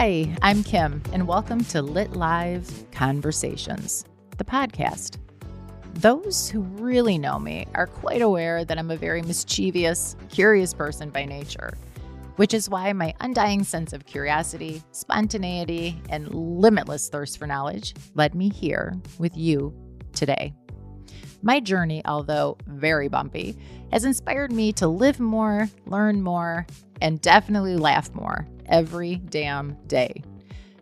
Hi, 0.00 0.32
I'm 0.42 0.62
Kim, 0.62 1.02
and 1.12 1.26
welcome 1.26 1.64
to 1.64 1.82
Lit 1.82 2.12
Live 2.12 2.70
Conversations, 2.92 4.04
the 4.36 4.44
podcast. 4.44 5.18
Those 5.94 6.48
who 6.48 6.60
really 6.60 7.18
know 7.18 7.36
me 7.40 7.66
are 7.74 7.88
quite 7.88 8.22
aware 8.22 8.64
that 8.64 8.78
I'm 8.78 8.92
a 8.92 8.96
very 8.96 9.22
mischievous, 9.22 10.14
curious 10.28 10.72
person 10.72 11.10
by 11.10 11.24
nature, 11.24 11.76
which 12.36 12.54
is 12.54 12.70
why 12.70 12.92
my 12.92 13.12
undying 13.18 13.64
sense 13.64 13.92
of 13.92 14.06
curiosity, 14.06 14.84
spontaneity, 14.92 16.00
and 16.10 16.32
limitless 16.32 17.08
thirst 17.08 17.36
for 17.36 17.48
knowledge 17.48 17.92
led 18.14 18.36
me 18.36 18.50
here 18.50 18.94
with 19.18 19.36
you 19.36 19.74
today. 20.12 20.54
My 21.42 21.58
journey, 21.58 22.02
although 22.04 22.56
very 22.68 23.08
bumpy, 23.08 23.58
has 23.90 24.04
inspired 24.04 24.52
me 24.52 24.72
to 24.74 24.86
live 24.86 25.18
more, 25.18 25.68
learn 25.86 26.22
more, 26.22 26.68
and 27.02 27.20
definitely 27.20 27.76
laugh 27.76 28.14
more 28.14 28.46
every 28.68 29.16
damn 29.16 29.76
day. 29.86 30.22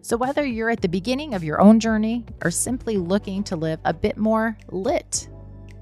So, 0.03 0.17
whether 0.17 0.45
you're 0.45 0.71
at 0.71 0.83
the 0.83 0.89
beginning 0.89 1.35
of 1.35 1.43
your 1.43 1.61
own 1.61 1.81
journey 1.81 2.25
or 2.45 2.51
simply 2.51 2.97
looking 2.97 3.43
to 3.45 3.57
live 3.57 3.81
a 3.85 3.93
bit 3.93 4.17
more 4.17 4.57
lit 4.71 5.29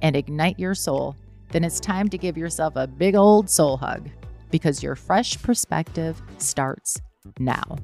and 0.01 0.17
ignite 0.17 0.59
your 0.59 0.75
soul, 0.75 1.17
then 1.51 1.63
it's 1.63 1.79
time 1.79 2.09
to 2.09 2.19
give 2.19 2.39
yourself 2.39 2.75
a 2.77 2.87
big 2.87 3.15
old 3.15 3.51
soul 3.51 3.77
hug 3.77 4.09
because 4.51 4.83
your 4.83 4.97
fresh 4.97 5.41
perspective 5.43 6.21
starts 6.39 7.01
now. 7.39 7.77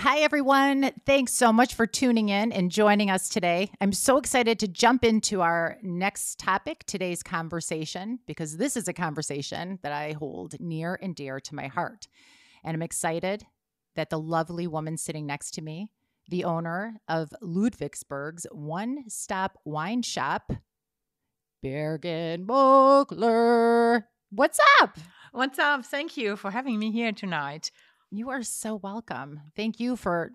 Hi, 0.00 0.18
everyone. 0.18 0.92
Thanks 1.06 1.32
so 1.32 1.54
much 1.54 1.74
for 1.74 1.86
tuning 1.86 2.28
in 2.28 2.52
and 2.52 2.70
joining 2.70 3.10
us 3.10 3.30
today. 3.30 3.70
I'm 3.80 3.94
so 3.94 4.18
excited 4.18 4.58
to 4.58 4.68
jump 4.68 5.02
into 5.04 5.40
our 5.40 5.78
next 5.82 6.38
topic, 6.38 6.84
today's 6.86 7.22
conversation, 7.22 8.18
because 8.26 8.58
this 8.58 8.76
is 8.76 8.88
a 8.88 8.92
conversation 8.92 9.78
that 9.82 9.92
I 9.92 10.12
hold 10.12 10.60
near 10.60 10.98
and 11.00 11.16
dear 11.16 11.40
to 11.40 11.54
my 11.54 11.68
heart. 11.68 12.08
And 12.62 12.74
I'm 12.74 12.82
excited 12.82 13.46
that 13.94 14.10
the 14.10 14.18
lovely 14.18 14.66
woman 14.66 14.98
sitting 14.98 15.24
next 15.24 15.52
to 15.52 15.62
me, 15.62 15.88
the 16.28 16.44
owner 16.44 17.00
of 17.08 17.32
Ludwigsburg's 17.42 18.46
one 18.52 19.04
stop 19.08 19.58
wine 19.64 20.02
shop, 20.02 20.52
Birgitt 21.64 22.44
Mockler. 22.44 24.04
What's 24.28 24.60
up? 24.82 24.98
What's 25.32 25.58
up? 25.58 25.86
Thank 25.86 26.18
you 26.18 26.36
for 26.36 26.50
having 26.50 26.78
me 26.78 26.92
here 26.92 27.12
tonight. 27.12 27.70
You 28.10 28.30
are 28.30 28.42
so 28.42 28.76
welcome. 28.76 29.40
Thank 29.56 29.80
you 29.80 29.96
for 29.96 30.30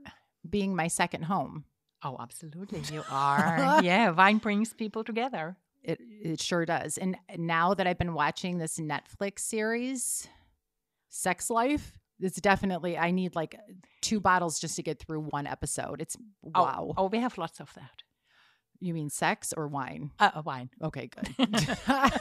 being 0.47 0.75
my 0.75 0.87
second 0.87 1.23
home. 1.23 1.65
Oh, 2.03 2.17
absolutely. 2.19 2.81
You 2.91 3.03
are. 3.09 3.79
yeah, 3.83 4.09
wine 4.11 4.37
brings 4.37 4.73
people 4.73 5.03
together. 5.03 5.55
It 5.83 5.99
it 6.01 6.41
sure 6.41 6.65
does. 6.65 6.97
And 6.97 7.17
now 7.37 7.73
that 7.73 7.87
I've 7.87 7.97
been 7.97 8.13
watching 8.13 8.57
this 8.57 8.77
Netflix 8.77 9.39
series, 9.39 10.27
Sex 11.09 11.49
Life, 11.49 11.97
it's 12.19 12.39
definitely 12.39 12.97
I 12.97 13.11
need 13.11 13.35
like 13.35 13.55
two 14.01 14.19
bottles 14.19 14.59
just 14.59 14.75
to 14.75 14.83
get 14.83 14.99
through 14.99 15.21
one 15.21 15.47
episode. 15.47 16.01
It's 16.01 16.15
oh, 16.53 16.63
wow. 16.63 16.87
Oh, 16.89 17.05
oh 17.05 17.07
we 17.07 17.19
have 17.19 17.37
lots 17.37 17.59
of 17.59 17.73
that. 17.73 18.03
You 18.81 18.95
mean 18.95 19.09
sex 19.11 19.53
or 19.55 19.67
wine? 19.67 20.09
Uh, 20.19 20.41
wine. 20.43 20.71
Okay, 20.83 21.07
good. 21.07 21.77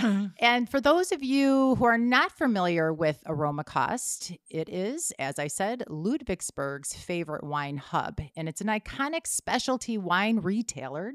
and 0.40 0.68
for 0.68 0.80
those 0.80 1.12
of 1.12 1.22
you 1.22 1.76
who 1.76 1.84
are 1.84 1.96
not 1.96 2.32
familiar 2.32 2.92
with 2.92 3.22
Aromakost, 3.26 4.36
it 4.50 4.68
is, 4.68 5.12
as 5.20 5.38
I 5.38 5.46
said, 5.46 5.84
Ludwigsburg's 5.88 6.94
favorite 6.94 7.44
wine 7.44 7.76
hub, 7.76 8.20
and 8.36 8.48
it's 8.48 8.60
an 8.60 8.66
iconic 8.66 9.28
specialty 9.28 9.98
wine 9.98 10.38
retailer 10.38 11.12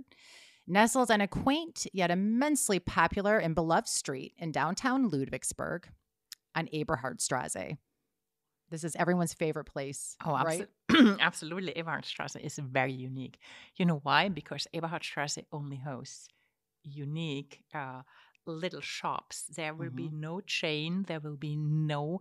nestled 0.66 1.12
on 1.12 1.20
a 1.20 1.28
quaint 1.28 1.86
yet 1.92 2.10
immensely 2.10 2.80
popular 2.80 3.38
and 3.38 3.54
beloved 3.54 3.90
street 3.90 4.34
in 4.38 4.54
downtown 4.54 5.12
Ludwigsburg 5.12 5.86
on 6.56 6.68
Eberhardstrasse. 6.68 7.78
This 8.70 8.84
is 8.84 8.96
everyone's 8.96 9.34
favorite 9.34 9.66
place. 9.66 10.16
Oh, 10.26 10.34
right? 10.34 10.68
absolutely. 11.20 11.74
Eberhardstrasse 11.74 12.40
is 12.42 12.58
very 12.58 12.94
unique. 12.94 13.40
You 13.76 13.86
know 13.86 14.00
why? 14.04 14.30
Because 14.30 14.68
Eberhardstrasse 14.74 15.44
only 15.52 15.78
hosts 15.78 16.28
unique 16.84 17.64
uh, 17.74 18.02
little 18.46 18.82
shops. 18.82 19.46
There 19.56 19.74
will 19.74 19.88
mm-hmm. 19.88 19.96
be 19.96 20.10
no 20.12 20.42
chain. 20.42 21.06
There 21.08 21.20
will 21.20 21.38
be 21.38 21.56
no 21.56 22.20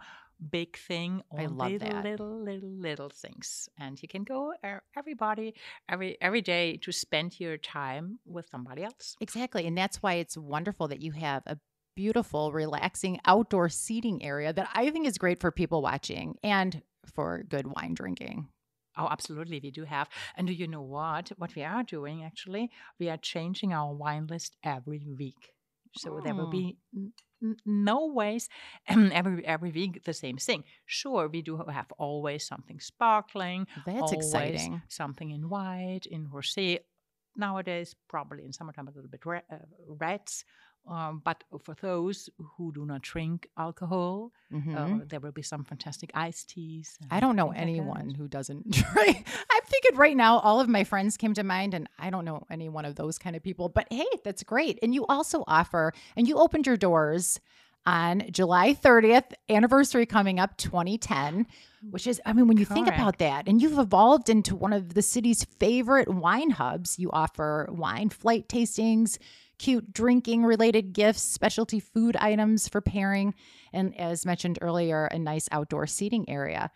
big 0.50 0.76
thing. 0.76 1.22
I 1.36 1.46
love 1.46 1.72
little, 1.72 1.88
that. 1.88 2.04
Little, 2.04 2.42
little, 2.42 2.70
little 2.70 3.08
things, 3.08 3.68
and 3.78 4.00
you 4.00 4.08
can 4.08 4.24
go 4.24 4.52
er, 4.64 4.82
everybody 4.96 5.54
every 5.88 6.16
every 6.20 6.42
day 6.42 6.76
to 6.82 6.92
spend 6.92 7.40
your 7.40 7.56
time 7.56 8.18
with 8.24 8.46
somebody 8.50 8.84
else. 8.84 9.16
Exactly, 9.20 9.66
and 9.66 9.76
that's 9.76 10.02
why 10.02 10.14
it's 10.14 10.36
wonderful 10.36 10.88
that 10.88 11.02
you 11.02 11.12
have 11.12 11.42
a 11.46 11.58
beautiful, 11.98 12.52
relaxing 12.52 13.18
outdoor 13.24 13.68
seating 13.68 14.22
area 14.22 14.52
that 14.52 14.68
I 14.72 14.88
think 14.92 15.04
is 15.04 15.18
great 15.18 15.40
for 15.40 15.50
people 15.50 15.82
watching 15.82 16.36
and 16.44 16.80
for 17.12 17.42
good 17.48 17.66
wine 17.66 17.94
drinking. 17.94 18.46
Oh, 18.96 19.08
absolutely. 19.10 19.58
We 19.60 19.72
do 19.72 19.82
have. 19.82 20.08
And 20.36 20.46
do 20.46 20.52
you 20.52 20.68
know 20.68 20.80
what? 20.80 21.32
What 21.38 21.56
we 21.56 21.64
are 21.64 21.82
doing 21.82 22.22
actually, 22.22 22.70
we 23.00 23.08
are 23.08 23.16
changing 23.16 23.72
our 23.72 23.92
wine 23.92 24.28
list 24.28 24.54
every 24.62 25.04
week. 25.18 25.54
So 25.96 26.18
oh. 26.18 26.20
there 26.20 26.36
will 26.36 26.50
be 26.50 26.76
oh. 26.96 27.08
n- 27.42 27.56
no 27.66 28.06
ways 28.06 28.48
every 28.88 29.44
every 29.44 29.72
week 29.72 30.04
the 30.04 30.14
same 30.14 30.36
thing. 30.36 30.62
Sure, 30.86 31.26
we 31.26 31.42
do 31.42 31.56
have 31.56 31.90
always 31.98 32.46
something 32.46 32.78
sparkling. 32.78 33.66
That's 33.84 34.12
exciting. 34.12 34.82
Something 34.86 35.32
in 35.32 35.48
white, 35.48 36.06
in 36.08 36.28
rosé. 36.28 36.78
Nowadays, 37.34 37.94
probably 38.08 38.44
in 38.44 38.52
summertime, 38.52 38.88
a 38.88 38.92
little 38.92 39.10
bit 39.10 39.26
re- 39.26 39.48
uh, 39.50 39.66
reds. 39.86 40.44
Um, 40.88 41.20
but 41.24 41.44
for 41.62 41.74
those 41.80 42.30
who 42.56 42.72
do 42.72 42.86
not 42.86 43.02
drink 43.02 43.48
alcohol, 43.58 44.32
uh, 44.52 44.56
mm-hmm. 44.56 44.76
uh, 44.76 44.98
there 45.06 45.20
will 45.20 45.32
be 45.32 45.42
some 45.42 45.62
fantastic 45.64 46.10
iced 46.14 46.50
teas. 46.50 46.98
I 47.10 47.20
don't 47.20 47.36
know 47.36 47.52
anyone 47.52 48.08
like 48.08 48.16
who 48.16 48.26
doesn't 48.26 48.70
drink. 48.92 49.26
I'm 49.50 49.62
thinking 49.66 49.96
right 49.96 50.16
now, 50.16 50.38
all 50.38 50.60
of 50.60 50.68
my 50.68 50.84
friends 50.84 51.16
came 51.16 51.34
to 51.34 51.44
mind, 51.44 51.74
and 51.74 51.88
I 51.98 52.10
don't 52.10 52.24
know 52.24 52.44
any 52.50 52.68
one 52.68 52.86
of 52.86 52.94
those 52.94 53.18
kind 53.18 53.36
of 53.36 53.42
people. 53.42 53.68
But 53.68 53.86
hey, 53.90 54.06
that's 54.24 54.42
great. 54.42 54.78
And 54.82 54.94
you 54.94 55.04
also 55.06 55.44
offer, 55.46 55.92
and 56.16 56.26
you 56.26 56.38
opened 56.38 56.66
your 56.66 56.78
doors 56.78 57.38
on 57.84 58.22
July 58.30 58.74
30th, 58.74 59.32
anniversary 59.48 60.06
coming 60.06 60.38
up 60.40 60.56
2010, 60.56 61.46
which 61.90 62.06
is, 62.06 62.20
I 62.26 62.32
mean, 62.32 62.48
when 62.48 62.56
you 62.56 62.66
Correct. 62.66 62.86
think 62.86 62.94
about 62.94 63.18
that, 63.18 63.46
and 63.46 63.62
you've 63.62 63.78
evolved 63.78 64.28
into 64.28 64.56
one 64.56 64.72
of 64.72 64.94
the 64.94 65.02
city's 65.02 65.44
favorite 65.44 66.08
wine 66.08 66.50
hubs, 66.50 66.98
you 66.98 67.10
offer 67.12 67.66
wine 67.70 68.08
flight 68.10 68.48
tastings 68.48 69.18
cute 69.58 69.92
drinking 69.92 70.44
related 70.44 70.92
gifts, 70.92 71.22
specialty 71.22 71.80
food 71.80 72.16
items 72.16 72.68
for 72.68 72.80
pairing, 72.80 73.34
and 73.72 73.98
as 73.98 74.26
mentioned 74.26 74.58
earlier, 74.62 75.06
a 75.06 75.18
nice 75.18 75.48
outdoor 75.52 75.86
seating 75.86 76.28
area. 76.28 76.70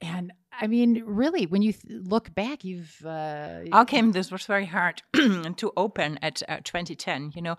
And 0.00 0.32
I 0.52 0.66
mean, 0.66 1.02
really, 1.06 1.46
when 1.46 1.62
you 1.62 1.72
th- 1.72 2.02
look 2.04 2.34
back, 2.34 2.64
you've. 2.64 3.04
Uh, 3.04 3.60
okay, 3.72 4.02
this 4.10 4.30
was 4.30 4.44
very 4.44 4.66
hard 4.66 5.02
to 5.14 5.72
open 5.76 6.18
at 6.22 6.42
uh, 6.48 6.58
2010. 6.64 7.32
You 7.34 7.42
know, 7.42 7.56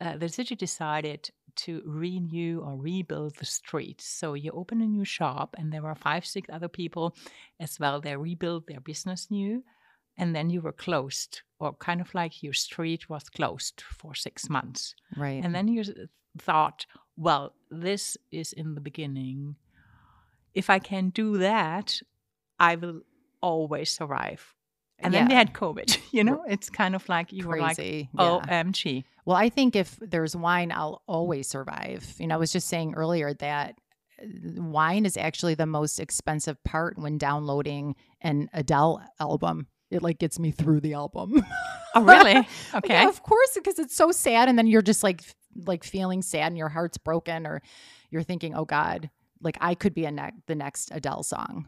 uh, 0.00 0.16
the 0.16 0.28
city 0.28 0.54
decided 0.54 1.30
to 1.56 1.82
renew 1.84 2.60
or 2.60 2.76
rebuild 2.76 3.36
the 3.36 3.44
street. 3.44 4.00
So 4.00 4.34
you 4.34 4.50
open 4.52 4.80
a 4.80 4.86
new 4.86 5.04
shop, 5.04 5.54
and 5.58 5.72
there 5.72 5.82
were 5.82 5.94
five, 5.94 6.26
six 6.26 6.48
other 6.52 6.68
people 6.68 7.16
as 7.60 7.78
well. 7.78 8.00
They 8.00 8.16
rebuild 8.16 8.66
their 8.66 8.80
business 8.80 9.30
new 9.30 9.62
and 10.16 10.34
then 10.34 10.50
you 10.50 10.60
were 10.60 10.72
closed 10.72 11.42
or 11.58 11.72
kind 11.74 12.00
of 12.00 12.14
like 12.14 12.42
your 12.42 12.52
street 12.52 13.08
was 13.08 13.28
closed 13.28 13.82
for 13.82 14.14
six 14.14 14.48
months. 14.48 14.94
Right. 15.16 15.42
And 15.42 15.54
then 15.54 15.68
you 15.68 15.84
thought 16.38 16.86
well 17.16 17.54
this 17.70 18.16
is 18.30 18.52
in 18.52 18.74
the 18.74 18.80
beginning. 18.80 19.56
If 20.54 20.70
i 20.70 20.78
can 20.78 21.10
do 21.10 21.38
that 21.38 22.00
i 22.60 22.76
will 22.76 23.00
always 23.40 23.90
survive. 23.90 24.54
And 25.00 25.12
yeah. 25.12 25.20
then 25.20 25.28
they 25.28 25.34
had 25.34 25.52
covid 25.52 25.98
you 26.12 26.24
know? 26.24 26.44
It's 26.48 26.70
kind 26.70 26.94
of 26.94 27.08
like 27.08 27.32
you 27.32 27.44
Crazy. 27.44 28.08
were 28.14 28.22
like 28.22 28.46
omg 28.48 28.84
yeah. 28.84 29.02
well 29.24 29.36
i 29.36 29.48
think 29.48 29.74
if 29.76 29.98
there's 30.00 30.36
wine 30.36 30.72
i'll 30.72 31.02
always 31.06 31.48
survive. 31.48 32.14
You 32.18 32.26
know 32.28 32.34
i 32.34 32.38
was 32.38 32.52
just 32.52 32.68
saying 32.68 32.94
earlier 32.94 33.34
that 33.34 33.76
uh, 34.22 34.62
wine 34.62 35.06
is 35.06 35.16
actually 35.16 35.54
the 35.54 35.66
most 35.66 35.98
expensive 35.98 36.62
part 36.64 36.98
when 36.98 37.18
downloading 37.18 37.96
an 38.20 38.48
Adele 38.52 39.02
album 39.18 39.66
it 39.94 40.02
like 40.02 40.18
gets 40.18 40.38
me 40.38 40.50
through 40.50 40.80
the 40.80 40.94
album. 40.94 41.44
oh, 41.94 42.02
really? 42.04 42.46
Okay. 42.74 42.94
yeah, 42.94 43.08
of 43.08 43.22
course, 43.22 43.52
because 43.54 43.78
it's 43.78 43.96
so 43.96 44.12
sad, 44.12 44.48
and 44.48 44.58
then 44.58 44.66
you're 44.66 44.82
just 44.82 45.02
like 45.02 45.22
like 45.64 45.84
feeling 45.84 46.22
sad, 46.22 46.48
and 46.48 46.58
your 46.58 46.68
heart's 46.68 46.98
broken, 46.98 47.46
or 47.46 47.62
you're 48.10 48.22
thinking, 48.22 48.54
"Oh 48.54 48.64
God, 48.64 49.10
like 49.40 49.56
I 49.60 49.74
could 49.74 49.94
be 49.94 50.04
a 50.04 50.10
ne- 50.10 50.32
the 50.46 50.54
next 50.54 50.90
Adele 50.92 51.22
song." 51.22 51.66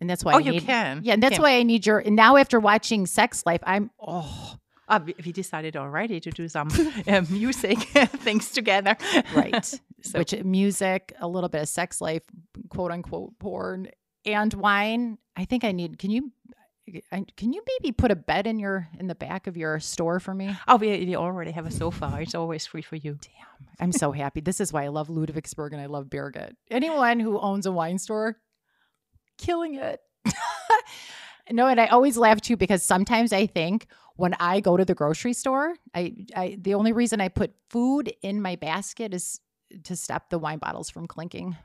And 0.00 0.08
that's 0.08 0.24
why. 0.24 0.34
Oh, 0.34 0.36
I 0.36 0.40
you 0.40 0.52
need, 0.52 0.64
can. 0.64 1.00
Yeah, 1.04 1.14
and 1.14 1.22
that's 1.22 1.34
can. 1.36 1.42
why 1.42 1.56
I 1.58 1.62
need 1.62 1.86
your. 1.86 1.98
And 1.98 2.16
now 2.16 2.36
after 2.36 2.60
watching 2.60 3.06
Sex 3.06 3.44
Life, 3.46 3.60
I'm 3.64 3.90
oh. 4.00 4.56
Uh, 4.90 5.00
we 5.22 5.32
decided 5.32 5.76
already 5.76 6.18
to 6.18 6.30
do 6.30 6.48
some 6.48 6.68
uh, 7.06 7.20
music 7.28 7.78
things 8.24 8.50
together. 8.50 8.96
right. 9.34 9.80
So. 10.00 10.20
Which 10.20 10.32
music, 10.44 11.12
a 11.18 11.26
little 11.26 11.48
bit 11.48 11.62
of 11.62 11.68
sex 11.68 12.00
life, 12.00 12.22
quote 12.68 12.92
unquote 12.92 13.36
porn, 13.40 13.88
and 14.24 14.54
wine. 14.54 15.18
I 15.36 15.44
think 15.44 15.64
I 15.64 15.72
need. 15.72 15.98
Can 15.98 16.12
you 16.12 16.30
I, 17.12 17.24
can 17.36 17.52
you 17.52 17.62
maybe 17.66 17.92
put 17.92 18.10
a 18.10 18.16
bed 18.16 18.46
in 18.46 18.58
your 18.58 18.88
in 18.98 19.06
the 19.06 19.14
back 19.14 19.46
of 19.46 19.56
your 19.56 19.80
store 19.80 20.20
for 20.20 20.34
me? 20.34 20.56
Oh, 20.66 20.76
we, 20.76 20.88
we 21.04 21.16
already 21.16 21.50
have 21.50 21.66
a 21.66 21.70
sofa. 21.70 22.18
It's 22.20 22.34
always 22.34 22.66
free 22.66 22.82
for 22.82 22.96
you. 22.96 23.18
Damn, 23.20 23.68
I'm 23.80 23.92
so 23.92 24.12
happy. 24.12 24.40
This 24.40 24.60
is 24.60 24.72
why 24.72 24.84
I 24.84 24.88
love 24.88 25.08
Ludwigsburg 25.08 25.72
and 25.72 25.80
I 25.80 25.86
love 25.86 26.06
Birgitt. 26.06 26.52
Anyone 26.70 27.20
who 27.20 27.38
owns 27.38 27.66
a 27.66 27.72
wine 27.72 27.98
store, 27.98 28.38
killing 29.36 29.74
it. 29.74 30.00
no, 31.50 31.66
and 31.66 31.80
I 31.80 31.86
always 31.86 32.16
laugh 32.16 32.40
too 32.40 32.56
because 32.56 32.82
sometimes 32.82 33.32
I 33.32 33.46
think 33.46 33.86
when 34.16 34.34
I 34.40 34.60
go 34.60 34.76
to 34.76 34.84
the 34.84 34.94
grocery 34.94 35.32
store, 35.32 35.74
I, 35.94 36.26
I 36.34 36.58
the 36.60 36.74
only 36.74 36.92
reason 36.92 37.20
I 37.20 37.28
put 37.28 37.54
food 37.70 38.12
in 38.22 38.42
my 38.42 38.56
basket 38.56 39.14
is 39.14 39.40
to 39.84 39.96
stop 39.96 40.30
the 40.30 40.38
wine 40.38 40.58
bottles 40.58 40.90
from 40.90 41.06
clinking. 41.06 41.56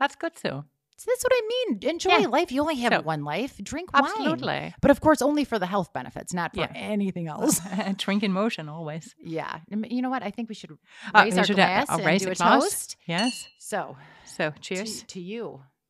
That's 0.00 0.16
good 0.16 0.34
too. 0.34 0.64
So 1.02 1.10
that's 1.10 1.24
what 1.24 1.32
I 1.34 1.42
mean. 1.54 1.78
Enjoy 1.90 2.16
Yeah. 2.18 2.28
life. 2.28 2.52
You 2.52 2.60
only 2.60 2.76
have 2.76 3.04
one 3.04 3.24
life. 3.24 3.58
Drink 3.62 3.92
wine. 3.92 4.04
Absolutely. 4.04 4.74
But 4.80 4.90
of 4.92 5.00
course, 5.00 5.20
only 5.20 5.44
for 5.44 5.58
the 5.58 5.66
health 5.66 5.92
benefits, 5.92 6.32
not 6.32 6.54
for 6.54 6.60
Yeah. 6.60 6.72
anything 6.94 7.26
else. 7.34 7.60
Drink 7.96 8.22
in 8.22 8.32
motion 8.32 8.68
always. 8.68 9.14
yeah. 9.18 9.60
You 9.68 10.00
know 10.02 10.10
what? 10.10 10.22
I 10.22 10.30
think 10.30 10.48
we 10.48 10.54
should 10.54 10.70
Uh, 10.70 11.22
raise 11.24 11.32
we 11.34 11.38
our 11.40 11.44
should, 11.46 11.58
uh, 11.58 11.66
glass 11.66 11.90
uh, 11.90 11.94
and 11.96 12.06
raise 12.06 12.22
do 12.22 12.28
a 12.28 12.32
a 12.32 12.34
toast. 12.36 12.96
Yes. 13.06 13.48
So, 13.58 13.96
So 14.24 14.52
cheers. 14.60 15.02
to 15.14 15.20
you. 15.20 15.44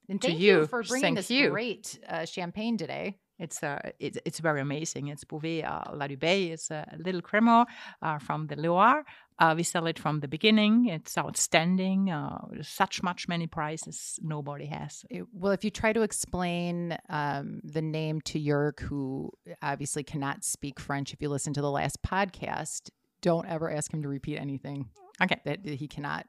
And 0.08 0.20
To 0.22 0.28
thank 0.28 0.40
you. 0.40 0.60
you. 0.60 0.66
for 0.66 0.82
bringing 0.82 1.02
Thank 1.14 1.16
this 1.18 1.30
you. 1.30 1.50
great 1.50 1.98
uh, 2.08 2.24
champagne 2.24 2.76
today. 2.78 3.18
It's 3.38 3.62
uh, 3.62 3.80
it's 3.98 4.18
it's 4.28 4.40
very 4.40 4.60
amazing. 4.60 5.08
It's 5.08 5.24
Bouvet 5.24 5.64
uh, 5.64 5.92
Ladubay. 5.98 6.50
It's 6.54 6.70
a 6.70 6.84
little 7.06 7.22
crémant 7.22 7.66
uh, 8.06 8.18
from 8.26 8.46
the 8.46 8.56
Loire. 8.56 9.04
Uh, 9.38 9.54
we 9.56 9.62
sell 9.62 9.86
it 9.86 9.98
from 9.98 10.20
the 10.20 10.28
beginning. 10.28 10.86
It's 10.86 11.16
outstanding. 11.18 12.10
Uh, 12.10 12.38
such 12.62 13.02
much 13.02 13.26
many 13.28 13.46
prices 13.46 14.18
nobody 14.22 14.66
has. 14.66 15.04
It- 15.10 15.24
well, 15.32 15.52
if 15.52 15.64
you 15.64 15.70
try 15.70 15.92
to 15.92 16.02
explain 16.02 16.96
um, 17.08 17.60
the 17.64 17.82
name 17.82 18.20
to 18.22 18.38
Jörg, 18.38 18.80
who 18.80 19.30
obviously 19.62 20.04
cannot 20.04 20.44
speak 20.44 20.78
French, 20.78 21.12
if 21.12 21.20
you 21.22 21.28
listen 21.28 21.52
to 21.54 21.60
the 21.62 21.70
last 21.70 22.02
podcast, 22.02 22.90
don't 23.20 23.48
ever 23.48 23.70
ask 23.70 23.92
him 23.92 24.02
to 24.02 24.08
repeat 24.08 24.36
anything 24.38 24.90
Okay. 25.20 25.40
that 25.44 25.64
he 25.64 25.88
cannot, 25.88 26.26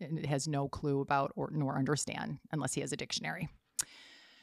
and 0.00 0.24
has 0.26 0.46
no 0.46 0.68
clue 0.68 1.00
about 1.00 1.32
or 1.36 1.50
nor 1.52 1.78
understand 1.78 2.38
unless 2.52 2.74
he 2.74 2.80
has 2.80 2.92
a 2.92 2.96
dictionary. 2.96 3.48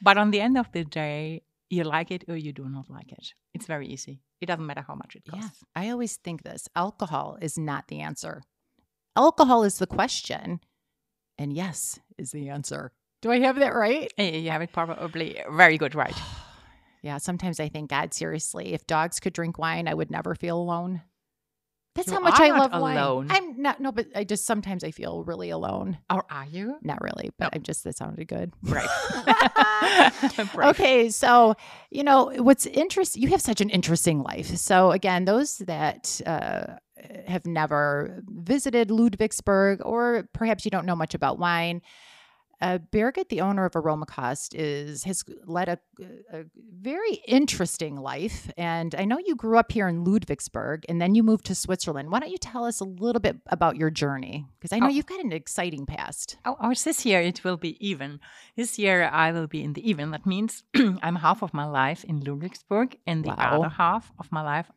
But 0.02 0.16
on 0.18 0.30
the 0.30 0.40
end 0.40 0.56
of 0.56 0.70
the 0.72 0.84
day, 0.84 1.42
you 1.70 1.84
like 1.84 2.10
it 2.10 2.24
or 2.28 2.36
you 2.36 2.52
do 2.52 2.68
not 2.68 2.90
like 2.90 3.12
it. 3.12 3.32
It's 3.54 3.66
very 3.66 3.86
easy. 3.86 4.20
It 4.40 4.46
doesn't 4.46 4.66
matter 4.66 4.84
how 4.86 4.94
much 4.94 5.16
it 5.16 5.22
Yeah. 5.26 5.40
costs. 5.40 5.62
I 5.74 5.90
always 5.90 6.16
think 6.16 6.42
this 6.42 6.68
alcohol 6.74 7.38
is 7.40 7.56
not 7.56 7.88
the 7.88 8.00
answer. 8.00 8.42
Alcohol 9.16 9.62
is 9.64 9.78
the 9.78 9.86
question, 9.86 10.60
and 11.38 11.52
yes 11.52 11.98
is 12.18 12.30
the 12.32 12.48
answer. 12.48 12.92
Do 13.22 13.30
I 13.32 13.40
have 13.40 13.56
that 13.56 13.74
right? 13.74 14.10
You 14.18 14.50
have 14.50 14.62
it 14.62 14.72
probably 14.72 15.40
very 15.50 15.78
good, 15.78 15.94
right? 15.94 16.14
Yeah, 17.02 17.16
sometimes 17.16 17.58
I 17.58 17.70
think, 17.70 17.88
God, 17.88 18.12
seriously, 18.12 18.74
if 18.74 18.86
dogs 18.86 19.20
could 19.20 19.32
drink 19.32 19.56
wine, 19.58 19.88
I 19.88 19.94
would 19.94 20.10
never 20.10 20.34
feel 20.34 20.58
alone. 20.58 21.00
That's 21.94 22.06
You 22.08 22.14
how 22.14 22.20
much 22.20 22.38
I 22.38 22.56
love 22.56 22.72
wine. 22.80 23.26
I'm 23.30 23.60
not, 23.60 23.80
no, 23.80 23.90
but 23.90 24.06
I 24.14 24.22
just 24.22 24.46
sometimes 24.46 24.84
I 24.84 24.92
feel 24.92 25.24
really 25.24 25.50
alone. 25.50 25.98
Or 26.08 26.24
are 26.30 26.46
you? 26.46 26.76
Not 26.82 27.00
really, 27.02 27.30
but 27.36 27.50
I'm 27.52 27.62
just, 27.62 27.82
that 27.84 27.96
sounded 27.96 28.28
good. 28.28 28.52
Right. 30.54 30.70
Okay, 30.70 31.10
so 31.10 31.54
you 31.90 32.02
know 32.02 32.32
what's 32.36 32.66
interesting. 32.66 33.22
You 33.22 33.28
have 33.28 33.40
such 33.40 33.60
an 33.60 33.70
interesting 33.70 34.22
life. 34.22 34.56
So 34.56 34.92
again, 34.92 35.24
those 35.24 35.58
that 35.58 36.20
uh, 36.26 36.74
have 37.26 37.46
never 37.46 38.22
visited 38.28 38.88
Ludwigsburg, 38.88 39.80
or 39.84 40.28
perhaps 40.32 40.64
you 40.64 40.70
don't 40.70 40.86
know 40.86 40.96
much 40.96 41.14
about 41.14 41.38
wine, 41.38 41.82
uh, 42.60 42.78
Birgitt, 42.92 43.28
the 43.30 43.40
owner 43.40 43.64
of 43.64 43.72
Aromakost, 43.72 44.54
is 44.54 45.04
has 45.04 45.24
led 45.46 45.68
a, 45.68 45.78
a 46.32 46.44
very 46.80 47.14
interesting 47.26 47.96
life. 47.96 48.50
And 48.56 48.94
I 48.94 49.04
know 49.06 49.18
you 49.24 49.34
grew 49.34 49.56
up 49.58 49.72
here 49.72 49.88
in 49.88 50.04
Ludwigsburg, 50.04 50.84
and 50.88 51.00
then 51.00 51.14
you 51.14 51.22
moved 51.22 51.46
to 51.46 51.54
Switzerland. 51.54 52.10
Why 52.10 52.20
don't 52.20 52.30
you 52.30 52.38
tell 52.38 52.64
us 52.66 52.80
a 52.80 52.84
little 52.84 53.20
bit 53.20 53.38
about 53.46 53.76
your 53.76 53.90
journey? 53.90 54.46
Because 54.58 54.72
I 54.74 54.78
know 54.78 54.86
Oh. 54.86 54.90
you've 54.90 55.06
got 55.06 55.24
an 55.24 55.32
exciting 55.32 55.86
past. 55.86 56.36
Oh, 56.44 56.56
ours 56.60 56.84
this 56.84 57.06
year 57.06 57.20
it 57.20 57.42
will 57.44 57.56
be 57.56 57.76
even. 57.86 58.20
This 58.56 58.78
year 58.78 59.04
I 59.04 59.32
will 59.32 59.46
be 59.46 59.62
in 59.64 59.72
the 59.72 59.88
even. 59.88 60.10
That 60.10 60.26
means 60.26 60.62
I'm 61.02 61.16
half 61.16 61.42
of 61.42 61.54
my 61.54 61.64
life 61.64 62.04
in 62.04 62.20
Ludwigsburg, 62.20 62.96
and 63.06 63.24
the 63.24 63.28
Wow. 63.30 63.60
other 63.60 63.68
half 63.70 64.12
of 64.18 64.30
my 64.32 64.42
life 64.42 64.70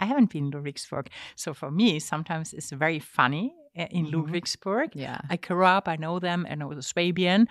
I 0.00 0.06
haven't 0.06 0.30
been 0.30 0.46
in 0.46 0.50
Ludwigsburg. 0.52 1.06
So 1.36 1.54
for 1.54 1.70
me, 1.70 2.00
sometimes 2.00 2.52
it's 2.52 2.70
very 2.70 2.98
funny 2.98 3.54
in 3.74 4.06
Mhm. 4.06 4.12
Ludwigsburg. 4.12 4.90
Yeah. 4.94 5.18
I 5.30 5.36
grew 5.36 5.64
up, 5.64 5.88
I 5.88 5.96
know 5.96 6.18
them, 6.18 6.46
and 6.48 6.62
I 6.62 6.66
was 6.66 6.78
a 6.78 6.82
Swabian. 6.82 7.48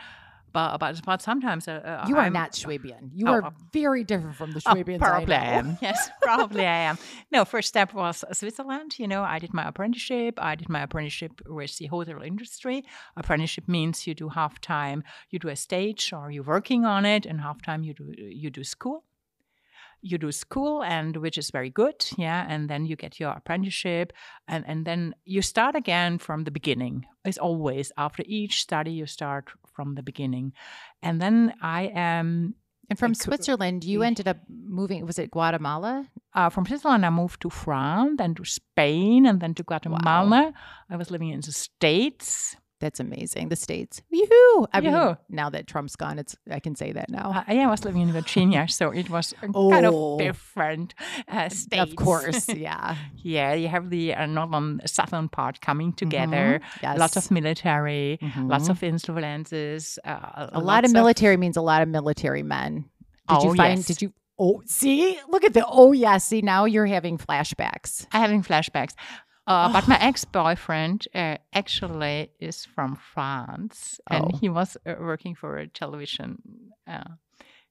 But, 0.54 0.80
but, 0.80 1.00
but 1.06 1.22
sometimes 1.22 1.70
uh, 1.70 1.72
uh, 2.04 2.06
You 2.10 2.18
are 2.18 2.24
I'm- 2.24 2.34
not 2.34 2.52
Schwabian. 2.52 3.10
You 3.14 3.28
Oh, 3.30 3.32
are 3.36 3.46
uh, 3.46 3.52
very 3.72 4.04
different 4.04 4.36
from 4.36 4.52
the 4.52 4.62
Oh, 4.66 4.74
Schwabians. 4.74 5.00
probably 5.00 5.34
I, 5.34 5.40
I, 5.40 5.46
am. 5.60 5.78
Yes, 5.82 6.10
probably 6.22 6.66
I 6.68 6.80
am. 6.90 6.98
No, 7.32 7.46
first 7.46 7.70
step 7.70 7.94
was 7.94 8.26
Switzerland. 8.34 9.00
You 9.00 9.08
know, 9.08 9.24
I 9.24 9.40
did 9.40 9.54
my 9.54 9.66
apprenticeship. 9.66 10.38
I 10.42 10.56
did 10.56 10.68
my 10.68 10.82
apprenticeship 10.82 11.42
with 11.48 11.78
the 11.78 11.86
hotel 11.88 12.22
industry. 12.22 12.84
Apprenticeship 13.16 13.70
means 13.70 14.06
you 14.06 14.14
do 14.14 14.28
half 14.28 14.60
time, 14.60 15.06
you 15.30 15.40
do 15.40 15.48
a 15.48 15.56
stage, 15.56 16.12
or 16.12 16.30
you're 16.32 16.44
working 16.44 16.84
on 16.84 17.06
it, 17.06 17.26
and 17.26 17.40
half 17.40 17.62
time 17.62 17.84
you 17.86 17.94
do 17.94 18.14
you 18.18 18.50
do 18.50 18.66
school. 18.66 19.06
You 20.02 20.18
do 20.18 20.32
school, 20.32 20.84
and 20.84 21.18
which 21.18 21.38
is 21.38 21.52
very 21.52 21.70
good, 21.70 22.06
yeah. 22.18 22.46
And 22.50 22.70
then 22.70 22.86
you 22.86 22.96
get 22.96 23.20
your 23.20 23.32
apprenticeship, 23.32 24.14
and 24.48 24.66
and 24.68 24.86
then 24.86 25.14
you 25.26 25.42
start 25.42 25.76
again 25.76 26.18
from 26.18 26.44
the 26.44 26.52
beginning. 26.52 27.06
It's 27.24 27.38
always 27.38 27.92
after 27.98 28.24
each 28.26 28.62
study 28.62 28.92
you 28.92 29.06
start 29.06 29.50
from 29.76 29.96
the 29.96 30.04
beginning, 30.04 30.54
and 31.02 31.22
then 31.22 31.54
I 31.62 31.92
am 31.94 32.56
And 32.90 33.00
from 33.00 33.14
Switzerland, 33.14 33.84
you 33.86 34.04
ended 34.04 34.28
up 34.28 34.38
moving. 34.50 35.06
Was 35.06 35.18
it 35.18 35.32
Guatemala? 35.32 36.10
uh, 36.34 36.50
from 36.50 36.66
Switzerland, 36.66 37.06
I 37.06 37.10
moved 37.10 37.42
to 37.42 37.50
France, 37.50 38.16
then 38.18 38.36
to 38.36 38.46
Spain, 38.46 39.26
and 39.26 39.40
then 39.42 39.54
to 39.56 39.64
Guatemala. 39.64 40.54
I 40.90 40.96
was 40.96 41.12
living 41.12 41.30
in 41.30 41.42
the 41.42 41.52
States. 41.52 42.56
That's 42.82 43.00
amazing. 43.00 43.50
The 43.50 43.56
states. 43.56 44.02
Yoo-hoo! 44.10 44.68
I 44.74 44.82
mean, 44.82 45.16
now 45.30 45.50
that 45.52 45.68
Trump's 45.68 45.96
gone, 45.96 46.20
it's 46.20 46.36
I 46.50 46.60
can 46.60 46.76
say 46.76 46.92
that 46.92 47.10
now. 47.10 47.28
Uh, 47.48 47.54
yeah, 47.54 47.68
I 47.68 47.72
was 47.72 47.86
living 47.86 48.02
in 48.02 48.12
Virginia, 48.12 48.68
so 48.80 48.90
it 48.92 49.08
was 49.10 49.34
a 49.42 49.48
kind 49.48 49.86
Oh. 49.86 50.14
of 50.16 50.20
different 50.20 50.94
uh, 51.30 51.48
states. 51.50 51.84
Of 51.92 51.96
course, 51.96 52.50
yeah. 52.68 52.96
yeah, 53.18 53.54
you 53.54 53.68
have 53.70 53.90
the 53.92 54.16
uh, 54.16 54.26
northern, 54.26 54.82
southern 54.86 55.30
part 55.30 55.62
coming 55.62 55.94
together. 55.94 56.60
Mhm, 56.60 56.82
Yes. 56.84 56.98
Lots 57.00 57.16
of 57.18 57.32
military, 57.32 58.18
lots 58.38 58.68
Mhm. 58.68 58.72
of 58.72 58.84
influences. 58.84 60.00
Uh, 60.04 60.48
a 60.52 60.60
lot 60.60 60.84
of 60.86 60.92
military 60.92 61.38
means 61.38 61.58
a 61.58 61.62
lot 61.62 61.82
of 61.84 61.88
military 61.88 62.44
men. 62.44 62.86
Did 63.30 63.44
you 63.44 63.50
Oh, 63.52 63.56
find? 63.56 63.78
yes. 63.80 63.86
Did 63.88 64.02
you? 64.02 64.14
Oh, 64.40 64.62
see, 64.66 65.20
look 65.30 65.44
at 65.44 65.54
the. 65.54 65.64
Oh, 65.68 65.92
yeah. 65.92 66.18
See, 66.18 66.42
now 66.42 66.66
you're 66.66 66.88
having 66.88 67.20
flashbacks. 67.20 68.08
I'm 68.12 68.22
having 68.22 68.42
flashbacks. 68.44 68.94
Uh, 69.52 69.74
but 69.74 69.88
my 69.88 69.98
ex-boyfriend 70.00 71.08
uh, 71.14 71.38
actually 71.54 72.32
is 72.40 72.66
from 72.66 72.96
France, 73.14 74.00
and 74.10 74.26
Oh. 74.26 74.38
he 74.42 74.50
was 74.50 74.78
uh, 74.86 74.96
working 75.00 75.36
for 75.36 75.58
a 75.58 75.68
television. 75.68 76.38
Uh, 76.88 77.04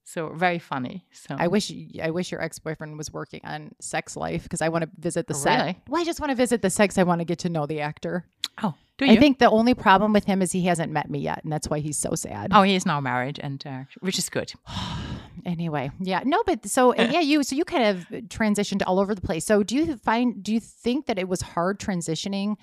so 0.04 0.32
very 0.34 0.58
funny. 0.58 1.04
So 1.12 1.36
I 1.38 1.46
wish. 1.48 1.72
I 2.02 2.10
wish 2.10 2.32
your 2.32 2.42
ex 2.42 2.58
boyfriend 2.58 2.98
was 2.98 3.12
working 3.12 3.40
on 3.44 3.70
Sex 3.80 4.16
Life 4.16 4.42
because 4.42 4.60
I 4.62 4.68
want 4.68 4.82
to 4.84 4.90
visit 4.98 5.26
the 5.26 5.34
Oh, 5.34 5.38
set. 5.44 5.58
really? 5.60 5.78
Well, 5.88 6.00
I 6.02 6.04
just 6.04 6.20
want 6.20 6.30
to 6.30 6.36
visit 6.36 6.62
the 6.62 6.70
sex. 6.70 6.98
I 6.98 7.04
want 7.04 7.20
to 7.20 7.24
get 7.24 7.38
to 7.40 7.48
know 7.48 7.66
the 7.66 7.80
actor. 7.80 8.24
oh, 8.62 8.74
do 9.00 9.06
you? 9.06 9.12
I 9.12 9.16
think 9.16 9.38
the 9.38 9.50
only 9.50 9.74
problem 9.74 10.12
with 10.12 10.24
him 10.24 10.42
is 10.42 10.52
he 10.52 10.66
hasn't 10.66 10.92
met 10.92 11.10
me 11.10 11.18
yet, 11.20 11.42
and 11.42 11.52
that's 11.52 11.68
why 11.68 11.80
he's 11.80 11.96
so 11.96 12.14
sad. 12.14 12.50
oh, 12.52 12.62
he 12.62 12.74
is 12.74 12.84
now 12.84 13.00
married, 13.00 13.40
and 13.42 13.66
uh, 13.66 13.82
which 14.00 14.18
is 14.18 14.28
good. 14.28 14.52
anyway 15.46 15.90
yeah 16.00 16.20
no 16.26 16.42
but 16.44 16.68
so 16.68 16.94
yeah 16.98 17.20
you 17.20 17.42
so 17.42 17.56
you 17.56 17.64
kind 17.64 17.84
of 17.84 18.06
transitioned 18.28 18.82
all 18.86 18.98
over 18.98 19.14
the 19.14 19.22
place 19.22 19.42
so 19.46 19.62
do 19.62 19.74
you 19.74 19.96
find 19.96 20.42
do 20.42 20.52
you 20.52 20.60
think 20.60 21.06
that 21.06 21.18
it 21.18 21.26
was 21.26 21.40
hard 21.40 21.80
transitioning 21.80 22.56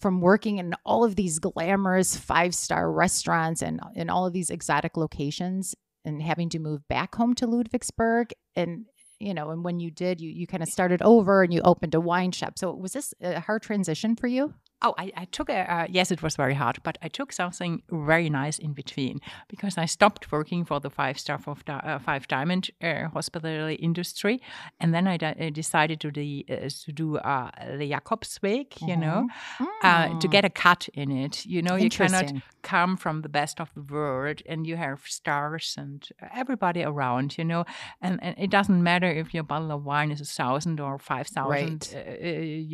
from 0.00 0.20
working 0.20 0.58
in 0.58 0.74
all 0.84 1.04
of 1.04 1.14
these 1.14 1.38
glamorous 1.38 2.16
five 2.16 2.56
star 2.56 2.90
restaurants 2.90 3.62
and 3.62 3.80
in 3.94 4.10
all 4.10 4.26
of 4.26 4.32
these 4.32 4.50
exotic 4.50 4.96
locations 4.96 5.76
and 6.04 6.20
having 6.20 6.48
to 6.48 6.58
move 6.58 6.86
back 6.88 7.14
home 7.14 7.34
to 7.34 7.46
ludwigsburg 7.46 8.32
and 8.56 8.86
you 9.20 9.32
know 9.32 9.50
and 9.50 9.62
when 9.62 9.78
you 9.78 9.90
did 9.90 10.20
you 10.20 10.28
you 10.28 10.44
kind 10.44 10.62
of 10.62 10.68
started 10.68 11.00
over 11.02 11.44
and 11.44 11.54
you 11.54 11.60
opened 11.62 11.94
a 11.94 12.00
wine 12.00 12.32
shop 12.32 12.58
so 12.58 12.72
was 12.74 12.94
this 12.94 13.14
a 13.20 13.38
hard 13.38 13.62
transition 13.62 14.16
for 14.16 14.26
you 14.26 14.52
Oh, 14.80 14.94
I, 14.96 15.10
I 15.16 15.24
took 15.24 15.48
a, 15.50 15.72
uh, 15.74 15.86
yes, 15.90 16.12
it 16.12 16.22
was 16.22 16.36
very 16.36 16.54
hard, 16.54 16.78
but 16.84 16.98
I 17.02 17.08
took 17.08 17.32
something 17.32 17.82
very 17.90 18.30
nice 18.30 18.58
in 18.60 18.74
between 18.74 19.20
because 19.48 19.76
I 19.76 19.86
stopped 19.86 20.30
working 20.30 20.64
for 20.64 20.78
the 20.78 20.88
five 20.90 21.18
star 21.18 21.40
of 21.46 21.64
di- 21.64 21.72
uh, 21.84 21.98
five 21.98 22.28
diamond 22.28 22.70
uh, 22.80 23.08
hospitality 23.08 23.74
industry, 23.74 24.40
and 24.78 24.94
then 24.94 25.08
I, 25.08 25.16
de- 25.16 25.50
decided 25.50 26.00
to 26.00 26.12
the 26.12 26.46
uh, 26.48 26.68
to 26.84 26.92
do 26.92 27.16
uh, 27.16 27.50
the 27.76 27.90
Jakobsweg, 27.90 28.80
you 28.86 28.96
know, 28.96 29.26
uh, 29.82 30.08
to 30.20 30.28
Mm. 30.28 30.30
get 30.30 30.44
a 30.44 30.50
cut 30.50 30.88
in 30.94 31.10
it. 31.10 31.44
You 31.44 31.60
know, 31.62 31.74
you 31.74 31.90
cannot 31.90 32.32
come 32.62 32.96
from 32.96 33.22
the 33.22 33.28
best 33.28 33.60
of 33.60 33.70
the 33.74 33.82
world, 33.82 34.42
and 34.48 34.64
you 34.66 34.76
have 34.76 35.00
stars 35.06 35.74
and 35.76 36.08
everybody 36.32 36.82
around, 36.84 37.36
you 37.38 37.44
know, 37.44 37.64
and, 38.00 38.18
and 38.22 38.36
it 38.38 38.50
doesn't 38.50 38.82
matter 38.82 39.10
if 39.10 39.34
your 39.34 39.42
bottle 39.42 39.72
of 39.72 39.84
wine 39.84 40.12
is 40.12 40.20
a 40.20 40.24
thousand 40.24 40.78
or 40.80 40.98
five 40.98 41.26
thousand 41.26 41.88
uh, 41.96 42.28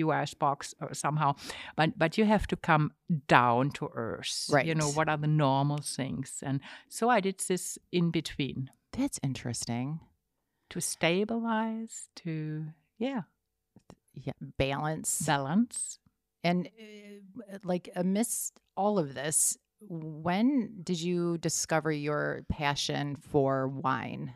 U.S. 0.05 0.35
bucks 0.35 0.75
or 0.81 0.93
somehow, 0.93 1.35
but 1.77 1.94
but 1.97 2.19
you 2.19 2.25
have 2.25 2.47
to 2.49 2.57
come 2.57 2.93
down 3.29 3.71
to 3.73 3.91
earth. 3.95 4.47
Right. 4.51 4.67
You 4.67 4.75
know 4.75 4.91
what 4.91 5.09
are 5.09 5.17
the 5.17 5.27
normal 5.27 5.79
things, 5.79 6.43
and 6.43 6.61
so 6.89 7.09
I 7.09 7.21
did 7.21 7.39
this 7.39 7.79
in 7.93 8.11
between 8.11 8.71
that's 8.97 9.19
interesting 9.23 10.01
to 10.71 10.81
stabilize, 10.81 12.09
to 12.17 12.67
yeah, 12.99 13.23
yeah, 14.15 14.33
balance, 14.59 15.23
balance. 15.27 15.99
And 16.43 16.69
uh, 16.69 17.59
like 17.65 17.89
amidst 17.97 18.61
all 18.77 18.99
of 18.99 19.15
this, 19.15 19.59
when 19.81 20.81
did 20.83 21.01
you 21.01 21.39
discover 21.39 21.91
your 21.91 22.45
passion 22.49 23.17
for 23.17 23.69
wine? 23.69 24.35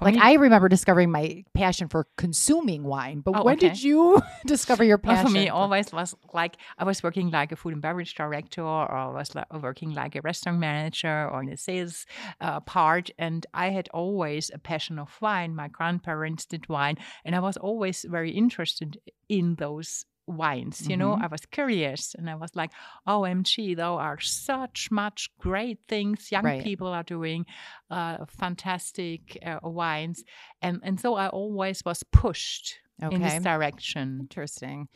Like 0.00 0.16
I 0.16 0.34
remember 0.34 0.68
discovering 0.68 1.10
my 1.10 1.44
passion 1.54 1.88
for 1.88 2.06
consuming 2.16 2.82
wine, 2.82 3.20
but 3.20 3.36
oh, 3.36 3.44
when 3.44 3.56
okay. 3.56 3.68
did 3.68 3.82
you 3.82 4.20
discover 4.46 4.82
your 4.82 4.98
passion? 4.98 5.24
Well, 5.24 5.32
for 5.32 5.38
me, 5.38 5.48
always 5.48 5.92
was 5.92 6.14
like 6.32 6.56
I 6.78 6.84
was 6.84 7.02
working 7.02 7.30
like 7.30 7.52
a 7.52 7.56
food 7.56 7.74
and 7.74 7.82
beverage 7.82 8.14
director, 8.14 8.62
or 8.62 8.90
I 8.90 9.06
was 9.12 9.34
like, 9.34 9.52
working 9.52 9.94
like 9.94 10.16
a 10.16 10.20
restaurant 10.20 10.58
manager, 10.58 11.28
or 11.30 11.42
in 11.42 11.50
the 11.50 11.56
sales 11.56 12.06
uh, 12.40 12.60
part, 12.60 13.10
and 13.18 13.46
I 13.54 13.70
had 13.70 13.88
always 13.94 14.50
a 14.52 14.58
passion 14.58 14.98
of 14.98 15.16
wine. 15.20 15.54
My 15.54 15.68
grandparents 15.68 16.46
did 16.46 16.68
wine, 16.68 16.98
and 17.24 17.36
I 17.36 17.40
was 17.40 17.56
always 17.56 18.04
very 18.08 18.30
interested 18.30 18.98
in 19.28 19.54
those 19.56 20.04
wines 20.26 20.88
you 20.88 20.96
know 20.96 21.12
mm-hmm. 21.14 21.24
i 21.24 21.26
was 21.26 21.44
curious 21.46 22.14
and 22.16 22.30
i 22.30 22.34
was 22.34 22.54
like 22.54 22.70
omg 23.08 23.76
there 23.76 23.86
are 23.86 24.20
such 24.20 24.88
much 24.90 25.28
great 25.38 25.78
things 25.88 26.30
young 26.30 26.44
right. 26.44 26.62
people 26.62 26.86
are 26.86 27.02
doing 27.02 27.44
uh, 27.90 28.18
fantastic 28.28 29.38
uh, 29.44 29.58
wines 29.62 30.22
and 30.60 30.80
and 30.84 31.00
so 31.00 31.14
i 31.14 31.28
always 31.28 31.84
was 31.84 32.02
pushed 32.12 32.78
okay. 33.02 33.14
in 33.14 33.20
this 33.20 33.42
direction 33.42 34.18
interesting 34.20 34.88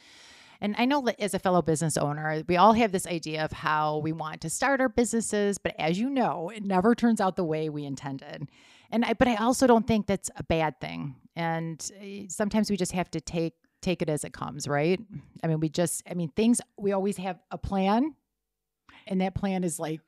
and 0.61 0.75
I 0.79 0.85
know 0.85 1.03
that 1.03 1.21
as 1.21 1.35
a 1.35 1.39
fellow 1.39 1.63
business 1.63 1.97
owner, 1.97 2.43
we 2.49 2.57
all 2.57 2.73
have 2.73 2.93
this 2.93 3.07
idea 3.07 3.45
of 3.45 3.53
how 3.53 3.99
we 3.99 4.13
want 4.13 4.41
to 4.43 4.51
start 4.51 4.81
our 4.81 4.89
businesses, 4.89 5.59
but 5.59 5.75
as 5.79 5.99
you 5.99 6.09
know, 6.09 6.51
it 6.55 6.65
never 6.65 6.95
turns 6.95 7.21
out 7.21 7.37
the 7.37 7.45
way 7.45 7.69
we 7.69 7.85
intended. 7.85 8.49
And 8.91 9.05
I, 9.05 9.15
but 9.15 9.29
I 9.29 9.37
also 9.37 9.67
don't 9.67 9.87
think 9.87 10.07
that's 10.07 10.31
a 10.37 10.45
bad 10.45 10.81
thing. 10.81 11.17
And 11.35 11.91
eh, 12.01 12.25
sometimes 12.29 12.71
we 12.71 12.77
just 12.77 12.93
have 12.93 13.11
to 13.11 13.21
take 13.21 13.55
take 13.83 14.03
it 14.03 14.09
as 14.09 14.25
it 14.25 14.33
comes, 14.33 14.67
right? 14.67 15.01
I 15.43 15.47
mean, 15.47 15.61
we 15.61 15.69
just, 15.69 16.03
I 16.11 16.15
mean, 16.15 16.31
things, 16.31 16.61
we 16.79 16.93
always 16.93 17.17
have 17.19 17.39
a 17.51 17.59
plan, 17.59 18.15
and 19.07 19.21
that 19.21 19.35
plan 19.35 19.65
is 19.65 19.79
like, 19.79 20.01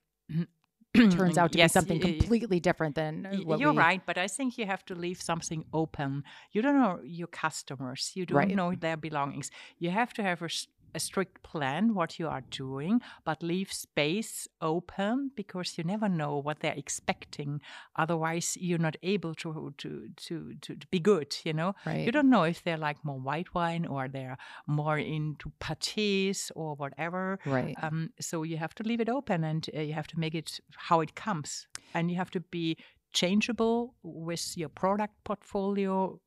turns 1.10 1.38
out 1.38 1.52
to 1.52 1.58
yes, 1.58 1.72
be 1.72 1.72
something 1.72 2.00
completely 2.00 2.60
different 2.60 2.94
than 2.94 3.28
you're 3.32 3.72
we... 3.72 3.78
right 3.78 4.02
but 4.06 4.16
i 4.18 4.26
think 4.26 4.58
you 4.58 4.66
have 4.66 4.84
to 4.84 4.94
leave 4.94 5.20
something 5.20 5.64
open 5.72 6.24
you 6.52 6.62
don't 6.62 6.80
know 6.80 6.98
your 7.04 7.26
customers 7.26 8.10
you 8.14 8.24
don't 8.26 8.38
right. 8.38 8.56
know 8.56 8.74
their 8.74 8.96
belongings 8.96 9.50
you 9.78 9.90
have 9.90 10.12
to 10.12 10.22
have 10.22 10.42
a 10.42 10.48
a 10.94 11.00
strict 11.00 11.42
plan 11.42 11.94
what 11.94 12.18
you 12.18 12.28
are 12.28 12.42
doing, 12.50 13.00
but 13.24 13.42
leave 13.42 13.72
space 13.72 14.48
open 14.60 15.30
because 15.34 15.76
you 15.76 15.84
never 15.84 16.08
know 16.08 16.38
what 16.38 16.60
they're 16.60 16.74
expecting. 16.74 17.60
Otherwise, 17.96 18.56
you're 18.60 18.78
not 18.78 18.96
able 19.02 19.34
to 19.34 19.74
to 19.78 20.08
to 20.16 20.54
to, 20.60 20.76
to 20.76 20.86
be 20.88 20.98
good. 20.98 21.36
You 21.44 21.52
know, 21.52 21.74
right. 21.86 22.04
you 22.04 22.12
don't 22.12 22.30
know 22.30 22.44
if 22.44 22.62
they're 22.62 22.76
like 22.76 23.04
more 23.04 23.18
white 23.18 23.54
wine 23.54 23.86
or 23.86 24.08
they're 24.08 24.38
more 24.66 24.98
into 24.98 25.52
pâtés 25.60 26.50
or 26.54 26.74
whatever. 26.74 27.38
Right. 27.44 27.76
Um, 27.82 28.10
so 28.20 28.42
you 28.42 28.56
have 28.56 28.74
to 28.76 28.82
leave 28.82 29.00
it 29.00 29.08
open 29.08 29.44
and 29.44 29.68
uh, 29.76 29.80
you 29.80 29.94
have 29.94 30.06
to 30.08 30.18
make 30.18 30.34
it 30.34 30.60
how 30.76 31.00
it 31.00 31.14
comes, 31.14 31.66
and 31.94 32.10
you 32.10 32.16
have 32.16 32.30
to 32.30 32.40
be 32.40 32.76
changeable 33.12 33.94
with 34.02 34.56
your 34.56 34.68
product 34.68 35.14
portfolio 35.24 36.20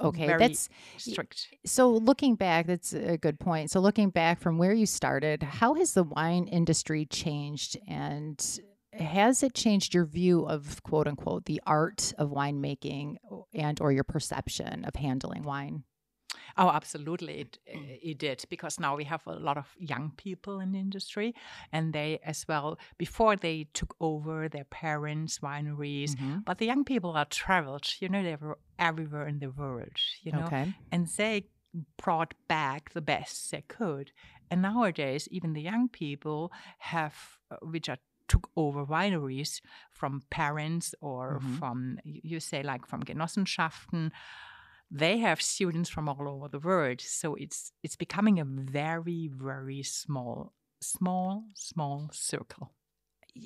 Mm-hmm. 0.00 0.06
Okay, 0.08 0.36
that's 0.38 0.68
strict. 0.96 1.48
So 1.66 1.90
looking 1.90 2.36
back, 2.36 2.66
that's 2.66 2.92
a 2.92 3.18
good 3.18 3.40
point. 3.40 3.70
So 3.70 3.80
looking 3.80 4.10
back 4.10 4.40
from 4.40 4.58
where 4.58 4.72
you 4.72 4.86
started, 4.86 5.42
how 5.42 5.74
has 5.74 5.94
the 5.94 6.04
wine 6.04 6.46
industry 6.46 7.06
changed 7.06 7.76
and 7.88 8.60
has 8.92 9.42
it 9.42 9.54
changed 9.54 9.94
your 9.94 10.04
view 10.04 10.46
of 10.46 10.82
quote 10.82 11.06
unquote 11.08 11.44
the 11.46 11.60
art 11.66 12.12
of 12.18 12.30
winemaking 12.30 13.16
and 13.54 13.80
or 13.80 13.92
your 13.92 14.04
perception 14.04 14.84
of 14.84 14.94
handling 14.96 15.42
wine? 15.44 15.84
Oh, 16.56 16.68
absolutely, 16.68 17.40
it 17.40 17.58
it 17.66 18.18
did 18.18 18.44
because 18.50 18.80
now 18.80 18.96
we 18.96 19.04
have 19.04 19.22
a 19.26 19.34
lot 19.34 19.56
of 19.56 19.74
young 19.78 20.12
people 20.16 20.60
in 20.60 20.72
the 20.72 20.78
industry, 20.78 21.34
and 21.72 21.92
they 21.92 22.18
as 22.24 22.46
well 22.48 22.78
before 22.98 23.36
they 23.36 23.68
took 23.72 23.94
over 24.00 24.48
their 24.48 24.64
parents' 24.64 25.38
wineries. 25.38 26.14
Mm-hmm. 26.14 26.38
But 26.44 26.58
the 26.58 26.66
young 26.66 26.84
people 26.84 27.12
are 27.12 27.24
traveled, 27.26 27.86
you 28.00 28.08
know, 28.08 28.22
they 28.22 28.36
were 28.36 28.58
everywhere 28.78 29.26
in 29.26 29.38
the 29.38 29.50
world, 29.50 29.96
you 30.22 30.32
know, 30.32 30.44
okay. 30.46 30.74
and 30.92 31.06
they 31.16 31.46
brought 31.96 32.34
back 32.48 32.92
the 32.92 33.00
best 33.00 33.50
they 33.50 33.62
could. 33.62 34.12
And 34.50 34.62
nowadays, 34.62 35.28
even 35.30 35.52
the 35.52 35.62
young 35.62 35.88
people 35.88 36.52
have, 36.78 37.38
uh, 37.50 37.56
which 37.62 37.88
are 37.88 37.98
took 38.28 38.50
over 38.56 38.84
wineries 38.84 39.60
from 39.90 40.22
parents 40.30 40.94
or 41.00 41.38
mm-hmm. 41.38 41.56
from 41.56 41.98
you 42.04 42.38
say 42.40 42.62
like 42.62 42.86
from 42.86 43.02
Genossenschaften 43.02 44.10
they 44.90 45.18
have 45.18 45.40
students 45.42 45.90
from 45.90 46.08
all 46.08 46.28
over 46.28 46.48
the 46.48 46.58
world. 46.58 47.00
So 47.00 47.34
it's 47.34 47.72
it's 47.82 47.96
becoming 47.96 48.38
a 48.40 48.44
very 48.44 49.28
very 49.32 49.82
small 49.82 50.52
small 50.80 51.44
small 51.54 52.10
circle. 52.12 52.72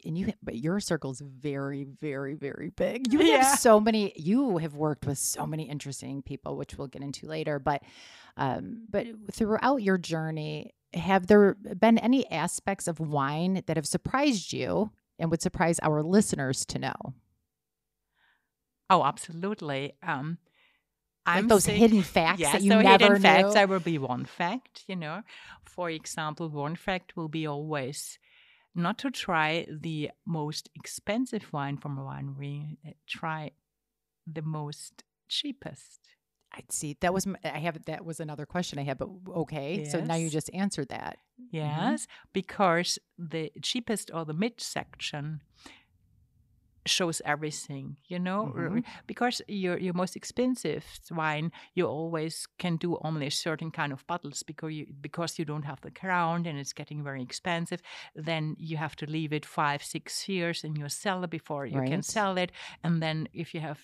And 0.06 0.16
you, 0.16 0.32
but 0.42 0.56
your 0.56 0.80
circle 0.80 1.10
is 1.10 1.20
very, 1.20 1.84
very, 1.84 2.34
very 2.34 2.70
big. 2.70 3.12
You 3.12 3.22
yeah. 3.22 3.42
have 3.42 3.58
so 3.58 3.78
many. 3.78 4.14
You 4.16 4.56
have 4.56 4.74
worked 4.74 5.04
with 5.04 5.18
so 5.18 5.46
many 5.46 5.68
interesting 5.68 6.22
people, 6.22 6.56
which 6.56 6.78
we'll 6.78 6.86
get 6.86 7.02
into 7.02 7.26
later. 7.26 7.58
But, 7.58 7.82
um, 8.38 8.86
but 8.88 9.06
throughout 9.30 9.82
your 9.82 9.98
journey, 9.98 10.72
have 10.94 11.26
there 11.26 11.54
been 11.54 11.98
any 11.98 12.30
aspects 12.30 12.88
of 12.88 13.00
wine 13.00 13.62
that 13.66 13.76
have 13.76 13.86
surprised 13.86 14.54
you 14.54 14.92
and 15.18 15.30
would 15.30 15.42
surprise 15.42 15.78
our 15.82 16.02
listeners 16.02 16.64
to 16.66 16.78
know? 16.78 17.14
Oh, 18.88 19.04
absolutely. 19.04 19.92
Um, 20.02 20.38
I'm 21.26 21.44
like 21.44 21.48
those 21.48 21.64
sick. 21.64 21.76
hidden 21.76 22.02
facts 22.02 22.40
yes, 22.40 22.52
that 22.52 22.62
you 22.62 22.70
so 22.70 22.80
never 22.80 22.90
hidden 22.90 23.12
knew. 23.14 23.20
facts. 23.20 23.54
There 23.54 23.66
will 23.66 23.80
be 23.80 23.98
one 23.98 24.24
fact, 24.24 24.84
you 24.86 24.96
know. 24.96 25.22
For 25.64 25.90
example, 25.90 26.48
one 26.48 26.76
fact 26.76 27.16
will 27.16 27.28
be 27.28 27.46
always 27.46 28.18
not 28.74 28.98
to 28.98 29.10
try 29.10 29.66
the 29.70 30.10
most 30.26 30.68
expensive 30.74 31.52
wine 31.52 31.76
from 31.76 31.98
a 31.98 32.02
winery. 32.02 32.78
Eh, 32.86 32.92
try 33.06 33.52
the 34.26 34.42
most 34.42 35.04
cheapest. 35.28 36.00
I'd 36.54 36.70
see 36.70 36.96
that 37.00 37.14
was 37.14 37.26
I 37.44 37.58
have 37.58 37.82
that 37.86 38.04
was 38.04 38.20
another 38.20 38.44
question 38.44 38.78
I 38.78 38.82
had, 38.82 38.98
but 38.98 39.08
okay. 39.28 39.80
Yes. 39.80 39.92
So 39.92 40.00
now 40.00 40.16
you 40.16 40.28
just 40.28 40.50
answered 40.52 40.88
that. 40.88 41.18
Yes, 41.50 42.02
mm-hmm. 42.02 42.28
because 42.32 42.98
the 43.18 43.50
cheapest 43.62 44.10
or 44.12 44.24
the 44.24 44.34
mid 44.34 44.60
section 44.60 45.40
shows 46.86 47.22
everything 47.24 47.96
you 48.08 48.18
know 48.18 48.52
mm-hmm. 48.56 48.80
because 49.06 49.40
your 49.46 49.78
your 49.78 49.94
most 49.94 50.16
expensive 50.16 50.84
wine 51.10 51.52
you 51.74 51.86
always 51.86 52.46
can 52.58 52.76
do 52.76 52.98
only 53.02 53.26
a 53.26 53.30
certain 53.30 53.70
kind 53.70 53.92
of 53.92 54.06
bottles 54.06 54.42
because 54.42 54.72
you 54.72 54.86
because 55.00 55.38
you 55.38 55.44
don't 55.44 55.64
have 55.64 55.80
the 55.82 55.90
ground 55.90 56.46
and 56.46 56.58
it's 56.58 56.72
getting 56.72 57.02
very 57.04 57.22
expensive 57.22 57.80
then 58.16 58.56
you 58.58 58.76
have 58.76 58.96
to 58.96 59.06
leave 59.06 59.32
it 59.32 59.46
five 59.46 59.82
six 59.82 60.28
years 60.28 60.64
in 60.64 60.74
your 60.74 60.88
cellar 60.88 61.26
before 61.26 61.66
you 61.66 61.78
right. 61.78 61.90
can 61.90 62.02
sell 62.02 62.36
it 62.36 62.50
and 62.82 63.02
then 63.02 63.28
if 63.32 63.54
you 63.54 63.60
have 63.60 63.80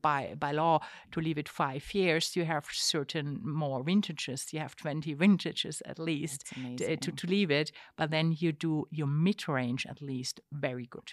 by 0.00 0.34
by 0.38 0.52
law 0.52 0.80
to 1.12 1.20
leave 1.20 1.36
it 1.36 1.48
five 1.48 1.92
years 1.92 2.36
you 2.36 2.44
have 2.44 2.66
certain 2.70 3.38
more 3.42 3.82
vintages 3.82 4.52
you 4.52 4.58
have 4.58 4.74
20 4.76 5.12
vintages 5.14 5.82
at 5.84 5.98
least 5.98 6.46
to, 6.76 6.96
to, 6.96 7.12
to 7.12 7.26
leave 7.26 7.50
it 7.50 7.70
but 7.96 8.10
then 8.10 8.34
you 8.38 8.50
do 8.50 8.86
your 8.90 9.06
mid-range 9.06 9.86
at 9.86 10.00
least 10.00 10.40
very 10.52 10.86
good 10.86 11.12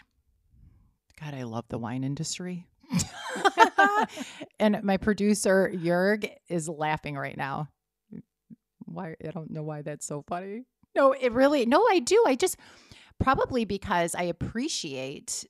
God, 1.21 1.33
I 1.33 1.43
love 1.43 1.65
the 1.69 1.77
wine 1.77 2.03
industry. 2.03 2.67
and 4.59 4.83
my 4.83 4.97
producer 4.97 5.71
Jurg 5.73 6.29
is 6.49 6.67
laughing 6.67 7.15
right 7.15 7.37
now. 7.37 7.69
Why 8.85 9.15
I 9.25 9.31
don't 9.31 9.51
know 9.51 9.63
why 9.63 9.81
that's 9.81 10.05
so 10.05 10.23
funny. 10.27 10.63
No, 10.95 11.13
it 11.13 11.31
really 11.31 11.65
no, 11.65 11.85
I 11.89 11.99
do. 11.99 12.23
I 12.27 12.35
just 12.35 12.57
probably 13.19 13.65
because 13.65 14.15
I 14.15 14.23
appreciate 14.23 15.45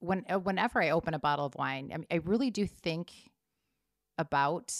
when 0.00 0.24
uh, 0.30 0.38
whenever 0.38 0.82
I 0.82 0.90
open 0.90 1.14
a 1.14 1.18
bottle 1.18 1.46
of 1.46 1.54
wine, 1.54 1.90
I, 1.94 1.96
mean, 1.98 2.06
I 2.10 2.16
really 2.16 2.50
do 2.50 2.66
think 2.66 3.12
about 4.18 4.74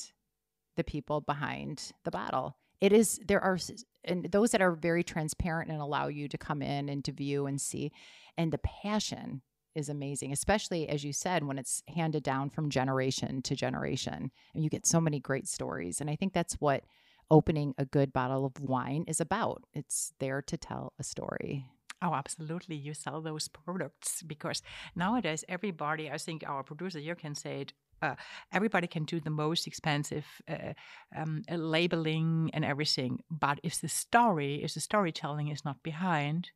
the 0.76 0.84
people 0.84 1.20
behind 1.20 1.92
the 2.04 2.10
bottle. 2.10 2.56
It 2.80 2.92
is 2.92 3.20
there 3.26 3.40
are 3.40 3.58
and 4.04 4.24
those 4.30 4.50
that 4.50 4.60
are 4.60 4.72
very 4.72 5.04
transparent 5.04 5.70
and 5.70 5.80
allow 5.80 6.08
you 6.08 6.28
to 6.28 6.36
come 6.36 6.60
in 6.60 6.88
and 6.88 7.04
to 7.04 7.12
view 7.12 7.46
and 7.46 7.60
see 7.60 7.92
and 8.36 8.52
the 8.52 8.58
passion 8.58 9.42
is 9.74 9.88
amazing, 9.88 10.32
especially 10.32 10.88
as 10.88 11.04
you 11.04 11.12
said, 11.12 11.44
when 11.44 11.58
it's 11.58 11.82
handed 11.88 12.22
down 12.22 12.50
from 12.50 12.70
generation 12.70 13.42
to 13.42 13.56
generation. 13.56 14.30
And 14.54 14.64
you 14.64 14.70
get 14.70 14.86
so 14.86 15.00
many 15.00 15.20
great 15.20 15.48
stories. 15.48 16.00
And 16.00 16.10
I 16.10 16.16
think 16.16 16.32
that's 16.32 16.54
what 16.54 16.84
opening 17.30 17.74
a 17.78 17.84
good 17.84 18.12
bottle 18.12 18.44
of 18.44 18.60
wine 18.60 19.04
is 19.08 19.20
about. 19.20 19.64
It's 19.72 20.12
there 20.18 20.42
to 20.42 20.56
tell 20.56 20.92
a 20.98 21.02
story. 21.02 21.66
Oh, 22.02 22.14
absolutely. 22.14 22.74
You 22.74 22.94
sell 22.94 23.20
those 23.20 23.48
products 23.48 24.22
because 24.22 24.60
nowadays 24.96 25.44
everybody, 25.48 26.10
I 26.10 26.18
think 26.18 26.42
our 26.46 26.64
producer 26.64 26.98
here 26.98 27.14
can 27.14 27.34
say 27.34 27.60
it. 27.62 27.72
Uh, 28.02 28.16
everybody 28.52 28.88
can 28.88 29.04
do 29.04 29.20
the 29.20 29.30
most 29.30 29.68
expensive 29.68 30.26
uh, 30.48 30.72
um, 31.16 31.44
uh, 31.48 31.54
labeling 31.54 32.50
and 32.52 32.64
everything, 32.64 33.20
but 33.30 33.60
if 33.62 33.80
the 33.80 33.88
story, 33.88 34.60
if 34.64 34.74
the 34.74 34.80
storytelling 34.80 35.46
is 35.46 35.64
not 35.64 35.80
behind, 35.84 36.50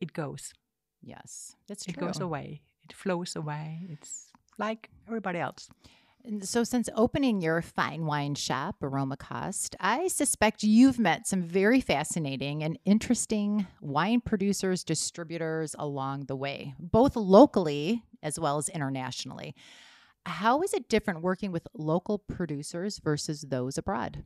it 0.00 0.12
goes. 0.12 0.52
Yes, 1.02 1.56
that's 1.68 1.84
true. 1.84 1.94
It 1.96 2.00
goes 2.00 2.20
away. 2.20 2.62
It 2.82 2.92
flows 2.92 3.36
away. 3.36 3.80
It's 3.90 4.26
like 4.58 4.90
everybody 5.06 5.38
else. 5.38 5.68
And 6.24 6.46
So, 6.46 6.64
since 6.64 6.88
opening 6.96 7.40
your 7.40 7.62
fine 7.62 8.04
wine 8.04 8.34
shop, 8.34 8.76
Aromakost, 8.82 9.76
I 9.78 10.08
suspect 10.08 10.64
you've 10.64 10.98
met 10.98 11.26
some 11.26 11.42
very 11.42 11.80
fascinating 11.80 12.64
and 12.64 12.78
interesting 12.84 13.68
wine 13.80 14.20
producers, 14.20 14.82
distributors 14.82 15.76
along 15.78 16.24
the 16.24 16.34
way, 16.34 16.74
both 16.80 17.14
locally 17.14 18.02
as 18.24 18.40
well 18.40 18.58
as 18.58 18.68
internationally. 18.68 19.54
How 20.24 20.62
is 20.62 20.74
it 20.74 20.88
different 20.88 21.22
working 21.22 21.52
with 21.52 21.68
local 21.72 22.18
producers 22.18 22.98
versus 22.98 23.42
those 23.42 23.78
abroad? 23.78 24.24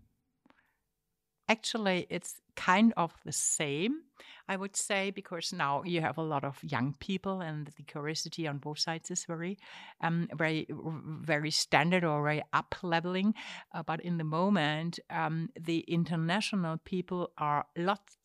Actually, 1.51 2.07
it's 2.11 2.41
kind 2.57 2.95
of 2.97 3.13
the 3.25 3.33
same, 3.33 4.05
I 4.49 4.57
would 4.57 4.77
say, 4.77 5.11
because 5.11 5.53
now 5.53 5.83
you 5.83 6.01
have 6.01 6.17
a 6.19 6.23
lot 6.23 6.45
of 6.45 6.63
young 6.63 6.95
people, 7.01 7.41
and 7.43 7.67
the 7.77 7.83
curiosity 7.83 8.47
on 8.49 8.59
both 8.59 8.79
sides 8.79 9.11
is 9.11 9.25
very, 9.27 9.59
um, 10.01 10.29
very, 10.35 10.69
very 10.71 11.51
standard 11.51 12.05
or 12.05 12.23
very 12.23 12.43
up 12.53 12.77
leveling. 12.85 13.35
Uh, 13.75 13.83
but 13.83 14.01
in 14.01 14.19
the 14.19 14.25
moment, 14.25 15.01
um, 15.11 15.51
the 15.61 15.81
international 15.89 16.79
people 16.85 17.33
are 17.39 17.67
lots 17.77 18.17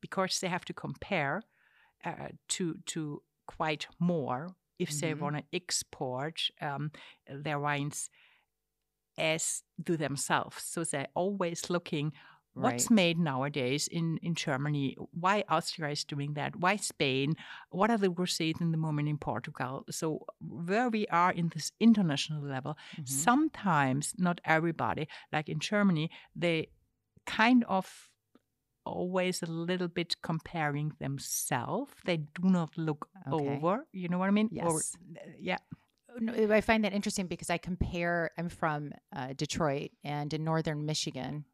because 0.00 0.40
they 0.40 0.48
have 0.48 0.64
to 0.66 0.74
compare 0.74 1.42
uh, 2.04 2.28
to 2.48 2.76
to 2.86 3.22
quite 3.46 3.88
more 4.00 4.48
if 4.78 4.98
they 5.00 5.14
Mhm. 5.14 5.14
want 5.14 5.36
to 5.38 5.44
export 5.52 6.50
um, 6.62 6.92
their 7.28 7.60
wines 7.60 8.10
as 9.18 9.62
do 9.82 9.96
themselves. 9.96 10.62
So 10.62 10.84
they're 10.84 11.08
always 11.14 11.70
looking 11.70 12.12
what's 12.64 12.84
Right. 12.90 12.96
made 13.02 13.18
nowadays 13.18 13.86
in, 13.88 14.18
in 14.22 14.34
Germany, 14.34 14.96
why 15.12 15.44
Austria 15.48 15.90
is 15.90 16.04
doing 16.04 16.34
that, 16.34 16.56
why 16.56 16.76
Spain, 16.76 17.34
what 17.70 17.90
are 17.90 17.98
the 17.98 18.08
rosés 18.20 18.60
in 18.60 18.70
the 18.72 18.78
moment 18.78 19.08
in 19.08 19.18
Portugal. 19.18 19.84
So 19.90 20.24
where 20.40 20.88
we 20.88 21.06
are 21.08 21.32
in 21.40 21.50
this 21.54 21.72
international 21.78 22.42
level, 22.42 22.72
Mhm. 22.96 23.08
sometimes 23.08 24.14
not 24.18 24.40
everybody, 24.44 25.06
like 25.32 25.48
in 25.52 25.58
Germany, 25.60 26.10
they 26.34 26.68
kind 27.26 27.64
of 27.68 28.10
always 28.84 29.42
a 29.42 29.46
little 29.46 29.88
bit 29.88 30.16
comparing 30.22 30.92
themselves. 30.98 31.92
They 32.04 32.18
do 32.18 32.48
not 32.48 32.70
look 32.78 33.08
Okay. 33.32 33.56
over. 33.56 33.86
You 33.92 34.08
know 34.08 34.18
what 34.18 34.28
I 34.28 34.32
mean? 34.32 34.48
Or, 34.62 34.72
Yes. 34.74 34.96
yeah. 35.40 35.58
No, 36.20 36.32
I 36.54 36.60
find 36.62 36.84
that 36.84 36.92
interesting 36.94 37.26
because 37.26 37.50
I 37.50 37.58
compare. 37.58 38.30
I'm 38.38 38.48
from 38.48 38.92
uh, 39.12 39.34
Detroit 39.34 39.90
and 40.04 40.32
in 40.32 40.44
northern 40.44 40.86
Michigan. 40.86 41.44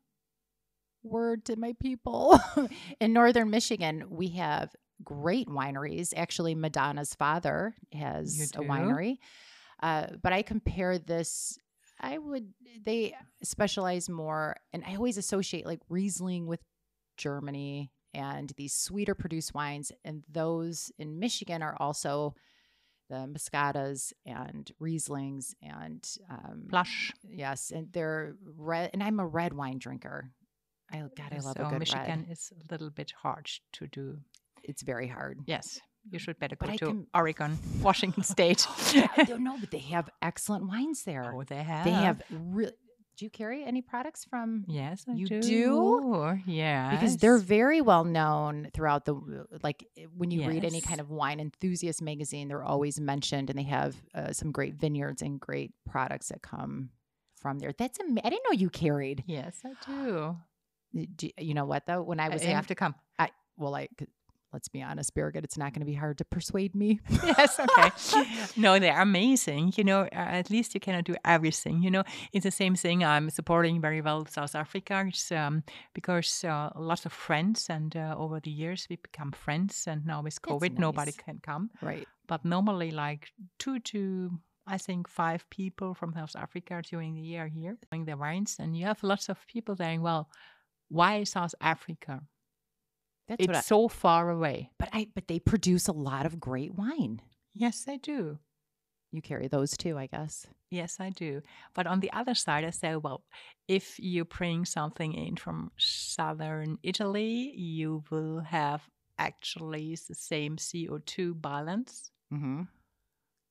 Word 1.02 1.44
to 1.46 1.56
my 1.56 1.74
people. 1.80 2.38
in 3.00 3.12
northern 3.12 3.50
Michigan, 3.50 4.04
we 4.08 4.28
have 4.30 4.74
great 5.04 5.48
wineries. 5.48 6.12
Actually, 6.16 6.54
Madonna's 6.54 7.14
father 7.14 7.74
has 7.92 8.52
a 8.54 8.60
winery. 8.60 9.18
Uh, 9.82 10.06
but 10.22 10.32
I 10.32 10.42
compare 10.42 10.98
this. 10.98 11.58
I 12.00 12.18
would. 12.18 12.52
They 12.84 13.14
specialize 13.42 14.08
more, 14.08 14.56
and 14.72 14.84
I 14.86 14.94
always 14.94 15.18
associate 15.18 15.66
like 15.66 15.80
Riesling 15.88 16.46
with 16.46 16.60
Germany 17.16 17.90
and 18.14 18.52
these 18.56 18.74
sweeter 18.74 19.14
produced 19.14 19.54
wines, 19.54 19.90
and 20.04 20.22
those 20.30 20.92
in 20.98 21.18
Michigan 21.18 21.62
are 21.62 21.76
also 21.80 22.34
the 23.08 23.26
Moscatas 23.26 24.12
and 24.24 24.70
Rieslings 24.80 25.54
and 25.62 26.06
um, 26.30 26.64
Plush. 26.68 27.12
Yes, 27.28 27.70
and 27.70 27.92
they're 27.92 28.36
red. 28.56 28.90
And 28.92 29.02
I'm 29.02 29.20
a 29.20 29.26
red 29.26 29.52
wine 29.52 29.78
drinker. 29.78 30.30
I 30.92 30.98
God, 30.98 31.32
I 31.32 31.38
love 31.38 31.56
so 31.56 31.66
a 31.66 31.70
good 31.70 31.78
Michigan 31.78 32.20
red. 32.28 32.30
is 32.30 32.52
a 32.52 32.72
little 32.72 32.90
bit 32.90 33.12
hard 33.22 33.48
to 33.72 33.86
do. 33.86 34.18
It's 34.62 34.82
very 34.82 35.08
hard. 35.08 35.40
Yes, 35.46 35.80
you 36.10 36.18
should 36.18 36.38
better 36.38 36.56
go 36.56 36.66
I 36.70 36.76
to 36.76 36.86
can- 36.86 37.06
Oregon, 37.14 37.58
Washington 37.82 38.22
State. 38.34 38.66
I 39.18 39.24
don't 39.24 39.42
know, 39.48 39.56
but 39.58 39.70
they 39.70 39.78
have 39.78 40.08
excellent 40.20 40.68
wines 40.68 41.02
there. 41.04 41.32
oh, 41.34 41.42
they 41.44 41.62
have. 41.62 41.84
They 41.84 41.90
have 41.92 42.22
really. 42.30 42.72
Do 43.18 43.26
you 43.26 43.30
carry 43.30 43.62
any 43.62 43.82
products 43.82 44.24
from? 44.24 44.64
Yes, 44.66 45.04
I 45.06 45.12
You 45.12 45.26
do. 45.26 45.42
do? 45.42 46.38
Yeah, 46.46 46.92
Because 46.92 47.18
they're 47.18 47.36
very 47.36 47.82
well 47.82 48.04
known 48.04 48.68
throughout 48.72 49.04
the 49.04 49.14
like 49.62 49.86
eh, 49.98 50.06
when 50.16 50.30
you 50.30 50.48
read 50.48 50.64
any 50.64 50.80
kind 50.80 50.98
of 50.98 51.10
wine 51.10 51.38
enthusiast 51.38 52.00
magazine, 52.00 52.48
they're 52.48 52.64
always 52.64 52.98
mentioned, 52.98 53.50
and 53.50 53.58
they 53.58 53.64
have 53.64 53.94
uh, 54.14 54.32
some 54.32 54.50
great 54.50 54.76
vineyards 54.76 55.20
and 55.20 55.38
great 55.38 55.72
products 55.84 56.28
that 56.30 56.40
come 56.40 56.88
from 57.36 57.58
there. 57.58 57.72
That's 57.76 58.00
am- 58.00 58.16
I 58.24 58.30
didn't 58.30 58.44
know 58.50 58.56
you 58.58 58.70
carried. 58.70 59.24
Yes, 59.26 59.60
I 59.62 59.74
do. 59.86 60.36
Do, 60.92 61.30
you 61.38 61.54
know 61.54 61.64
what 61.64 61.86
though? 61.86 62.02
When 62.02 62.20
I 62.20 62.26
I 62.26 62.28
was 62.28 62.42
you 62.42 62.50
in, 62.50 62.54
have 62.54 62.66
to 62.68 62.74
come. 62.74 62.94
well, 63.56 63.70
like 63.70 63.90
let's 64.52 64.68
be 64.68 64.82
honest, 64.82 65.14
Birgitt, 65.14 65.44
it's 65.44 65.56
not 65.56 65.72
going 65.72 65.80
to 65.80 65.86
be 65.86 65.94
hard 65.94 66.18
to 66.18 66.24
persuade 66.24 66.74
me. 66.74 67.00
yes, 67.24 67.58
okay. 67.58 67.90
no, 68.56 68.78
they're 68.78 69.00
amazing. 69.00 69.72
You 69.76 69.84
know, 69.84 70.08
at 70.12 70.50
least 70.50 70.74
you 70.74 70.80
cannot 70.80 71.04
do 71.04 71.14
everything. 71.24 71.82
You 71.82 71.90
know, 71.90 72.04
it's 72.32 72.44
the 72.44 72.50
same 72.50 72.74
thing. 72.74 73.02
I'm 73.04 73.30
supporting 73.30 73.80
very 73.80 74.00
well 74.00 74.26
South 74.26 74.54
Africa 74.54 75.10
um, 75.34 75.62
because 75.94 76.44
uh, 76.44 76.70
lots 76.76 77.06
of 77.06 77.12
friends, 77.12 77.66
and 77.70 77.96
uh, 77.96 78.14
over 78.18 78.40
the 78.40 78.50
years 78.50 78.86
we 78.90 78.96
become 78.96 79.32
friends. 79.32 79.84
And 79.86 80.06
now 80.06 80.22
with 80.22 80.40
COVID, 80.42 80.78
nobody 80.78 81.12
can 81.12 81.40
come. 81.42 81.70
right. 81.80 82.06
But 82.28 82.44
normally, 82.44 82.92
like 82.92 83.32
two 83.58 83.80
to 83.80 84.30
I 84.66 84.78
think 84.78 85.08
five 85.08 85.48
people 85.50 85.92
from 85.94 86.14
South 86.14 86.36
Africa 86.36 86.82
during 86.88 87.14
the 87.14 87.20
year 87.20 87.48
here 87.48 87.76
doing 87.90 88.04
their 88.04 88.16
wines, 88.16 88.56
and 88.58 88.76
you 88.76 88.84
have 88.86 89.02
lots 89.02 89.28
of 89.28 89.44
people 89.46 89.76
saying, 89.76 90.02
"Well, 90.02 90.28
why 90.92 91.24
South 91.24 91.54
Africa? 91.60 92.22
That's 93.28 93.44
It's. 93.44 93.58
I, 93.58 93.60
so 93.60 93.88
far 93.88 94.30
away." 94.30 94.70
but 94.78 94.88
I 94.92 95.08
but 95.14 95.26
they 95.28 95.38
produce 95.40 95.88
a 95.88 95.92
lot 95.92 96.26
of 96.26 96.38
great 96.40 96.74
wine. 96.74 97.22
Yes, 97.54 97.84
they 97.84 97.98
do. 97.98 98.38
You 99.14 99.20
carry 99.20 99.46
those 99.48 99.76
too, 99.76 99.98
I 99.98 100.06
guess. 100.06 100.46
Yes, 100.70 100.96
I 100.98 101.10
do. 101.10 101.42
But 101.74 101.86
on 101.86 102.00
the 102.00 102.10
other 102.12 102.34
side, 102.34 102.64
I 102.64 102.70
say, 102.70 102.96
well, 102.96 103.24
if 103.68 103.98
you 104.00 104.24
bring 104.24 104.64
something 104.64 105.12
in 105.12 105.36
from 105.36 105.70
southern 105.76 106.78
Italy, 106.82 107.52
you 107.54 108.04
will 108.10 108.40
have 108.40 108.88
actually 109.18 109.96
the 110.08 110.14
same 110.14 110.56
CO2 110.56 111.38
balance 111.40 112.10
Mm-hmm. 112.32 112.62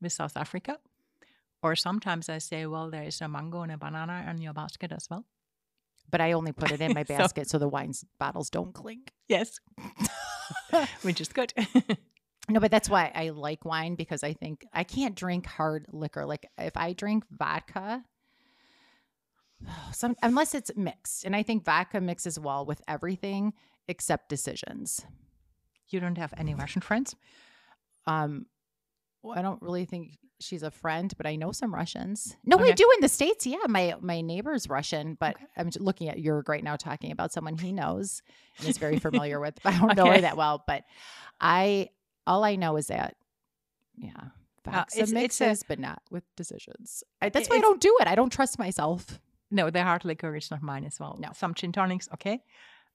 with 0.01 0.12
South 0.12 0.36
Africa. 0.36 0.80
Or 1.62 1.75
sometimes 1.75 2.27
I 2.27 2.39
say, 2.39 2.65
well, 2.65 2.89
there 2.89 3.04
is 3.04 3.21
a 3.21 3.27
mango 3.27 3.62
and 3.62 3.71
a 3.71 3.77
banana 3.77 4.25
in 4.32 4.41
your 4.41 4.54
basket 4.54 4.91
as 4.91 5.08
well. 5.12 5.25
But 6.09 6.21
I 6.21 6.33
only 6.33 6.51
put 6.51 6.71
it 6.71 6.81
in 6.81 6.93
my 6.93 7.03
basket 7.17 7.49
so 7.49 7.57
the 7.57 7.69
wine 7.69 7.93
bottles 8.19 8.49
don't 8.49 8.73
clink. 8.73 9.11
Yes, 9.27 9.59
which 11.01 11.21
is 11.21 11.29
good. 11.29 11.53
No, 12.49 12.59
but 12.59 12.71
that's 12.71 12.89
why 12.89 13.11
I 13.15 13.29
like 13.29 13.63
wine 13.63 13.95
because 13.95 14.23
I 14.23 14.33
think 14.33 14.65
I 14.73 14.83
can't 14.83 15.15
drink 15.15 15.45
hard 15.45 15.85
liquor. 15.91 16.25
Like 16.25 16.47
if 16.57 16.75
I 16.75 16.91
drink 16.91 17.23
vodka, 17.29 18.03
some 19.93 20.15
unless 20.21 20.53
it's 20.53 20.71
mixed, 20.75 21.23
and 21.23 21.35
I 21.35 21.43
think 21.43 21.63
vodka 21.63 22.01
mixes 22.01 22.39
well 22.39 22.65
with 22.65 22.81
everything 22.87 23.53
except 23.87 24.27
decisions. 24.27 25.05
you 25.89 25.99
don't 25.99 26.17
have 26.17 26.33
any 26.35 26.53
Russian 26.55 26.81
friends? 26.81 27.15
Um, 28.07 28.47
I 29.29 29.41
don't 29.41 29.62
really 29.62 29.86
think 29.86 30.17
she's 30.39 30.63
a 30.63 30.71
friend, 30.71 31.13
but 31.17 31.27
I 31.27 31.36
know 31.36 31.51
some 31.51 31.73
Russians. 31.73 32.36
No, 32.43 32.57
I 32.57 32.71
do 32.71 32.89
in 32.95 33.01
the 33.01 33.07
states. 33.10 33.45
Yeah, 33.45 33.60
my 33.69 33.95
my 34.01 34.21
neighbor's 34.21 34.67
Russian, 34.67 35.15
but 35.19 35.36
Okay. 35.36 35.45
I'm 35.57 35.69
looking 35.79 36.10
at 36.10 36.17
Jurg 36.17 36.47
right 36.47 36.63
now, 36.63 36.75
talking 36.75 37.12
about 37.12 37.31
someone 37.31 37.57
he 37.57 37.71
knows 37.71 38.21
and 38.57 38.67
is 38.67 38.77
very 38.79 38.97
familiar 38.99 39.39
with. 39.43 39.60
But 39.63 39.73
I 39.75 39.77
don't 39.79 39.95
know 39.95 40.12
her 40.12 40.21
that 40.21 40.38
well. 40.38 40.63
But 40.65 40.84
I 41.39 41.89
all 42.25 42.43
I 42.43 42.55
know 42.55 42.77
is 42.77 42.88
that 42.88 43.15
yeah, 43.97 44.12
Uh, 44.65 44.71
Foxa 44.86 44.97
it's- 44.97 45.39
it's 45.39 45.41
a- 45.63 45.65
but 45.67 45.77
not 45.79 46.01
with 46.10 46.23
decisions. 46.36 47.03
I, 47.21 47.29
that's 47.29 47.49
why 47.49 47.57
I 47.57 47.62
don't 47.62 47.81
do 47.81 47.95
it. 48.01 48.07
I 48.07 48.15
don't 48.15 48.31
trust 48.31 48.57
myself. 48.57 49.19
No, 49.51 49.69
the 49.69 49.84
hard 49.84 50.05
liquor 50.05 50.36
is 50.36 50.49
not 50.49 50.62
mine 50.63 50.86
as 50.86 50.99
well. 50.99 51.17
No. 51.19 51.29
Some 51.34 51.53
gin 51.53 51.71
tonics, 51.71 52.07
okay. 52.13 52.41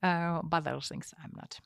Uh, 0.02 0.40
but 0.42 0.60
those 0.64 0.88
things 0.88 1.12
I'm 1.22 1.32
not 1.36 1.58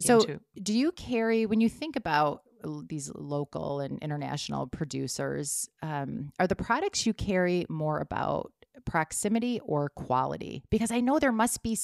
So, 0.00 0.20
into. 0.20 0.40
do 0.62 0.72
you 0.74 0.92
carry 0.92 1.46
when 1.46 1.60
you 1.60 1.68
think 1.68 1.96
about 1.96 2.42
these 2.88 3.10
local 3.14 3.80
and 3.80 3.98
international 4.02 4.66
producers? 4.66 5.68
Um, 5.82 6.32
are 6.38 6.46
the 6.46 6.56
products 6.56 7.06
you 7.06 7.14
carry 7.14 7.66
more 7.68 8.00
about 8.00 8.52
proximity 8.84 9.60
or 9.64 9.90
quality? 9.90 10.62
Because 10.70 10.90
I 10.90 11.00
know 11.00 11.18
there 11.18 11.32
must 11.32 11.62
be, 11.62 11.78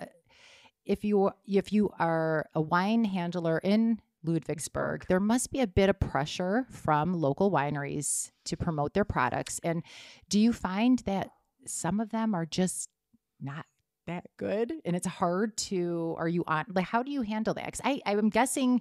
uh, 0.00 0.06
if 0.84 1.04
you 1.04 1.30
if 1.46 1.72
you 1.72 1.90
are 1.98 2.48
a 2.54 2.60
wine 2.60 3.04
handler 3.04 3.58
in 3.58 4.00
Ludwigsburg, 4.26 5.06
there 5.06 5.20
must 5.20 5.50
be 5.50 5.60
a 5.60 5.66
bit 5.66 5.88
of 5.88 6.00
pressure 6.00 6.66
from 6.70 7.14
local 7.14 7.50
wineries 7.50 8.30
to 8.44 8.56
promote 8.56 8.94
their 8.94 9.04
products. 9.04 9.60
And 9.62 9.82
do 10.28 10.40
you 10.40 10.52
find 10.52 10.98
that 11.00 11.30
some 11.66 12.00
of 12.00 12.10
them 12.10 12.34
are 12.34 12.46
just 12.46 12.88
not 13.40 13.66
that 14.06 14.24
good 14.38 14.72
and 14.84 14.96
it's 14.96 15.06
hard 15.06 15.56
to 15.56 16.16
are 16.18 16.28
you 16.28 16.42
on 16.46 16.64
like 16.74 16.86
how 16.86 17.02
do 17.02 17.10
you 17.10 17.20
handle 17.20 17.52
that 17.52 17.66
because 17.66 17.80
i 17.84 18.00
i'm 18.06 18.30
guessing 18.30 18.80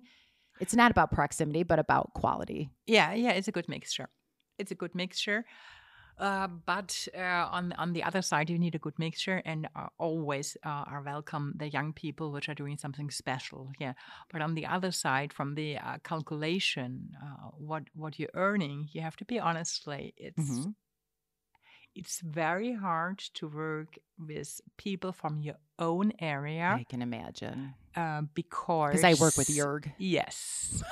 it's 0.59 0.75
not 0.75 0.91
about 0.91 1.11
proximity 1.11 1.63
but 1.63 1.79
about 1.79 2.13
quality 2.13 2.69
Yeah, 2.85 3.13
yeah, 3.13 3.31
it's 3.31 3.47
a 3.47 3.51
good 3.51 3.67
mixture. 3.69 4.09
It's 4.57 4.71
a 4.71 4.75
good 4.75 4.95
mixture. 4.95 5.45
Uh, 6.19 6.47
but 6.65 7.07
uh, 7.15 7.45
on 7.51 7.73
on 7.77 7.93
the 7.93 8.01
other 8.01 8.23
side, 8.23 8.49
you 8.49 8.57
need 8.57 8.73
a 8.73 8.79
good 8.79 8.97
mixture, 8.97 9.39
and 9.45 9.67
uh, 9.75 9.87
always 9.99 10.57
uh, 10.65 10.83
are 10.91 11.03
welcome 11.05 11.53
the 11.59 11.69
young 11.69 11.93
people 11.93 12.31
which 12.31 12.49
are 12.49 12.55
doing 12.55 12.77
something 12.77 13.11
special. 13.11 13.69
Yeah. 13.79 13.93
But 14.31 14.41
on 14.41 14.55
the 14.55 14.65
other 14.65 14.91
side, 14.91 15.31
from 15.31 15.53
the 15.55 15.77
uh, 15.77 15.97
calculation, 16.03 17.11
uh, 17.21 17.49
what 17.59 17.83
what 17.93 18.17
you're 18.17 18.33
earning, 18.33 18.89
you 18.93 19.01
have 19.01 19.15
to 19.17 19.25
be 19.25 19.39
honestly, 19.39 20.13
it's 20.17 20.49
Mhm. 20.49 20.73
It's 21.95 22.19
very 22.21 22.73
hard 22.73 23.19
to 23.35 23.47
work 23.47 23.97
with 24.19 24.61
people 24.77 25.11
from 25.11 25.41
your 25.41 25.55
own 25.79 26.11
area 26.19 26.75
I 26.79 26.85
can 26.89 27.01
imagine. 27.01 27.73
uh, 27.95 28.21
because 28.33 29.01
Because 29.01 29.03
I 29.03 29.13
work 29.15 29.37
with 29.37 29.47
Jurg. 29.47 29.91
Yes. 29.97 30.83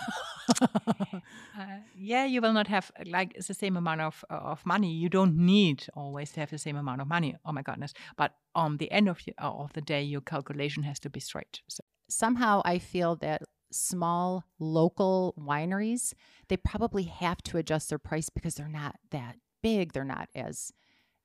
Uh, 1.57 1.79
yeah, 1.95 2.25
you 2.25 2.41
will 2.41 2.53
not 2.53 2.67
have 2.67 2.91
uh, 2.99 3.03
like 3.07 3.33
the 3.35 3.53
same 3.53 3.77
amount 3.77 4.01
of 4.01 4.23
uh, 4.29 4.33
of 4.35 4.65
money. 4.65 4.91
You 4.91 5.09
don't 5.09 5.35
need 5.37 5.87
always 5.93 6.31
to 6.33 6.39
have 6.41 6.49
the 6.49 6.57
same 6.57 6.75
amount 6.75 7.01
of 7.01 7.07
money. 7.07 7.35
Oh 7.45 7.51
my 7.51 7.61
goodness! 7.61 7.93
But 8.17 8.33
on 8.53 8.77
the 8.77 8.91
end 8.91 9.07
of 9.09 9.19
the, 9.25 9.33
of 9.39 9.73
the 9.73 9.81
day, 9.81 10.03
your 10.03 10.21
calculation 10.21 10.83
has 10.83 10.99
to 10.99 11.09
be 11.09 11.19
straight. 11.19 11.61
So 11.67 11.81
Somehow 12.09 12.61
I 12.65 12.77
feel 12.77 13.15
that 13.17 13.41
small 13.71 14.43
local 14.59 15.33
wineries, 15.39 16.13
they 16.49 16.57
probably 16.57 17.03
have 17.03 17.41
to 17.43 17.57
adjust 17.57 17.89
their 17.89 17.99
price 17.99 18.29
because 18.29 18.55
they're 18.55 18.67
not 18.67 18.95
that 19.11 19.37
big. 19.63 19.93
They're 19.93 20.03
not 20.03 20.29
as, 20.35 20.71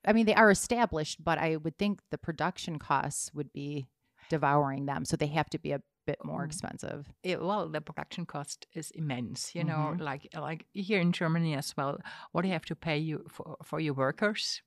I 0.07 0.13
mean, 0.13 0.27
they 0.27 0.35
are 0.35 0.51
established, 0.51 1.23
but 1.23 1.39
I 1.39 1.57
would 1.57 1.79
think 1.79 2.01
the 2.11 2.19
production 2.19 2.79
costs 2.79 3.33
would 3.35 3.53
be 3.53 3.89
devouring 4.29 4.87
them. 4.87 5.05
So 5.05 5.17
they 5.17 5.27
have 5.29 5.51
to 5.51 5.59
be 5.59 5.73
a 5.73 5.83
bit 6.07 6.25
more 6.25 6.43
Mm. 6.43 6.47
expensive. 6.47 7.13
it, 7.23 7.41
well, 7.43 7.69
the 7.69 7.81
production 7.81 8.25
cost 8.27 8.67
is 8.73 8.91
immense. 8.93 9.55
You 9.55 9.65
know, 9.65 9.95
Mhm. 9.95 10.01
like 10.01 10.29
like 10.35 10.67
here 10.73 11.01
in 11.01 11.13
Germany 11.13 11.55
as 11.55 11.77
well. 11.77 11.99
What 12.33 12.45
you 12.45 12.53
have 12.53 12.65
to 12.67 12.77
pay 12.77 12.99
you 12.99 13.25
for 13.29 13.57
for 13.63 13.81
your 13.81 13.95
workers 13.95 14.63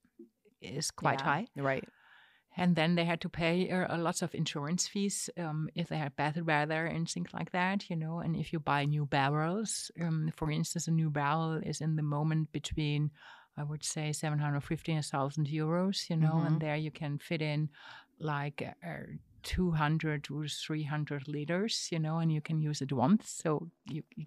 is 0.61 0.91
quite 0.91 1.21
Yeah, 1.21 1.25
high. 1.25 1.47
Right. 1.55 1.87
And 2.55 2.75
then 2.75 2.95
they 2.95 3.05
had 3.05 3.19
to 3.21 3.29
pay 3.29 3.69
uh, 3.71 3.97
lots 3.97 4.21
of 4.21 4.35
insurance 4.35 4.87
fees 4.87 5.29
um, 5.37 5.69
if 5.75 5.87
they 5.89 5.97
had 5.97 6.15
bad 6.15 6.45
weather 6.45 6.85
and 6.85 7.09
things 7.09 7.33
like 7.33 7.51
that, 7.51 7.89
you 7.89 7.95
know. 7.95 8.19
And 8.19 8.35
if 8.35 8.53
you 8.53 8.59
buy 8.59 8.85
new 8.85 9.05
barrels, 9.07 9.89
um, 9.99 10.31
for 10.37 10.51
instance, 10.51 10.87
a 10.87 10.91
new 10.91 11.09
barrel 11.09 11.55
is 11.63 11.81
in 11.81 11.95
the 11.95 12.03
moment 12.03 12.51
between, 12.51 13.11
I 13.57 13.63
would 13.63 13.83
say, 13.83 14.11
750 14.13 14.91
and 14.93 15.03
1,000 15.03 15.47
euros, 15.47 16.09
you 16.09 16.15
know, 16.17 16.37
Mhm. 16.37 16.47
and 16.47 16.61
there 16.61 16.75
you 16.75 16.91
can 16.91 17.17
fit 17.19 17.41
in 17.41 17.69
like 18.19 18.61
uh, 18.83 19.17
200 19.43 20.27
or 20.31 20.47
300 20.47 21.27
liters, 21.27 21.89
you 21.91 21.99
know, 21.99 22.17
and 22.19 22.31
you 22.31 22.41
can 22.41 22.59
use 22.61 22.81
it 22.81 22.91
once. 22.93 23.29
So 23.29 23.69
you, 23.85 24.03
you 24.15 24.25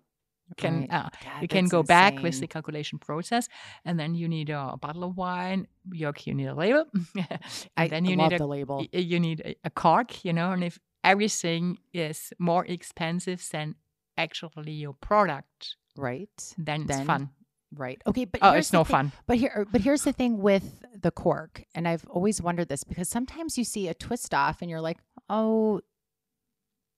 can 0.56 0.80
Right. 0.80 0.92
uh, 0.92 1.08
you 1.40 1.48
can 1.48 1.68
go 1.68 1.82
back 1.82 2.22
with 2.22 2.40
the 2.40 2.46
calculation 2.46 2.98
process, 2.98 3.48
and 3.84 3.98
then 3.98 4.14
you 4.14 4.28
need 4.28 4.50
a, 4.50 4.76
bottle 4.80 5.04
of 5.04 5.16
wine. 5.16 5.66
York, 5.92 6.26
you 6.26 6.34
need 6.34 6.46
a 6.46 6.54
label, 6.54 6.84
and 7.14 7.28
I 7.76 7.88
then 7.88 8.04
you 8.04 8.16
love 8.16 8.30
need 8.30 8.34
a 8.34 8.38
the 8.38 8.46
label. 8.46 8.86
you 8.92 9.20
need 9.20 9.40
a, 9.44 9.56
a 9.64 9.70
cork, 9.70 10.24
you 10.24 10.32
know. 10.32 10.52
And 10.52 10.62
if 10.64 10.78
everything 11.04 11.78
is 11.92 12.32
more 12.38 12.64
expensive 12.66 13.46
than 13.50 13.74
actually 14.16 14.72
your 14.72 14.94
product, 14.94 15.76
right. 15.96 16.54
then 16.58 16.82
it's 16.82 16.88
Then 16.88 17.06
fun. 17.06 17.30
Right. 17.76 18.00
Okay, 18.06 18.24
but 18.24 18.40
Oh, 18.42 18.52
it's 18.52 18.72
no 18.72 18.84
thing- 18.84 18.90
fun. 18.92 19.12
But 19.26 19.36
here, 19.36 19.66
but 19.70 19.80
here's 19.82 20.04
the 20.04 20.12
thing 20.12 20.38
with 20.38 20.82
the 21.00 21.10
cork, 21.10 21.62
and 21.74 21.86
I've 21.86 22.06
always 22.08 22.40
wondered 22.40 22.68
this 22.68 22.84
because 22.84 23.08
sometimes 23.08 23.58
you 23.58 23.64
see 23.64 23.88
a 23.88 23.94
twist 23.94 24.32
off, 24.34 24.62
and 24.62 24.70
you're 24.70 24.80
like, 24.80 24.98
oh, 25.28 25.80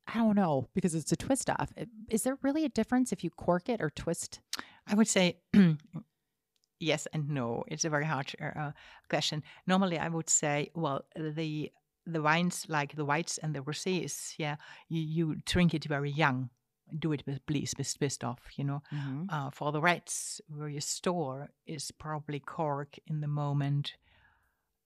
I 0.06 0.14
don't 0.14 0.36
know, 0.36 0.68
because 0.74 0.94
it's 0.94 1.12
a 1.12 1.16
twist 1.16 1.50
off. 1.50 1.72
Is 2.08 2.22
there 2.22 2.38
really 2.42 2.64
a 2.64 2.68
difference 2.70 3.12
if 3.12 3.22
you 3.24 3.30
cork 3.30 3.68
it 3.68 3.80
or 3.82 3.90
twist? 3.90 4.40
I 4.86 4.94
would 4.94 5.08
say 5.08 5.38
yes 6.80 7.06
and 7.12 7.28
no. 7.30 7.64
It's 7.68 7.84
a 7.84 7.90
very 7.90 8.04
hard 8.06 8.32
uh, 8.40 8.72
question. 9.10 9.42
Normally, 9.66 9.98
I 9.98 10.08
would 10.08 10.30
say, 10.30 10.70
well, 10.74 11.04
the 11.16 11.70
the 12.06 12.22
wines 12.22 12.64
like 12.68 12.94
the 12.96 13.04
whites 13.04 13.36
and 13.38 13.54
the 13.54 13.60
rosés, 13.60 14.32
yeah, 14.38 14.56
you, 14.88 15.00
you 15.02 15.36
drink 15.44 15.74
it 15.74 15.84
very 15.84 16.10
young. 16.10 16.48
Do 16.96 17.12
it 17.12 17.22
with 17.26 17.44
please 17.46 17.74
with 17.76 17.96
twist 17.98 18.22
off, 18.24 18.42
you 18.56 18.64
know. 18.64 18.82
Uh, 19.28 19.50
for 19.50 19.72
the 19.72 19.80
reds, 19.80 20.40
where 20.48 20.68
you 20.68 20.80
store 20.80 21.48
is 21.66 21.90
probably 21.90 22.40
cork 22.40 22.96
in 23.06 23.20
the 23.20 23.28
moment 23.28 23.94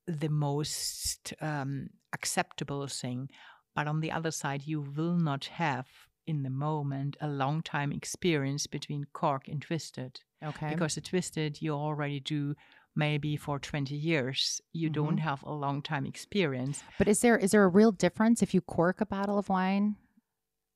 the 0.06 0.28
most 0.28 1.32
um, 1.40 1.90
acceptable 2.12 2.86
thing. 2.86 3.28
But 3.74 3.86
on 3.86 4.00
the 4.00 4.10
other 4.12 4.30
side, 4.30 4.62
you 4.66 4.80
will 4.80 5.16
not 5.16 5.44
have 5.46 5.86
in 6.26 6.42
the 6.42 6.50
moment 6.50 7.16
a 7.20 7.28
long 7.28 7.62
time 7.62 7.92
experience 7.92 8.66
between 8.66 9.06
cork 9.12 9.48
and 9.48 9.60
twisted 9.62 10.20
Okay. 10.44 10.68
because 10.70 10.94
the 10.94 11.00
twisted 11.00 11.60
you 11.60 11.72
already 11.72 12.20
do 12.20 12.54
maybe 12.94 13.36
for 13.36 13.58
20 13.58 13.94
years 13.94 14.60
you 14.72 14.88
don't 14.90 15.18
have 15.18 15.42
a 15.42 15.50
long 15.52 15.82
time 15.82 16.04
experience 16.06 16.84
but 16.98 17.08
is 17.08 17.20
there 17.22 17.36
is 17.38 17.50
there 17.52 17.64
a 17.64 17.68
real 17.68 17.90
difference 17.90 18.42
if 18.42 18.52
you 18.54 18.60
cork 18.60 19.00
a 19.00 19.06
bottle 19.06 19.36
of 19.38 19.48
wine? 19.48 19.96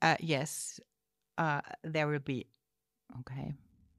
uh, 0.03 0.17
yes 0.19 0.81
uh, 1.39 1.61
there 1.85 2.07
will 2.09 2.19
be 2.19 2.47
Okay. 3.21 3.53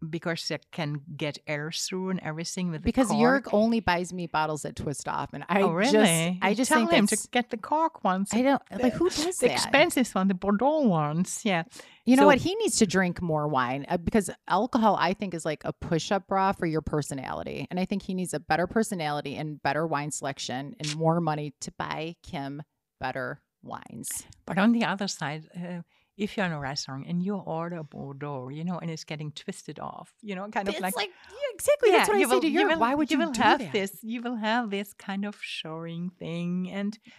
because 0.09 0.51
it 0.51 0.65
can 0.71 1.01
get 1.15 1.39
air 1.47 1.71
through 1.71 2.09
and 2.11 2.19
everything 2.19 2.69
with 2.71 2.81
the 2.81 2.85
Because 2.85 3.07
cork. 3.07 3.45
Jurg 3.45 3.53
only 3.53 3.79
buys 3.79 4.13
me 4.13 4.27
bottles 4.27 4.61
that 4.61 4.75
twist 4.75 5.07
off, 5.07 5.33
and 5.33 5.43
I 5.49 5.61
oh 5.61 5.71
really 5.71 5.91
just 5.91 6.11
I 6.41 6.49
You 6.49 6.55
just 6.55 6.69
tell 6.69 6.79
think 6.87 6.91
him 6.91 7.07
to 7.07 7.17
get 7.31 7.49
the 7.49 7.57
cork 7.57 8.03
ones 8.03 8.29
I 8.33 8.41
don't 8.43 8.61
like 8.79 8.93
who 8.93 9.09
does 9.09 9.37
the 9.39 9.47
that. 9.47 9.53
expensive 9.53 10.13
one 10.13 10.27
the 10.27 10.33
bordeaux 10.35 10.81
ones 10.81 11.41
yeah 11.43 11.63
You 12.05 12.15
know 12.15 12.25
what? 12.27 12.37
He 12.37 12.53
needs 12.55 12.77
to 12.77 12.85
drink 12.85 13.21
more 13.21 13.47
wine 13.47 13.85
uh, 13.89 13.97
because 13.97 14.29
alcohol, 14.47 14.95
I 14.99 15.13
think, 15.13 15.33
is 15.33 15.43
like 15.45 15.63
a 15.65 15.73
push 15.73 16.11
up 16.11 16.27
bra 16.27 16.53
for 16.53 16.65
your 16.65 16.81
personality. 16.81 17.67
And 17.69 17.79
I 17.79 17.85
think 17.85 18.01
he 18.03 18.13
needs 18.13 18.33
a 18.33 18.39
better 18.39 18.65
personality 18.67 19.35
and 19.35 19.61
better 19.61 19.85
wine 19.87 20.11
selection 20.11 20.75
and 20.79 20.95
more 20.95 21.19
money 21.19 21.53
to 21.61 21.71
buy 21.77 22.15
Kim 22.23 22.61
better 23.01 23.41
wines. 23.61 24.07
But 24.45 24.57
on 24.57 24.71
the 24.71 24.85
other 24.85 25.07
side, 25.09 25.49
uh, 25.55 25.81
if 26.17 26.35
you're 26.35 26.45
in 26.47 26.51
a 26.51 26.59
restaurant 26.59 27.05
and 27.07 27.21
you 27.23 27.35
order 27.35 27.83
Bordeaux, 27.83 28.49
you 28.49 28.63
know, 28.63 28.79
and 28.79 28.89
it's 28.89 29.03
getting 29.03 29.31
twisted 29.31 29.79
off, 29.79 30.11
you 30.21 30.35
know, 30.35 30.47
kind 30.49 30.67
of 30.67 30.73
It's 30.73 30.81
like, 30.81 30.95
like, 30.95 31.09
yeah, 31.29 31.37
exactly. 31.53 31.91
That's 31.91 32.07
Yeah, 32.07 32.13
what 32.13 32.17
I 32.17 32.19
you 32.19 32.25
say 32.27 32.33
will- 32.35 32.41
to 32.41 32.47
you 32.49 32.59
you. 32.61 32.67
will- 32.69 32.79
Why 32.79 32.95
would 32.95 33.11
you, 33.11 33.17
will 33.19 33.31
do 33.31 33.41
have 33.41 33.59
that? 33.59 33.71
this? 33.71 33.99
You 34.03 34.21
will 34.21 34.35
have 34.35 34.69
this 34.71 34.93
kind 34.93 35.25
of 35.25 35.37
showing 35.41 36.09
thing 36.09 36.71
and 36.71 36.97
Yeah. 37.05 37.11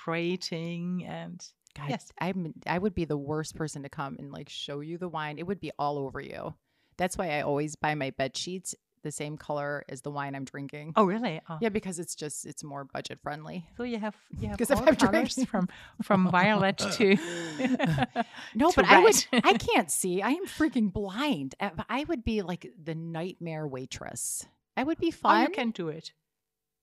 celebrating 0.00 1.04
and 1.06 1.44
God, 1.74 1.90
Yes. 1.90 2.10
I'm, 2.20 2.54
I 2.66 2.78
would 2.78 2.94
be 2.94 3.04
the 3.04 3.18
worst 3.18 3.54
person 3.54 3.82
to 3.82 3.88
come 3.90 4.16
and 4.18 4.32
like 4.32 4.48
show 4.48 4.80
you 4.80 4.96
the 4.98 5.08
wine. 5.08 5.38
It 5.38 5.46
would 5.46 5.60
be 5.60 5.72
all 5.78 5.98
over 5.98 6.20
you. 6.20 6.54
That's 6.96 7.18
why 7.18 7.36
I 7.36 7.42
always 7.42 7.76
buy 7.76 7.94
my 7.94 8.10
bed 8.10 8.34
sheets 8.36 8.74
the 9.06 9.12
same 9.12 9.36
color 9.36 9.84
as 9.88 10.02
the 10.02 10.10
wine 10.10 10.34
I'm 10.34 10.44
drinking. 10.44 10.92
oh 10.96 11.04
really? 11.04 11.40
Oh. 11.48 11.58
Yeah, 11.60 11.70
because 11.70 11.98
it's 11.98 12.14
just 12.14 12.44
it's 12.44 12.62
more 12.64 12.84
budget 12.84 13.20
friendly. 13.22 13.64
So 13.76 13.84
you 13.84 13.98
have 13.98 14.16
you 14.40 14.48
have 14.48 14.58
'Cause 14.60 14.70
if 14.70 14.78
all 14.78 14.88
I've 14.88 14.98
colors 14.98 15.34
drinking- 15.36 15.46
from 15.46 15.68
from 16.02 16.30
violet 16.30 16.78
to 16.98 17.16
No, 18.54 18.70
to 18.70 18.76
but 18.76 18.84
I 18.84 19.00
would. 19.02 19.16
I 19.32 19.54
can't 19.54 19.90
see. 19.90 20.22
I 20.22 20.30
am 20.30 20.46
freaking 20.46 20.92
blind. 20.92 21.54
Uh, 21.60 21.70
I 21.88 22.04
would 22.04 22.24
be 22.24 22.42
like 22.42 22.72
the 22.82 22.94
nightmare 22.94 23.66
waitress. 23.66 24.44
I 24.76 24.82
would 24.84 24.98
be 24.98 25.08
Oh, 25.08 25.18
fun. 25.22 25.42
you 25.42 25.48
can 25.50 25.70
do 25.70 25.88
it. 25.88 26.12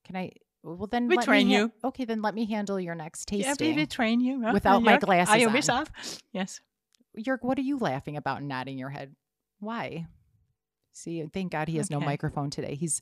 Can 0.04 0.16
I? 0.16 0.32
Well, 0.62 0.86
then 0.86 1.08
We 1.08 1.18
train 1.18 1.48
ha- 1.48 1.52
you. 1.56 1.72
Okay, 1.84 2.04
then 2.06 2.22
let 2.22 2.34
me 2.34 2.46
handle 2.46 2.80
your 2.80 2.94
next 2.94 3.26
taste. 3.28 3.42
Yeah, 3.44 3.50
tasting. 3.54 3.76
we 3.76 3.86
train 3.86 4.20
you 4.20 4.42
huh? 4.42 4.50
Without 4.54 4.82
my 4.82 4.92
Jörg? 4.94 5.02
Are 5.02 5.06
glasses 5.06 5.40
you 5.42 5.48
on. 5.48 5.86
Yes. 6.32 6.60
Jörg, 7.18 7.38
what 7.42 7.58
are 7.58 7.62
you 7.62 7.76
laughing 7.78 8.16
about, 8.16 8.38
and 8.38 8.48
nodding 8.48 8.78
your 8.78 8.88
head? 8.88 9.14
Why? 9.60 10.06
See, 10.94 11.24
thank 11.32 11.52
God 11.52 11.68
he 11.68 11.76
has 11.76 11.90
no 11.90 12.00
microphone 12.00 12.50
today. 12.50 12.74
He's 12.74 13.00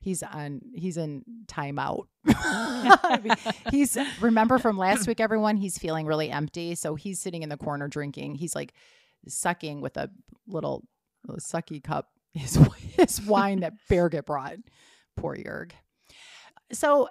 he's 0.00 0.22
on 0.22 0.60
he's 0.74 0.96
in 0.96 1.24
timeout. 1.46 2.04
he's 3.70 3.96
remember 4.20 4.58
from 4.58 4.78
last 4.78 5.06
week, 5.06 5.20
everyone. 5.20 5.56
He's 5.56 5.78
feeling 5.78 6.06
really 6.06 6.30
empty, 6.30 6.74
so 6.74 6.94
he's 6.94 7.20
sitting 7.20 7.42
in 7.42 7.48
the 7.48 7.56
corner 7.56 7.88
drinking. 7.88 8.36
He's 8.36 8.54
like 8.54 8.74
sucking 9.28 9.80
with 9.80 9.96
a 9.96 10.10
little, 10.46 10.84
little 11.26 11.40
sucky 11.40 11.82
cup 11.82 12.08
his 12.34 12.58
his 12.96 13.20
wine 13.22 13.60
that 13.60 13.74
Birgitt 13.90 14.26
brought. 14.26 14.56
Poor 15.16 15.36
Jörg. 15.36 15.72
So 16.72 17.08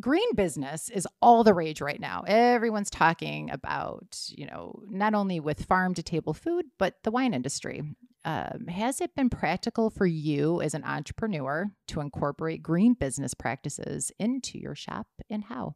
green 0.00 0.34
business 0.34 0.88
is 0.88 1.06
all 1.22 1.44
the 1.44 1.54
rage 1.54 1.80
right 1.80 2.00
now. 2.00 2.24
Everyone's 2.26 2.90
talking 2.90 3.50
about, 3.50 4.18
you 4.28 4.46
know, 4.46 4.82
not 4.88 5.14
only 5.14 5.38
with 5.38 5.66
farm 5.66 5.94
to 5.94 6.02
table 6.02 6.34
food, 6.34 6.66
but 6.78 6.94
the 7.04 7.12
wine 7.12 7.32
industry. 7.32 7.82
Um, 8.24 8.68
has 8.68 9.00
it 9.00 9.14
been 9.14 9.28
practical 9.28 9.90
for 9.90 10.06
you 10.06 10.62
as 10.62 10.74
an 10.74 10.84
entrepreneur 10.84 11.70
to 11.88 12.00
incorporate 12.00 12.62
green 12.62 12.94
business 12.94 13.34
practices 13.34 14.10
into 14.18 14.58
your 14.58 14.74
shop 14.74 15.06
and 15.28 15.44
how? 15.44 15.74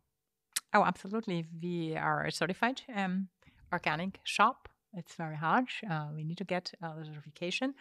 Oh, 0.73 0.85
absolutely. 0.85 1.47
We 1.63 1.97
are 1.97 2.25
a 2.25 2.33
certified 2.33 2.83
um, 2.95 3.29
organic 3.73 4.21
shop. 4.25 4.69
It's 4.95 5.15
very 5.15 5.37
hard. 5.37 5.67
Uh, 5.89 6.09
we 6.15 6.25
need 6.25 6.39
to 6.39 6.45
get 6.45 6.73
uh, 6.83 6.95
the 6.95 7.05
certification. 7.05 7.75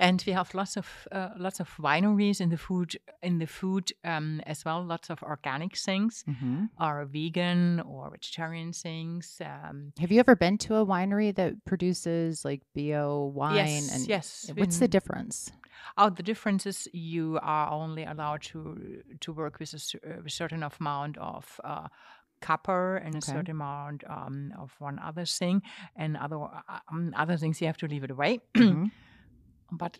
And 0.00 0.22
we 0.26 0.32
have 0.32 0.54
lots 0.54 0.76
of 0.76 0.86
uh, 1.12 1.30
lots 1.38 1.60
of 1.60 1.68
wineries 1.78 2.40
in 2.40 2.48
the 2.50 2.56
food 2.56 2.96
in 3.22 3.38
the 3.38 3.46
food 3.46 3.92
um, 4.04 4.40
as 4.46 4.64
well. 4.64 4.84
Lots 4.84 5.10
of 5.10 5.22
organic 5.22 5.76
things, 5.76 6.24
Mm-hmm. 6.28 6.64
or 6.80 7.04
vegan 7.06 7.80
or 7.80 8.10
vegetarian 8.10 8.72
things. 8.72 9.40
Um, 9.40 9.92
Have 10.00 10.10
you 10.12 10.20
ever 10.20 10.36
been 10.36 10.58
to 10.58 10.76
a 10.76 10.86
winery 10.86 11.34
that 11.34 11.64
produces 11.64 12.44
like 12.44 12.62
bio 12.74 13.32
wine? 13.34 13.56
yes, 13.56 13.90
and 13.94 14.08
yes. 14.08 14.50
what's 14.56 14.78
the 14.78 14.88
difference? 14.88 15.52
Oh, 15.96 16.10
the 16.10 16.22
difference 16.22 16.66
is 16.66 16.88
you 16.92 17.38
are 17.42 17.70
only 17.70 18.04
allowed 18.04 18.42
to 18.52 19.02
to 19.20 19.32
work 19.32 19.58
with 19.60 19.72
a, 19.74 20.08
a 20.26 20.30
certain 20.30 20.62
amount 20.62 21.18
of 21.18 21.60
uh, 21.62 21.88
copper 22.40 22.96
and 22.96 23.14
a 23.14 23.20
certain 23.20 23.50
amount 23.52 24.02
um, 24.08 24.52
of 24.58 24.74
one 24.80 24.98
other 24.98 25.24
thing, 25.24 25.62
and 25.96 26.16
other 26.16 26.36
uh, 26.42 26.80
um, 26.90 27.12
other 27.16 27.36
things 27.36 27.60
you 27.60 27.66
have 27.66 27.78
to 27.78 27.86
leave 27.86 28.04
it 28.04 28.10
away. 28.10 28.40
Mhm. 28.54 28.90
But 29.76 29.98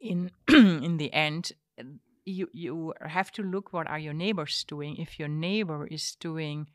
in 0.00 0.30
in 0.48 0.96
the 0.96 1.12
end 1.12 1.52
uh, 1.78 1.84
you 2.24 2.48
you 2.52 2.94
have 3.00 3.30
to 3.32 3.42
look 3.42 3.72
what 3.72 3.88
are 3.88 3.98
your 3.98 4.14
neighbors 4.14 4.64
doing 4.64 4.96
if 4.96 5.18
your 5.18 5.28
neighbor 5.28 5.86
is 5.86 6.16
doing 6.20 6.68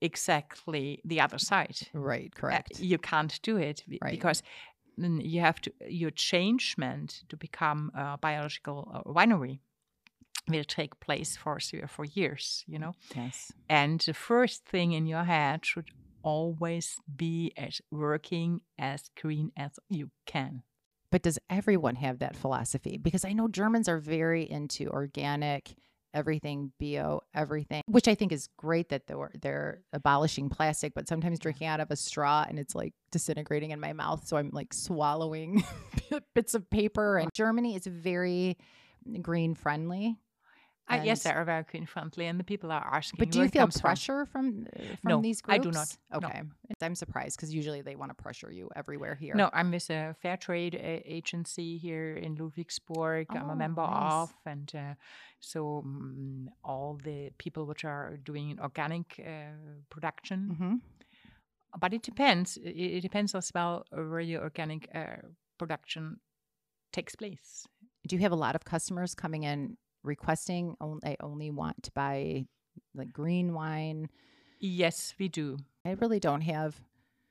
exactly 0.00 1.00
the 1.04 1.20
other 1.20 1.38
side 1.38 1.76
Right, 1.92 2.32
uh, 2.36 2.40
correct. 2.40 2.80
you 2.80 2.98
can't 2.98 3.40
do 3.42 3.56
it 3.56 3.82
Right. 4.02 4.10
because 4.10 4.42
you 4.96 5.40
have 5.40 5.60
to 5.62 5.72
your 5.88 6.10
changement 6.10 7.24
to 7.28 7.36
become 7.36 7.90
a 7.94 8.18
biological 8.18 8.90
uh, 8.94 9.02
winery 9.12 9.58
will 10.48 10.64
take 10.64 11.00
place 11.00 11.36
for 11.36 11.58
three 11.58 11.80
or 11.80 11.88
four 11.88 12.04
years 12.04 12.64
you 12.66 12.78
know 12.78 12.92
yes. 13.16 13.52
and 13.68 14.00
the 14.00 14.14
first 14.14 14.64
thing 14.66 14.92
in 14.92 15.06
your 15.06 15.24
head 15.24 15.64
should 15.64 15.90
always 16.22 16.96
be 17.16 17.52
as 17.56 17.80
working 17.90 18.60
as 18.78 19.10
green 19.20 19.50
as 19.56 19.72
you 19.88 20.10
can 20.26 20.62
But 21.14 21.22
does 21.22 21.38
everyone 21.48 21.94
have 21.94 22.18
that 22.18 22.34
philosophy? 22.34 22.98
Because 22.98 23.24
I 23.24 23.34
know 23.34 23.46
Germans 23.46 23.88
are 23.88 24.00
very 24.00 24.50
into 24.50 24.88
organic, 24.88 25.76
everything 26.12 26.72
bio, 26.80 27.20
everything, 27.32 27.82
which 27.86 28.08
I 28.08 28.16
think 28.16 28.32
is 28.32 28.48
great 28.56 28.88
that 28.88 29.06
they're 29.06 29.30
they're 29.40 29.82
abolishing 29.92 30.48
plastic. 30.48 30.92
But 30.92 31.06
sometimes 31.06 31.38
drinking 31.38 31.68
out 31.68 31.78
of 31.78 31.92
a 31.92 31.94
straw 31.94 32.44
and 32.48 32.58
it's 32.58 32.74
like 32.74 32.94
disintegrating 33.12 33.70
in 33.70 33.78
my 33.78 33.92
mouth, 33.92 34.26
so 34.26 34.38
I'm 34.38 34.50
like 34.52 34.74
swallowing 34.74 35.62
bits 36.34 36.52
of 36.54 36.68
paper. 36.68 37.18
And 37.18 37.32
Germany 37.32 37.76
is 37.76 37.86
very 37.86 38.58
green 39.22 39.54
friendly. 39.54 40.16
Uh, 40.90 41.00
yes, 41.02 41.22
they're 41.22 41.42
very 41.44 41.64
green 41.70 41.86
friendly, 41.86 42.26
and 42.26 42.38
the 42.38 42.44
people 42.44 42.70
are 42.70 42.86
asking. 42.92 43.16
But 43.18 43.30
do 43.30 43.40
you 43.40 43.48
feel 43.48 43.62
comes 43.62 43.80
from. 43.80 43.88
pressure 43.88 44.26
from 44.26 44.66
uh, 44.76 44.96
from 45.00 45.08
No, 45.10 45.22
these 45.22 45.40
I 45.46 45.58
groups? 45.58 45.64
do 45.66 45.70
not. 45.72 46.20
No. 46.22 46.28
Okay, 46.28 46.42
I'm 46.82 46.94
surprised 46.94 47.36
because 47.36 47.54
usually 47.54 47.80
they 47.80 47.96
want 47.96 48.10
to 48.10 48.22
pressure 48.22 48.52
you 48.52 48.68
everywhere 48.76 49.14
here. 49.14 49.34
No, 49.34 49.48
I'm 49.52 49.70
with 49.70 49.88
a 49.90 50.14
fair 50.20 50.36
trade 50.36 50.74
uh, 50.74 51.00
agency 51.06 51.78
here 51.78 52.14
in 52.16 52.36
Ludwigsburg. 52.36 53.26
I'm 53.30 53.48
Oh, 53.48 53.52
a 53.52 53.56
member 53.56 53.80
nice. 53.82 54.12
of, 54.12 54.34
and 54.44 54.70
uh, 54.74 54.94
so 55.40 55.82
mm 55.86 56.48
all 56.62 56.98
the 57.02 57.30
people 57.38 57.64
which 57.66 57.84
are 57.84 58.18
doing 58.22 58.58
organic 58.60 59.18
uh, 59.18 59.52
production. 59.90 60.38
hmm 60.58 60.74
But 61.80 61.92
it 61.94 62.02
depends. 62.02 62.56
It, 62.58 62.96
it 62.98 63.00
depends 63.00 63.34
as 63.34 63.50
well 63.54 63.84
where 63.90 64.20
your 64.20 64.42
organic 64.42 64.88
uh, 64.94 65.16
production 65.58 66.20
takes 66.92 67.16
place. 67.16 67.66
Do 68.06 68.16
you 68.16 68.22
have 68.22 68.32
a 68.32 68.36
lot 68.46 68.54
of 68.54 68.64
customers 68.64 69.14
coming 69.14 69.44
in 69.44 69.76
requesting 70.04 70.76
on- 70.80 71.00
I 71.04 71.16
only 71.20 71.50
want 71.50 71.82
to 71.84 71.90
buy 71.92 72.46
like 72.94 73.12
green 73.12 73.54
wine? 73.54 74.08
Yes, 74.60 75.14
we 75.18 75.28
do. 75.28 75.58
I 75.84 75.92
really 75.92 76.20
don't 76.20 76.42
have 76.42 76.80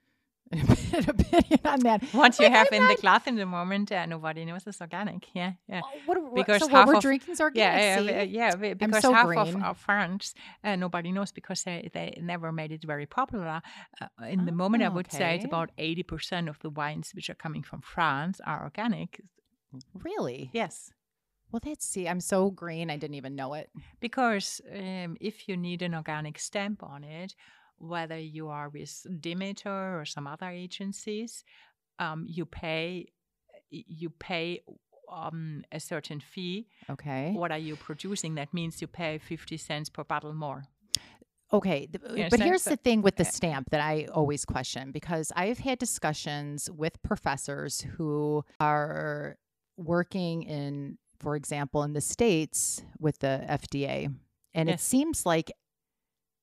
an 0.52 1.10
opinion 1.10 1.60
on 1.66 1.80
that. 1.80 2.04
What 2.14 2.38
you 2.38 2.46
Like, 2.46 2.54
have 2.54 2.68
I'm 2.72 2.82
in 2.84 2.88
the 2.88 2.96
glass 3.02 3.26
in 3.26 3.36
the 3.36 3.46
moment, 3.46 3.92
uh, 3.92 4.06
nobody 4.06 4.46
knows 4.46 4.68
it's 4.68 4.82
organic. 4.82 5.26
Yeah, 5.34 5.54
yeah. 5.68 5.82
Oh, 5.84 5.90
What, 6.06 6.22
what, 6.22 6.36
Because 6.36 6.62
so 6.62 6.68
half 6.68 6.86
what 6.86 6.88
we're 6.94 6.98
of- 6.98 7.02
drinking 7.02 7.32
is 7.34 7.42
organic. 7.42 7.82
Yeah, 7.82 8.00
yeah, 8.00 8.20
uh, 8.20 8.24
yeah. 8.24 8.56
be- 8.56 8.74
Because 8.76 9.02
so 9.02 9.14
half 9.14 9.26
green. 9.26 9.40
of 9.40 9.64
our 9.64 9.74
France, 9.74 10.36
uh, 10.64 10.76
nobody 10.76 11.12
knows 11.12 11.32
because 11.32 11.64
they, 11.64 11.90
they 11.94 12.20
never 12.22 12.52
made 12.52 12.72
it 12.72 12.84
very 12.84 13.08
popular. 13.08 13.62
Uh, 14.00 14.26
in 14.26 14.46
the 14.46 14.52
moment, 14.52 14.84
I 14.84 14.88
Oh, 14.88 14.92
would 14.92 15.12
say 15.12 15.36
it's 15.36 15.46
about 15.46 15.72
eighty 15.80 16.04
percent 16.04 16.50
of 16.50 16.60
the 16.60 16.70
wines 16.70 17.12
which 17.16 17.30
are 17.32 17.36
coming 17.46 17.64
from 17.64 17.82
France 17.82 18.40
are 18.46 18.64
organic. 18.64 19.22
Really? 20.04 20.52
Yes, 20.54 20.92
Well, 21.54 21.62
that's 21.64 21.86
see, 21.86 22.08
I'm 22.08 22.20
so 22.20 22.50
green. 22.50 22.90
I 22.90 22.98
didn't 22.98 23.14
even 23.16 23.36
know 23.36 23.54
it. 23.54 23.70
because 24.02 24.60
um, 24.76 25.16
if 25.22 25.48
you 25.48 25.56
need 25.56 25.84
an 25.84 25.94
organic 25.94 26.40
stamp 26.40 26.82
on 26.84 27.04
it, 27.04 27.36
whether 27.78 28.18
you 28.18 28.48
are 28.50 28.70
with 28.70 29.06
Demeter 29.22 30.00
or 30.00 30.04
some 30.06 30.26
other 30.28 30.50
agencies, 30.50 31.44
um, 32.00 32.26
you 32.28 32.46
pay 32.46 33.06
you 33.70 34.10
pay 34.10 34.62
um, 35.12 35.64
a 35.72 35.80
certain 35.80 36.20
fee. 36.20 36.68
Okay. 36.90 37.32
What 37.34 37.52
are 37.52 37.58
you 37.60 37.76
producing? 37.76 38.36
That 38.36 38.52
means 38.54 38.82
you 38.82 38.88
pay 38.88 39.20
fifty 39.20 39.58
cents 39.58 39.90
per 39.90 40.04
bottle 40.04 40.34
more. 40.34 40.64
Okay, 41.52 41.86
th- 41.86 42.18
You 42.18 42.28
but 42.32 42.40
here's 42.40 42.64
the 42.64 42.78
thing 42.78 43.04
with 43.04 43.18
the 43.18 43.26
stamp 43.26 43.70
that 43.70 43.80
I 43.80 44.08
always 44.12 44.44
question 44.44 44.92
because 44.92 45.32
I've 45.36 45.60
had 45.60 45.78
discussions 45.78 46.68
with 46.72 47.00
professors 47.04 47.82
who 47.82 48.44
are 48.60 49.38
working 49.78 50.44
in, 50.44 50.98
for 51.24 51.36
example, 51.36 51.84
in 51.84 51.94
the 51.94 52.02
States 52.02 52.84
with 53.00 53.18
the 53.20 53.44
FDA. 53.50 54.14
And 54.54 54.70
it 54.70 54.80
seems 54.80 55.26
like 55.26 55.52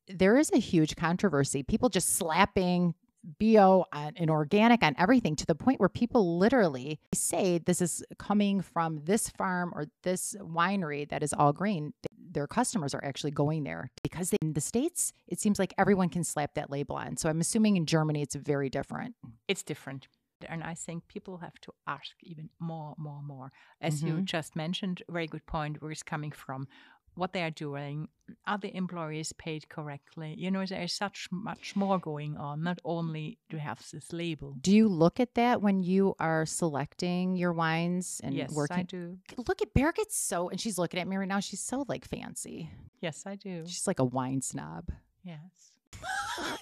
there 0.09 0.37
is 0.37 0.51
a 0.53 0.59
huge 0.59 0.97
controversy. 0.97 1.63
People 1.63 1.89
just 1.89 2.17
slapping 2.17 2.95
bio 3.39 3.85
on, 3.93 4.15
and 4.17 4.31
organic 4.31 4.83
on 4.83 4.95
everything 4.99 5.37
to 5.37 5.47
the 5.47 5.55
point 5.55 5.79
where 5.79 5.91
people 5.91 6.39
literally 6.39 6.99
say 7.15 7.59
this 7.59 7.83
is 7.83 8.03
coming 8.19 8.63
from 8.63 9.01
this 9.05 9.29
farm 9.29 9.73
or 9.75 9.87
this 10.03 10.35
winery 10.41 11.09
that 11.11 11.23
is 11.23 11.33
all 11.35 11.53
green. 11.53 11.93
Their 12.33 12.47
customers 12.47 12.95
are 12.95 13.05
actually 13.05 13.33
going 13.33 13.65
there 13.65 13.91
because 14.03 14.31
they, 14.31 14.39
in 14.41 14.55
the 14.55 14.61
States, 14.61 15.13
it 15.29 15.39
seems 15.39 15.59
like 15.59 15.75
everyone 15.77 16.09
can 16.09 16.25
slap 16.25 16.55
that 16.55 16.71
label 16.71 16.97
on. 16.97 17.17
So 17.17 17.29
I'm 17.29 17.41
assuming 17.41 17.77
in 17.77 17.87
Germany 17.87 18.23
it's 18.23 18.35
very 18.35 18.71
different. 18.71 19.15
it's 19.47 19.63
different. 19.63 20.09
And 20.49 20.63
I 20.63 20.75
think 20.75 21.07
people 21.09 21.39
have 21.39 21.59
to 21.63 21.73
ask 21.87 22.13
even 22.23 22.51
more, 22.59 22.95
more, 22.99 23.23
more. 23.23 23.53
As 23.81 24.03
you 24.03 24.15
Mhm. 24.15 24.25
just 24.25 24.57
mentioned, 24.57 25.03
very 25.09 25.27
good 25.27 25.47
point 25.47 25.81
where 25.81 25.91
it's 25.93 26.03
coming 26.03 26.33
from, 26.33 26.67
what 27.15 27.33
they 27.33 27.43
are 27.43 27.51
doing, 27.51 28.09
are 28.47 28.57
the 28.57 28.75
employees 28.75 29.33
paid 29.33 29.69
correctly? 29.69 30.35
You 30.39 30.51
know, 30.51 30.65
there 30.65 30.83
is 30.83 30.93
such 30.93 31.29
much 31.31 31.75
more 31.75 31.99
going 31.99 32.37
on, 32.37 32.63
not 32.63 32.79
only 32.85 33.39
to 33.51 33.59
have 33.59 33.85
this 33.91 34.13
label. 34.13 34.57
Do 34.61 34.75
you 34.75 34.89
look 34.89 35.19
at 35.21 35.35
that 35.35 35.61
when 35.61 35.83
you 35.83 36.15
are 36.21 36.47
selecting 36.47 37.37
your 37.37 37.53
wines 37.53 38.21
and 38.23 38.33
working? 38.35 38.39
yes, 38.49 38.53
working? 38.53 38.77
I 38.79 38.83
do. 38.85 39.19
Look 39.49 39.61
at 39.61 39.75
Birgitt's 39.75 40.17
so, 40.17 40.49
and 40.49 40.61
she's 40.61 40.79
looking 40.79 41.01
at 41.01 41.09
me 41.09 41.17
right 41.17 41.29
now. 41.29 41.41
She's 41.41 41.61
so 41.61 41.85
like 41.89 42.05
fancy. 42.07 42.71
Yes, 43.01 43.25
I 43.27 43.35
do. 43.35 43.65
She's 43.67 43.87
like 43.89 43.99
a 43.99 44.05
wine 44.05 44.41
snob. 44.41 44.91
Yes. 45.25 45.73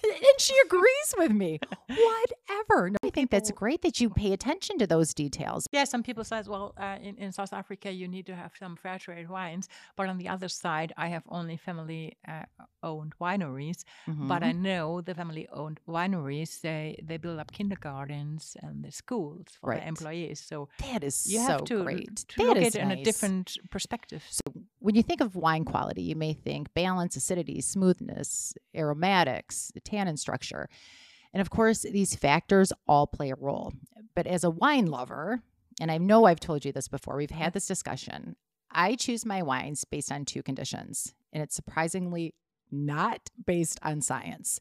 And 0.03 0.39
she 0.39 0.53
agrees 0.65 1.13
with 1.17 1.31
me. 1.31 1.59
Whatever. 1.87 2.89
No, 2.89 2.97
I 3.03 3.09
think 3.09 3.29
that's 3.31 3.51
great 3.51 3.81
that 3.81 3.99
you 3.99 4.09
pay 4.09 4.33
attention 4.33 4.77
to 4.79 4.87
those 4.87 5.13
details. 5.13 5.65
Yeah, 5.71 5.83
some 5.85 6.03
people 6.03 6.23
say, 6.23 6.41
well, 6.47 6.73
uh, 6.77 6.97
in, 7.01 7.15
in 7.17 7.31
South 7.31 7.53
Africa, 7.53 7.91
you 7.91 8.07
need 8.07 8.25
to 8.27 8.35
have 8.35 8.51
some 8.57 8.75
fair 8.75 8.99
trade 8.99 9.29
wines. 9.29 9.67
But 9.95 10.07
on 10.09 10.17
the 10.17 10.27
other 10.27 10.47
side, 10.49 10.93
I 10.97 11.07
have 11.09 11.23
only 11.29 11.57
family 11.57 12.17
uh, 12.27 12.43
owned 12.83 13.13
wineries. 13.19 13.83
But 14.07 14.43
I 14.43 14.51
Mhm. 14.53 14.59
know 14.61 15.01
the 15.01 15.15
family 15.15 15.47
owned 15.51 15.79
wineries, 15.87 16.61
they, 16.61 16.99
they 17.03 17.17
build 17.17 17.39
up 17.39 17.51
kindergartens 17.51 18.55
and 18.61 18.83
the 18.83 18.91
schools 18.91 19.45
for 19.59 19.69
Right. 19.71 19.79
their 19.79 19.87
employees. 19.87 20.39
So 20.39 20.69
that 20.79 21.03
is 21.03 21.25
you 21.25 21.39
so 21.39 21.43
have 21.43 21.63
to, 21.65 21.83
great. 21.83 22.15
to 22.15 22.37
That 22.37 22.47
look 22.47 22.57
is 22.57 22.75
at 22.75 22.75
it 22.75 22.81
in 22.81 22.91
a 22.91 22.95
nice. 22.95 23.03
different 23.03 23.57
perspective. 23.69 24.23
So 24.29 24.41
when 24.79 24.95
you 24.95 25.03
think 25.03 25.21
of 25.21 25.35
wine 25.35 25.65
quality, 25.65 26.03
you 26.03 26.15
may 26.15 26.33
think 26.33 26.73
balance, 26.73 27.15
acidity, 27.15 27.61
smoothness, 27.61 28.53
aromatics, 29.19 29.71
the 29.73 29.79
tannin 29.79 30.17
structure. 30.17 30.69
And 31.33 31.41
of 31.41 31.49
course, 31.49 31.81
these 31.81 32.15
factors 32.15 32.73
all 32.87 33.07
play 33.07 33.31
a 33.31 33.35
role. 33.35 33.73
But 34.15 34.27
as 34.27 34.43
a 34.43 34.49
wine 34.49 34.87
lover, 34.87 35.41
and 35.79 35.91
I 35.91 35.97
know 35.97 36.25
I've 36.25 36.39
told 36.39 36.65
you 36.65 36.71
this 36.71 36.87
before, 36.87 37.15
we've 37.15 37.29
had 37.29 37.53
this 37.53 37.67
discussion. 37.67 38.35
I 38.71 38.95
choose 38.95 39.25
my 39.25 39.41
wines 39.41 39.85
based 39.85 40.11
on 40.11 40.25
two 40.25 40.43
conditions, 40.43 41.13
and 41.33 41.41
it's 41.41 41.55
surprisingly 41.55 42.33
not 42.71 43.29
based 43.45 43.79
on 43.81 44.01
science. 44.01 44.59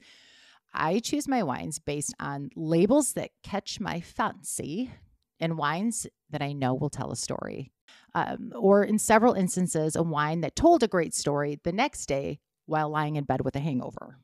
I 0.72 1.00
choose 1.00 1.26
my 1.26 1.42
wines 1.42 1.78
based 1.78 2.14
on 2.20 2.50
labels 2.54 3.14
that 3.14 3.30
catch 3.42 3.80
my 3.80 4.00
fancy 4.00 4.90
and 5.40 5.58
wines 5.58 6.06
that 6.30 6.42
I 6.42 6.52
know 6.52 6.74
will 6.74 6.90
tell 6.90 7.10
a 7.10 7.16
story 7.16 7.72
um, 8.14 8.52
or 8.54 8.84
in 8.84 8.98
several 8.98 9.34
instances, 9.34 9.96
a 9.96 10.02
wine 10.02 10.40
that 10.42 10.56
told 10.56 10.82
a 10.82 10.88
great 10.88 11.14
story 11.14 11.58
the 11.62 11.72
next 11.72 12.06
day 12.06 12.40
while 12.66 12.90
lying 12.90 13.16
in 13.16 13.24
bed 13.24 13.42
with 13.44 13.56
a 13.56 13.60
hangover. 13.60 14.18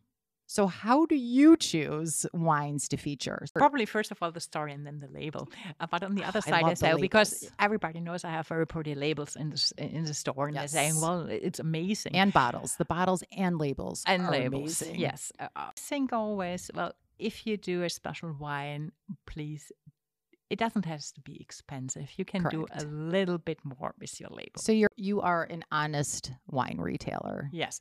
So, 0.55 0.69
how 0.69 1.05
do 1.07 1.17
you 1.17 1.57
choose 1.57 2.27
wines 2.33 2.87
to 2.91 2.97
feature? 2.97 3.45
Probably 3.57 3.87
first 3.87 4.13
of 4.13 4.19
all 4.23 4.31
the 4.31 4.39
story 4.39 4.73
and 4.73 4.87
then 4.87 5.01
the 5.01 5.09
label. 5.09 5.49
Uh, 5.81 5.87
but 5.91 6.05
on 6.05 6.15
the 6.15 6.23
other 6.23 6.39
I 6.47 6.51
side, 6.51 6.63
I, 6.63 6.69
love 6.69 6.79
the 6.79 6.97
because 7.01 7.51
everybody 7.59 7.99
knows 7.99 8.23
I 8.23 8.31
have 8.31 8.47
very 8.47 8.65
pretty 8.65 8.95
labels 8.95 9.35
in 9.35 9.51
the 9.51 9.61
in 9.79 10.05
the 10.05 10.15
store, 10.15 10.47
and 10.47 10.57
they're 10.57 10.69
saying, 10.69 11.01
"Well, 11.01 11.27
it's 11.29 11.59
amazing." 11.59 12.15
And 12.15 12.33
bottles, 12.33 12.77
the 12.77 12.85
bottles 12.85 13.25
and 13.37 13.59
labels, 13.59 14.05
and 14.07 14.31
labels. 14.31 14.81
amazing. 14.81 15.01
Yes, 15.01 15.33
uh, 15.41 15.49
I 15.57 15.71
think 15.77 16.13
always. 16.13 16.71
Well, 16.73 16.93
if 17.19 17.49
you 17.49 17.57
do 17.57 17.83
a 17.83 17.91
special 17.91 18.33
wine, 18.39 18.93
please 19.27 19.73
it 20.51 20.59
doesn't 20.61 20.85
have 20.85 21.01
to 21.01 21.21
be 21.23 21.41
expensive. 21.41 22.11
You 22.17 22.25
can 22.25 22.45
do 22.45 22.65
a 22.71 22.85
little 22.85 23.39
bit 23.39 23.59
more 23.65 23.93
with 23.99 24.21
your 24.21 24.31
label. 24.31 24.59
So 24.59 24.71
you're 24.71 24.95
you 24.95 25.21
are 25.21 25.43
an 25.51 25.65
honest 25.73 26.31
wine 26.47 26.77
retailer. 26.79 27.51
Yes. 27.53 27.81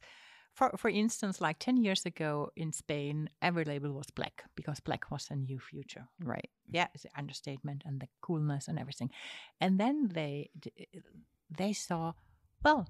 For 0.53 0.71
for 0.77 0.89
instance, 0.89 1.41
like 1.41 1.57
ten 1.59 1.77
years 1.77 2.05
ago 2.05 2.51
in 2.55 2.71
Spain, 2.73 3.29
every 3.41 3.65
label 3.65 3.91
was 3.91 4.11
black 4.11 4.43
because 4.55 4.79
black 4.79 5.09
was 5.11 5.27
a 5.31 5.35
new 5.35 5.59
future. 5.59 6.07
Right. 6.23 6.49
Yeah, 6.69 6.87
it's 6.93 7.03
the 7.03 7.09
understatement 7.17 7.83
and 7.85 7.99
the 7.99 8.07
coolness 8.21 8.67
and 8.67 8.77
everything. 8.79 9.09
And 9.59 9.79
then 9.79 10.09
they 10.13 10.49
they 11.57 11.73
saw, 11.73 12.13
well, 12.63 12.87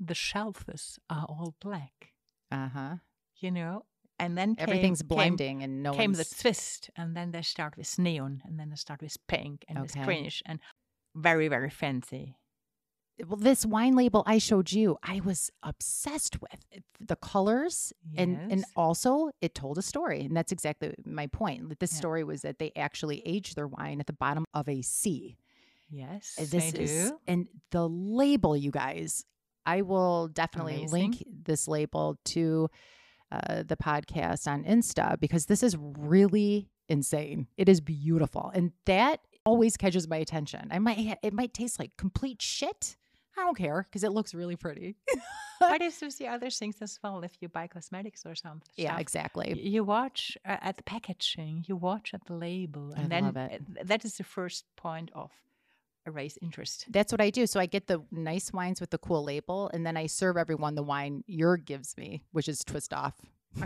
the 0.00 0.14
shelves 0.14 0.98
are 1.08 1.26
all 1.28 1.54
black, 1.60 2.12
Uh-huh. 2.50 2.96
you 3.36 3.50
know. 3.50 3.84
And 4.18 4.36
then 4.36 4.54
came- 4.56 4.68
Everything's 4.68 5.00
came- 5.02 5.08
blending 5.08 5.62
and 5.62 5.82
no 5.82 5.92
came 5.92 6.12
the 6.12 6.24
twist, 6.24 6.90
and 6.96 7.14
then 7.16 7.30
they 7.30 7.42
start 7.42 7.76
with 7.76 7.98
neon, 7.98 8.42
and 8.44 8.58
then 8.58 8.68
they 8.70 8.76
start 8.76 9.00
with 9.00 9.16
pink 9.26 9.64
and 9.68 9.80
with 9.80 9.94
greenish, 10.04 10.42
and 10.44 10.58
very 11.14 11.48
very 11.48 11.70
fancy. 11.70 12.36
Well, 13.26 13.36
this 13.36 13.64
wine 13.66 13.94
label 13.96 14.22
I 14.26 14.38
showed 14.38 14.72
you, 14.72 14.98
I 15.02 15.20
was 15.20 15.50
obsessed 15.62 16.40
with 16.40 16.60
the 17.00 17.16
colors, 17.16 17.92
and 18.16 18.38
and 18.50 18.64
also 18.76 19.30
it 19.40 19.54
told 19.54 19.78
a 19.78 19.82
story, 19.82 20.20
and 20.22 20.36
that's 20.36 20.52
exactly 20.52 20.94
my 21.04 21.26
point. 21.26 21.68
That 21.68 21.80
This 21.80 21.92
Yeah. 21.92 21.98
story 21.98 22.24
was 22.24 22.42
that 22.42 22.58
they 22.58 22.72
actually 22.76 23.20
aged 23.26 23.56
their 23.56 23.68
wine 23.68 24.00
at 24.00 24.06
the 24.06 24.12
bottom 24.12 24.44
of 24.54 24.68
a 24.68 24.82
sea. 24.82 25.36
Yes, 25.90 26.36
This 26.36 26.72
they 26.72 26.78
is 26.78 27.10
do. 27.10 27.18
and 27.26 27.48
the 27.70 27.88
label, 27.88 28.56
you 28.56 28.70
guys. 28.70 29.24
I 29.66 29.82
will 29.82 30.28
definitely 30.28 30.86
link 30.86 31.22
this 31.26 31.68
label 31.68 32.18
to 32.26 32.68
uh, 33.30 33.62
the 33.62 33.76
podcast 33.76 34.48
on 34.48 34.64
Insta 34.64 35.20
because 35.20 35.46
this 35.46 35.62
is 35.62 35.76
really 35.78 36.68
insane. 36.88 37.46
It 37.56 37.68
is 37.68 37.80
beautiful, 37.80 38.50
and 38.54 38.72
that 38.86 39.20
always 39.46 39.76
catches 39.76 40.08
my 40.08 40.16
attention. 40.16 40.68
I 40.70 40.78
might 40.78 40.98
ha- 40.98 41.18
it 41.22 41.32
might 41.32 41.54
taste 41.54 41.78
like 41.78 41.96
complete 41.96 42.40
shit. 42.42 42.96
I 43.36 43.42
don't 43.42 43.56
care 43.56 43.86
because 43.88 44.04
it 44.04 44.12
looks 44.12 44.34
really 44.34 44.56
pretty. 44.56 44.96
But 45.60 45.80
it's 45.82 46.00
just 46.00 46.18
the 46.18 46.28
other 46.28 46.50
things 46.50 46.76
as 46.80 46.98
well. 47.02 47.22
If 47.22 47.32
you 47.40 47.48
buy 47.48 47.66
cosmetics 47.66 48.24
or 48.26 48.34
something, 48.34 48.68
yeah, 48.76 48.90
stuff, 48.90 49.00
exactly. 49.00 49.60
you 49.60 49.84
watch 49.84 50.36
uh, 50.44 50.56
at 50.60 50.76
the 50.76 50.82
packaging, 50.82 51.64
you 51.66 51.76
watch 51.76 52.12
at 52.14 52.24
the 52.26 52.34
label, 52.34 52.92
I 52.96 53.02
and 53.02 53.10
then 53.10 53.24
it. 53.36 53.36
uh, 53.36 53.82
that 53.84 54.04
is 54.04 54.16
the 54.16 54.24
first 54.24 54.64
point 54.76 55.10
of 55.14 55.30
erase 56.06 56.38
interest. 56.42 56.86
That's 56.90 57.12
what 57.12 57.20
I 57.20 57.30
do. 57.30 57.46
So 57.46 57.60
I 57.60 57.66
get 57.66 57.86
the 57.86 58.02
nice 58.10 58.52
wines 58.52 58.80
with 58.80 58.90
the 58.90 58.98
cool 58.98 59.22
label, 59.22 59.70
and 59.72 59.86
then 59.86 59.96
I 59.96 60.06
serve 60.06 60.36
everyone 60.36 60.74
the 60.74 60.82
wine 60.82 61.24
your 61.26 61.56
gives 61.56 61.96
me, 61.96 62.22
which 62.32 62.48
is 62.48 62.64
twist 62.64 62.92
off. 62.92 63.14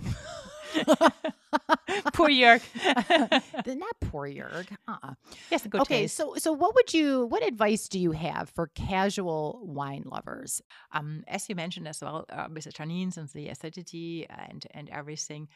Poor 2.12 2.28
Jörg. 2.30 2.62
Not 3.66 4.00
poor 4.00 4.26
Jörg. 4.28 4.66
Uh-uh. 4.88 5.14
yes, 5.50 5.66
good 5.66 5.80
okay, 5.82 6.02
taste. 6.02 6.16
so 6.16 6.34
so 6.36 6.52
what 6.52 6.74
would 6.74 6.92
you 6.94 7.26
what 7.26 7.42
advice 7.46 7.88
do 7.88 7.98
you 7.98 8.12
have 8.12 8.50
for 8.50 8.68
casual 8.74 9.60
wine 9.64 10.02
lovers? 10.06 10.60
um, 10.92 11.22
as 11.28 11.48
you 11.48 11.54
mentioned 11.54 11.88
as 11.88 12.00
well, 12.02 12.24
uh, 12.30 12.46
with 12.52 12.64
the 12.64 12.72
tannins 12.72 13.16
and 13.16 13.28
the 13.30 13.48
acidity 13.48 14.26
and 14.28 14.66
and 14.72 14.88
everything. 14.90 15.48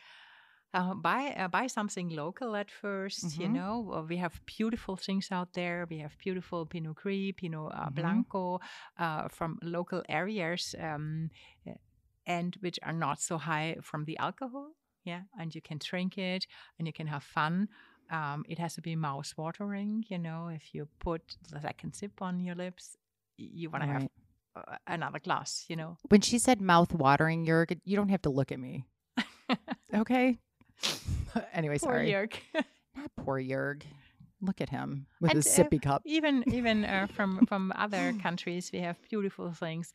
Uh, 0.75 0.93
buy 0.95 1.35
uh, 1.39 1.49
buy 1.49 1.67
something 1.67 2.11
local 2.11 2.55
at 2.55 2.71
1st 2.71 3.39
You 3.39 3.49
Mhm. 3.49 3.53
know, 3.55 4.07
we 4.09 4.19
have 4.19 4.41
beautiful 4.45 4.97
things 4.97 5.29
out 5.33 5.53
there. 5.55 5.87
We 5.91 5.99
have 6.01 6.17
beautiful 6.19 6.67
Pinot 6.67 6.95
Gris, 6.97 7.33
Pinot 7.37 7.73
uh, 7.73 7.89
Mhm. 7.89 7.95
Blanco 7.95 8.61
uh, 8.99 9.29
from 9.29 9.59
local 9.63 10.03
areas, 10.09 10.75
um, 10.79 11.31
uh, 11.67 11.73
and 12.27 12.57
which 12.61 12.79
are 12.83 12.93
not 12.93 13.21
so 13.21 13.39
high 13.39 13.77
from 13.83 14.05
the 14.05 14.19
alcohol. 14.19 14.73
Yeah, 15.09 15.23
and 15.41 15.55
you 15.55 15.63
can 15.69 15.79
drink 15.91 16.19
it 16.19 16.47
and 16.79 16.87
you 16.89 16.93
can 16.93 17.07
have 17.09 17.23
fun. 17.25 17.69
Um, 18.11 18.45
it 18.49 18.59
has 18.59 18.75
to 18.75 18.83
be 18.83 18.95
mouth 18.97 19.33
watering. 19.37 20.05
You 20.13 20.19
know, 20.19 20.49
if 20.59 20.75
you 20.75 20.89
put 20.99 21.23
the 21.51 21.61
second 21.61 21.95
sip 21.95 22.21
on 22.23 22.45
your 22.45 22.55
lips, 22.65 22.97
you 23.37 23.71
want 23.71 23.85
to 23.85 23.91
have 23.95 24.09
uh, 24.57 24.77
another 24.87 25.19
glass, 25.21 25.65
you 25.69 25.77
know. 25.77 25.97
When 26.09 26.21
she 26.21 26.39
said 26.39 26.61
mouth 26.61 26.93
watering, 26.93 27.47
Jörg, 27.47 27.79
you 27.85 27.97
don't 27.97 28.11
have 28.11 28.23
to 28.23 28.31
look 28.31 28.53
at 28.53 28.59
me. 28.61 28.85
Okay. 29.95 30.39
anyway, 31.53 31.79
Poor 31.79 31.93
sorry. 31.93 32.11
Jörg. 32.13 32.33
Not 32.97 33.11
poor 33.17 33.41
Jörg. 33.41 33.83
Look 34.41 34.61
at 34.61 34.69
him 34.69 35.07
with 35.21 35.31
And, 35.33 35.39
his 35.43 35.47
uh, 35.59 35.65
sippy 35.65 35.81
cup. 35.83 36.03
even 36.05 36.45
even 36.53 36.85
uh, 36.85 37.07
from 37.17 37.47
from 37.47 37.73
other 37.75 38.13
countries, 38.23 38.71
we 38.73 38.81
have 38.81 38.97
beautiful 39.11 39.53
things. 39.53 39.93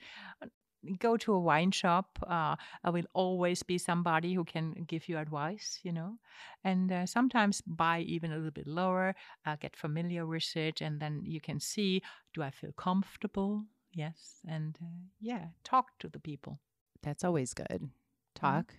Go 1.00 1.18
to 1.18 1.34
a 1.34 1.40
wine 1.40 1.72
shop. 1.72 2.20
Uh, 2.28 2.56
there 2.84 2.92
will 2.92 3.06
always 3.14 3.64
be 3.64 3.78
somebody 3.78 4.34
who 4.34 4.44
can 4.44 4.74
give 4.88 5.08
you 5.08 5.18
advice, 5.18 5.80
you 5.84 5.94
know, 5.94 6.18
and 6.64 6.92
uh, 6.92 7.06
sometimes 7.06 7.62
buy 7.66 8.00
even 8.02 8.32
a 8.32 8.36
little 8.36 8.52
bit 8.52 8.68
lower. 8.68 9.16
Uh, 9.46 9.56
get 9.56 9.76
familiar 9.76 10.26
with 10.26 10.56
it, 10.56 10.82
and 10.82 11.00
then 11.00 11.22
you 11.24 11.40
can 11.40 11.60
see: 11.60 12.02
Do 12.34 12.44
I 12.44 12.52
feel 12.52 12.74
comfortable? 12.74 13.64
Yes, 13.94 14.42
and 14.48 14.78
uh, 14.82 15.08
yeah, 15.22 15.46
talk 15.64 15.98
to 16.00 16.10
the 16.10 16.20
people. 16.20 16.60
That's 17.02 17.24
always 17.24 17.54
good. 17.54 17.90
Talk, 18.36 18.74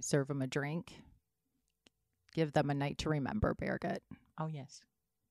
serve 0.00 0.28
them 0.28 0.42
a 0.42 0.46
drink, 0.46 0.92
give 2.34 2.52
them 2.52 2.70
a 2.70 2.74
night 2.74 2.98
to 2.98 3.08
remember, 3.08 3.54
Birgitt. 3.54 4.00
Oh 4.38 4.48
yes, 4.48 4.80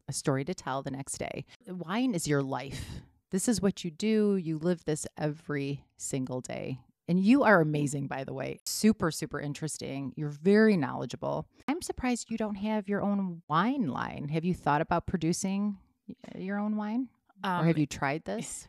a 0.07 0.13
story 0.13 0.45
to 0.45 0.53
tell 0.53 0.83
the 0.83 0.91
next 0.91 1.17
day. 1.17 1.45
Wine 1.67 2.13
is 2.13 2.27
your 2.27 2.43
life. 2.43 3.01
This 3.31 3.47
is 3.47 3.61
what 3.61 3.83
you 3.83 3.91
do. 3.91 4.35
You 4.37 4.57
live 4.57 4.85
this 4.85 5.07
every 5.17 5.83
single 5.97 6.41
day. 6.41 6.79
And 7.07 7.19
you 7.19 7.43
are 7.43 7.61
amazing, 7.61 8.07
by 8.07 8.23
the 8.23 8.33
way. 8.33 8.59
Super, 8.65 9.11
super 9.11 9.39
interesting. 9.39 10.11
You're 10.15 10.29
very 10.29 10.75
knowledgeable. 10.75 11.45
I'm 11.67 11.81
surprised 11.81 12.31
you 12.31 12.37
don't 12.37 12.55
have 12.55 12.87
your 12.87 13.01
own 13.01 13.41
wine 13.47 13.87
line. 13.87 14.29
Have 14.29 14.43
you 14.43 14.53
thought 14.55 14.81
about 14.81 15.05
producing 15.05 15.77
uh, 16.09 16.39
your 16.39 16.57
own 16.57 16.75
wine? 16.77 17.09
or 17.43 17.65
have 17.65 17.75
Um, 17.75 17.79
you 17.79 17.85
tried 17.85 18.25
this? 18.25 18.67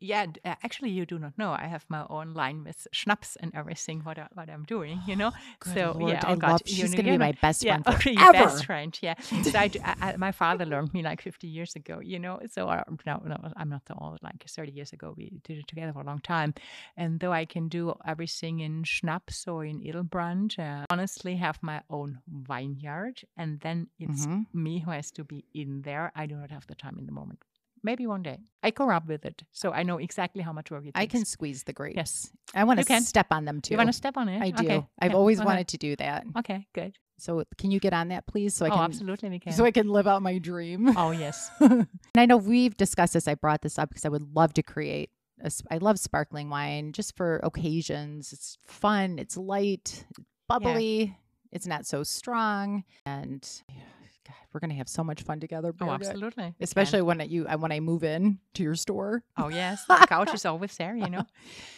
Yeah, 0.00 0.26
actually, 0.44 0.90
you 0.90 1.04
do 1.04 1.18
not 1.18 1.36
know. 1.36 1.50
I 1.52 1.66
have 1.66 1.84
my 1.88 2.06
own 2.08 2.32
line 2.34 2.64
with 2.64 2.88
schnapps 2.90 3.36
and 3.36 3.54
everything. 3.54 4.00
What 4.00 4.18
I, 4.18 4.28
what 4.32 4.48
I'm 4.48 4.64
doing, 4.64 5.00
you 5.06 5.14
know. 5.14 5.30
Good 5.60 5.74
so 5.74 5.96
Lord, 5.98 6.12
yeah, 6.14 6.22
I 6.26 6.32
oh 6.32 6.36
God, 6.36 6.50
love. 6.52 6.62
you 6.64 6.74
She's 6.76 6.90
going 6.94 7.04
to 7.04 7.10
be 7.12 7.18
my 7.18 7.32
best 7.42 7.62
yeah, 7.62 7.82
friend 7.82 8.02
forever. 8.02 8.10
your 8.10 8.32
best 8.32 8.64
friend. 8.64 8.98
Yeah. 9.02 9.14
So 9.20 9.58
I, 9.58 9.70
I- 9.84 9.96
I- 10.12 10.16
my 10.16 10.32
father 10.32 10.64
learned 10.64 10.94
me 10.94 11.02
like 11.02 11.20
50 11.20 11.46
years 11.46 11.76
ago, 11.76 12.00
you 12.00 12.18
know. 12.18 12.40
So 12.50 12.68
I, 12.68 12.82
no, 13.06 13.22
no, 13.26 13.36
I'm 13.56 13.68
not 13.68 13.82
so 13.86 13.94
old. 14.00 14.18
Like 14.22 14.42
30 14.48 14.72
years 14.72 14.92
ago, 14.94 15.12
we 15.16 15.32
did 15.44 15.58
it 15.58 15.68
together 15.68 15.92
for 15.92 16.00
a 16.00 16.04
long 16.06 16.20
time. 16.20 16.54
And 16.96 17.20
though 17.20 17.32
I 17.32 17.44
can 17.44 17.68
do 17.68 17.94
everything 18.06 18.60
in 18.60 18.84
schnapps 18.84 19.46
or 19.46 19.64
in 19.66 19.80
Edelbrand, 19.80 20.58
uh, 20.58 20.86
honestly, 20.90 21.36
have 21.36 21.58
my 21.62 21.82
own 21.90 22.20
vineyard, 22.26 23.20
and 23.36 23.60
then 23.60 23.88
it's 23.98 24.26
Mhm. 24.26 24.46
me 24.54 24.78
who 24.80 24.90
has 24.92 25.10
to 25.12 25.24
be 25.24 25.44
in 25.52 25.82
there. 25.82 26.10
I 26.16 26.26
do 26.26 26.36
not 26.36 26.50
have 26.50 26.66
the 26.66 26.74
time 26.74 26.96
in 26.98 27.06
the 27.06 27.12
moment. 27.12 27.44
Maybe 27.82 28.06
one 28.06 28.22
day 28.22 28.38
I 28.62 28.70
grow 28.70 28.94
up 28.94 29.06
with 29.06 29.24
it, 29.24 29.42
so 29.52 29.72
I 29.72 29.82
know 29.82 29.98
exactly 29.98 30.42
how 30.42 30.52
much 30.52 30.70
work 30.70 30.82
it 30.82 30.94
takes. 30.94 31.00
I 31.00 31.06
can 31.06 31.24
squeeze 31.24 31.64
the 31.64 31.72
grapes. 31.72 31.96
Yes. 31.96 32.30
I 32.54 32.64
want 32.64 32.84
to 32.84 33.00
step 33.02 33.28
on 33.30 33.44
them 33.44 33.60
too. 33.60 33.74
You 33.74 33.78
want 33.78 33.88
to 33.88 33.94
step 33.94 34.16
on 34.16 34.28
it? 34.28 34.42
I 34.42 34.50
do. 34.50 34.64
Okay, 34.64 34.86
I've 34.98 35.14
always 35.14 35.40
wanted 35.42 35.68
to 35.68 35.78
do 35.78 35.96
that. 35.96 36.24
Okay, 36.38 36.66
good. 36.74 36.96
So 37.20 37.44
can 37.58 37.70
you 37.70 37.80
get 37.80 37.92
on 37.92 38.08
that, 38.08 38.26
please? 38.26 38.54
So 38.54 38.64
I 38.64 38.70
oh, 38.70 38.72
can 38.72 38.84
absolutely, 38.84 39.28
we 39.28 39.38
can. 39.38 39.52
so 39.52 39.64
I 39.64 39.70
can 39.70 39.88
live 39.88 40.06
out 40.06 40.22
my 40.22 40.38
dream. 40.38 40.96
oh, 40.96 41.10
yes. 41.10 41.50
and 41.60 41.86
I 42.16 42.26
know 42.26 42.38
we've 42.38 42.76
discussed 42.76 43.12
this. 43.12 43.28
I 43.28 43.34
brought 43.34 43.60
this 43.60 43.78
up 43.78 43.90
because 43.90 44.04
I 44.04 44.08
would 44.08 44.34
love 44.34 44.54
to 44.54 44.62
create. 44.62 45.10
A, 45.42 45.50
I 45.70 45.78
love 45.78 45.98
sparkling 45.98 46.48
wine 46.48 46.92
just 46.92 47.16
for 47.16 47.40
occasions. 47.42 48.32
It's 48.32 48.56
fun. 48.66 49.18
It's 49.18 49.36
light, 49.36 50.04
bubbly. 50.48 51.16
It's 51.52 51.66
not 51.66 51.84
so 51.86 52.02
strong, 52.04 52.84
and 53.04 53.46
God, 54.26 54.34
we're 54.52 54.60
gonna 54.60 54.74
have 54.74 54.88
so 54.88 55.04
much 55.04 55.22
fun 55.22 55.40
together. 55.40 55.74
Oh, 55.80 55.90
absolutely. 55.90 56.54
Especially 56.60 57.02
when 57.02 57.20
you 57.28 57.44
when 57.44 57.72
I 57.72 57.80
move 57.80 58.04
in 58.04 58.38
to 58.54 58.62
your 58.62 58.74
store. 58.74 59.22
Oh 59.36 59.48
yes, 59.48 59.84
the 59.86 60.06
couch 60.08 60.34
is 60.34 60.44
always 60.44 60.76
there, 60.76 60.96
you 60.96 61.08
know, 61.08 61.24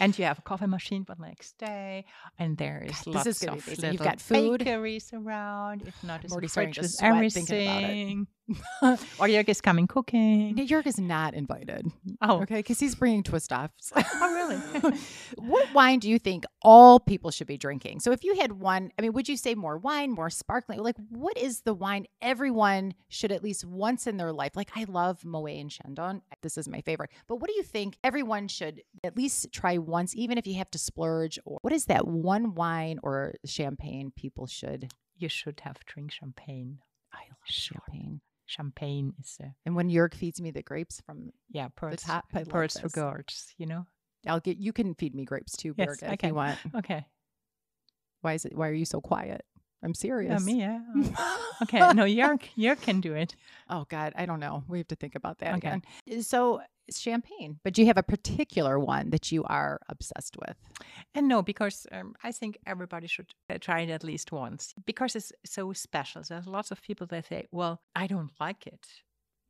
and 0.00 0.18
you 0.18 0.24
have 0.24 0.38
a 0.38 0.42
coffee 0.42 0.66
machine 0.66 1.04
for 1.04 1.14
the 1.14 1.22
next 1.22 1.58
day, 1.58 2.04
and 2.38 2.56
there 2.56 2.85
is 2.87 3.00
God, 3.04 3.14
lots 3.14 3.26
is 3.26 3.42
of 3.42 3.66
little 3.66 3.92
You've 3.92 4.02
got 4.02 4.20
food. 4.20 4.61
bakeries 4.64 5.12
around. 5.12 5.82
If 5.87 6.02
not, 6.02 6.24
it's 6.24 6.32
already 6.32 6.48
starting 6.48 6.74
to 6.74 6.88
sweat 6.88 7.32
thinking 7.32 7.68
about 7.68 7.82
it. 7.82 7.85
everything. 7.85 8.26
or 8.82 8.96
Jörg 9.28 9.48
is 9.48 9.61
coming 9.61 9.87
cooking. 9.87 10.56
Jörg 10.56 10.87
is 10.87 10.98
not 10.98 11.32
invited. 11.35 11.87
Oh, 12.20 12.42
Okay, 12.42 12.56
because 12.56 12.80
he's 12.80 12.94
bringing 12.94 13.22
twist 13.22 13.52
offs. 13.52 13.92
Oh, 13.94 14.35
really? 14.35 14.96
what 15.38 15.72
wine 15.72 16.00
do 16.00 16.08
you 16.11 16.18
think 16.18 16.44
all 16.61 16.98
people 16.98 17.30
should 17.30 17.46
be 17.46 17.56
drinking? 17.56 18.00
So, 18.00 18.12
if 18.12 18.24
you 18.24 18.35
had 18.37 18.52
one, 18.52 18.90
I 18.98 19.02
mean, 19.02 19.12
would 19.12 19.28
you 19.28 19.37
say 19.37 19.54
more 19.54 19.78
wine, 19.78 20.11
more 20.11 20.28
sparkling? 20.30 20.80
Like, 20.80 20.96
what 21.08 21.37
is 21.38 21.62
the 21.62 21.72
wine 21.74 22.06
everyone 22.20 22.62
should 23.09 23.33
at 23.33 23.42
least 23.42 23.64
once 23.64 24.07
in 24.07 24.16
their 24.16 24.33
life? 24.33 24.53
Like, 24.57 24.70
I 24.77 24.85
love 24.85 25.25
Moet 25.25 25.51
and 25.61 25.70
Chandon. 25.70 26.22
This 26.42 26.57
is 26.59 26.68
my 26.68 26.81
favorite. 26.81 27.11
But 27.29 27.37
what 27.37 27.48
do 27.48 27.55
you 27.57 27.62
think 27.62 27.96
everyone 28.05 28.48
should 28.48 28.83
at 29.05 29.16
least 29.16 29.53
try 29.53 29.79
once, 29.79 30.14
even 30.16 30.38
if 30.38 30.46
you 30.46 30.55
have 30.55 30.70
to 30.72 30.79
splurge? 30.79 31.38
Or 31.44 31.59
what 31.62 31.72
is 31.72 31.87
that 31.87 32.07
one 32.07 32.55
wine 32.55 32.98
or 33.03 33.35
champagne 33.44 34.12
people 34.16 34.46
should? 34.46 34.92
you 35.14 35.29
should 35.29 35.61
have 35.61 35.77
drink 35.87 36.10
champagne. 36.10 36.79
I 37.13 37.19
love 37.29 37.38
Sure. 37.44 37.79
champagne. 37.87 38.21
Champagne 38.46 39.13
is 39.21 39.37
a 39.40 39.54
And 39.65 39.77
when 39.77 39.88
Jörg 39.88 40.15
feeds 40.15 40.40
me 40.40 40.50
the 40.50 40.63
grapes 40.63 41.00
from, 41.06 41.31
yeah, 41.48 41.69
pearls, 41.77 42.02
top, 42.02 42.25
I 42.35 42.38
love 42.38 42.48
pearls 42.48 42.75
this. 42.75 42.90
gourds. 42.92 43.54
You 43.56 43.67
know. 43.67 43.87
I'll 44.27 44.40
get 44.40 44.56
you 44.56 44.73
can 44.73 44.94
feed 44.94 45.15
me 45.15 45.25
grapes 45.25 45.56
too, 45.56 45.75
Yes, 45.77 45.88
Birgitt, 46.00 46.13
if 46.15 46.23
you 46.25 46.35
want. 46.35 46.58
Okay. 46.77 47.06
Why 48.23 48.35
is 48.35 48.44
it? 48.44 48.56
Why 48.56 48.69
are 48.69 48.73
you 48.75 48.85
so 48.85 49.00
quiet? 49.00 49.44
I'm 49.83 49.94
serious. 49.94 50.30
Yeah, 50.30 50.38
me, 50.38 50.60
yeah. 50.60 50.80
okay, 51.62 51.92
no, 51.92 52.04
Jörg, 52.04 52.42
you 52.54 52.76
can 52.76 53.00
do 53.00 53.14
it. 53.14 53.35
Oh 53.68 53.85
God, 53.88 54.12
I 54.16 54.26
don't 54.26 54.40
know. 54.40 54.62
We 54.68 54.78
have 54.78 54.88
to 54.88 54.96
think 54.96 55.14
about 55.14 55.38
that 55.38 55.54
Okay. 55.56 55.80
again. 56.08 56.22
So 56.22 56.60
it's 56.88 57.00
champagne, 57.00 57.58
but 57.64 57.74
do 57.74 57.83
you 57.83 57.87
have 57.87 57.98
a 57.98 58.02
particular 58.02 58.78
one 58.78 59.10
that 59.10 59.33
you 59.33 59.44
are 59.44 59.80
obsessed 59.88 60.37
with? 60.37 60.56
And 61.14 61.28
no, 61.28 61.42
because 61.42 61.87
um, 61.92 62.14
I 62.22 62.33
think 62.33 62.58
everybody 62.66 63.06
should 63.06 63.30
uh, 63.50 63.58
try 63.60 63.80
it 63.80 63.90
at 63.90 64.04
least 64.04 64.33
once 64.33 64.74
because 64.87 65.16
it's 65.16 65.33
so 65.44 65.72
special. 65.72 66.22
There's 66.28 66.46
lots 66.46 66.70
of 66.70 66.83
people 66.83 67.06
that 67.08 67.26
say, 67.28 67.46
"Well, 67.52 67.80
I 67.94 68.06
don't 68.06 68.30
like 68.40 68.66
it." 68.66 68.87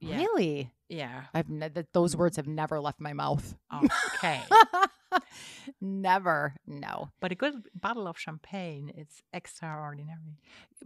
Yeah, 0.03 0.17
Really? 0.17 0.73
yeah. 0.89 1.23
I've 1.33 1.49
ne- 1.49 1.69
that 1.69 1.93
those 1.93 2.17
words 2.17 2.37
mm-hmm. 2.37 2.49
have 2.51 2.55
never 2.55 2.81
left 2.81 3.01
my 3.01 3.13
mouth. 3.13 3.55
Oh, 3.71 3.87
okay, 4.17 4.41
never. 5.81 6.55
No. 6.67 7.11
but 7.21 7.31
a 7.31 7.37
good 7.37 7.55
bottle 7.73 8.09
of 8.09 8.19
champagne, 8.19 8.93
it's 8.97 9.23
extraordinary. 9.33 10.39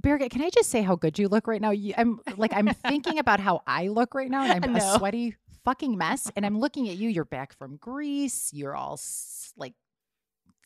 Birgitt, 0.03 0.31
can 0.31 0.43
I 0.43 0.51
just 0.51 0.69
say 0.69 0.83
how 0.83 0.97
good 0.97 1.19
you 1.19 1.29
look 1.29 1.47
right 1.47 1.63
now? 1.63 1.71
You, 1.71 1.95
I'm 1.97 2.21
like 2.37 2.53
I'm 2.55 2.69
thinking 2.69 3.19
about 3.19 3.41
how 3.41 3.63
I 3.67 3.89
look 3.89 4.15
right 4.15 4.31
now, 4.31 4.43
and 4.45 4.63
I'm 4.65 4.77
I 4.77 4.79
a 4.95 4.99
sweaty 4.99 5.37
fucking 5.65 5.97
mess. 5.97 6.31
And 6.37 6.45
I'm 6.45 6.59
looking 6.65 6.89
at 6.91 6.97
you. 6.97 7.09
You're 7.09 7.25
back 7.25 7.57
from 7.57 7.77
Greece. 7.77 8.51
You're 8.53 8.77
all 8.77 8.95
s- 8.95 9.55
like 9.57 9.73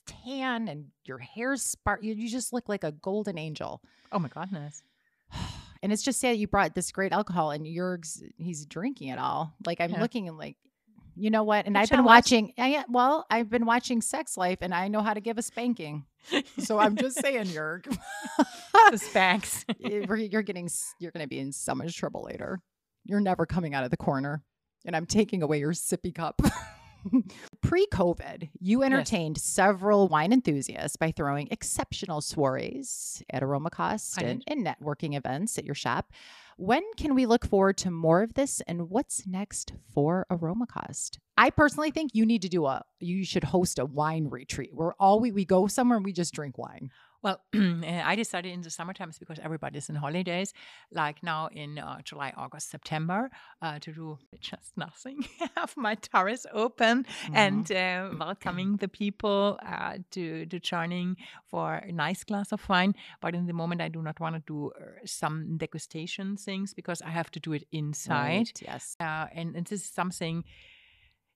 tan, 0.06 0.66
and 0.66 0.86
your 1.04 1.18
hair's 1.18 1.62
spark. 1.62 2.02
You, 2.02 2.14
you 2.14 2.28
just 2.28 2.52
look 2.52 2.68
like 2.68 2.82
a 2.82 2.90
golden 2.90 3.38
angel. 3.38 3.80
Oh 4.10 4.18
my 4.18 4.28
goodness! 4.28 4.82
And 5.82 5.92
it's 5.92 6.02
just 6.02 6.20
sad 6.20 6.36
you 6.36 6.46
brought 6.46 6.74
this 6.74 6.92
great 6.92 7.12
alcohol, 7.12 7.50
and 7.52 7.64
Jörg's 7.64 8.22
he's 8.36 8.66
drinking 8.66 9.08
it 9.08 9.18
all. 9.18 9.54
Like 9.66 9.80
I'm 9.80 9.90
Yeah. 9.92 10.00
looking 10.00 10.28
and 10.28 10.36
like. 10.38 10.56
You 11.16 11.28
know 11.28 11.42
what? 11.42 11.66
And 11.66 11.76
I've 11.76 11.90
been 11.90 12.04
watching. 12.04 12.52
Uh, 12.56 12.62
I, 12.62 12.84
well, 12.88 13.26
I've 13.30 13.50
been 13.50 13.66
watching 13.66 14.00
Sex 14.00 14.36
Life, 14.38 14.58
and 14.62 14.72
I 14.72 14.88
know 14.88 15.02
how 15.02 15.12
to 15.12 15.20
give 15.20 15.36
a 15.38 15.42
spanking. 15.42 16.06
So 16.60 16.78
I'm 16.78 16.96
just 16.96 17.18
saying, 17.20 17.48
the 17.52 18.96
specs. 18.96 19.64
you're 19.78 20.16
you're 20.16 20.42
getting 20.42 20.68
you're 20.98 21.10
going 21.10 21.24
to 21.24 21.28
be 21.28 21.40
in 21.40 21.52
so 21.52 21.74
much 21.74 21.96
trouble 21.96 22.22
later. 22.24 22.60
You're 23.04 23.20
never 23.20 23.44
coming 23.44 23.74
out 23.74 23.84
of 23.84 23.90
the 23.90 23.96
corner, 23.96 24.44
and 24.86 24.94
I'm 24.94 25.04
taking 25.04 25.42
away 25.42 25.58
your 25.58 25.72
sippy 25.72 26.14
cup. 26.14 26.40
Pre-COVID, 27.60 28.50
you 28.60 28.82
entertained 28.82 29.38
several 29.38 30.08
wine 30.08 30.32
enthusiasts 30.32 30.96
by 30.96 31.10
throwing 31.10 31.48
exceptional 31.50 32.20
soirees 32.20 33.22
at 33.30 33.42
Aromakost 33.42 34.22
and, 34.22 34.42
and 34.46 34.66
networking 34.66 35.16
events 35.16 35.58
at 35.58 35.64
your 35.64 35.74
shop. 35.74 36.12
When 36.60 36.82
can 36.98 37.14
we 37.14 37.24
look 37.24 37.46
forward 37.46 37.78
to 37.78 37.90
more 37.90 38.22
of 38.22 38.34
this, 38.34 38.60
and 38.66 38.90
what's 38.90 39.26
next 39.26 39.72
for 39.94 40.26
Aromakost? 40.30 41.16
I 41.38 41.48
personally 41.48 41.90
think 41.90 42.10
you 42.12 42.26
need 42.26 42.42
to 42.42 42.50
do 42.50 42.66
a 42.66 42.82
you 42.98 43.24
should 43.24 43.44
host 43.44 43.78
a 43.78 43.86
wine 43.86 44.28
retreat 44.28 44.74
where 44.74 44.92
all 45.00 45.20
we 45.20 45.32
we 45.32 45.46
go 45.46 45.68
somewhere 45.68 45.96
and 45.96 46.04
we 46.04 46.12
just 46.12 46.34
drink 46.34 46.58
wine. 46.58 46.90
Well, 47.22 47.40
uh, 47.54 47.58
I 48.04 48.16
decided 48.16 48.52
in 48.52 48.62
the 48.62 48.70
summertime 48.70 49.10
because 49.18 49.38
everybody's 49.38 49.88
in 49.88 49.94
holidays, 49.94 50.52
like 50.90 51.22
now 51.22 51.48
in 51.52 51.78
uh, 51.78 52.00
July, 52.02 52.32
August, 52.36 52.70
September, 52.70 53.30
uh, 53.60 53.78
to 53.80 53.92
do 53.92 54.18
just 54.40 54.76
nothing. 54.76 55.26
Have 55.56 55.76
my 55.76 55.94
terrace 55.96 56.46
open 56.52 57.06
and 57.34 57.70
uh, 57.72 58.10
welcoming 58.18 58.76
the 58.76 58.88
people 58.88 59.58
uh, 59.66 59.98
to 60.12 60.46
to 60.46 60.58
joining 60.60 61.16
for 61.46 61.74
a 61.74 61.92
nice 61.92 62.24
glass 62.24 62.52
of 62.52 62.66
wine. 62.68 62.94
But 63.20 63.34
in 63.34 63.46
the 63.46 63.52
moment, 63.52 63.80
I 63.80 63.88
do 63.88 64.02
not 64.02 64.18
want 64.20 64.36
to 64.36 64.42
do 64.46 64.70
uh, 64.70 65.04
some 65.04 65.58
degustation 65.58 66.38
things 66.50 66.74
because 66.74 67.00
I 67.02 67.10
have 67.10 67.30
to 67.30 67.40
do 67.46 67.52
it 67.58 67.64
inside. 67.70 68.46
Right, 68.50 68.62
yes. 68.70 68.96
Uh, 68.98 69.26
and, 69.38 69.48
and 69.56 69.64
this 69.66 69.80
is 69.86 69.90
something 70.00 70.44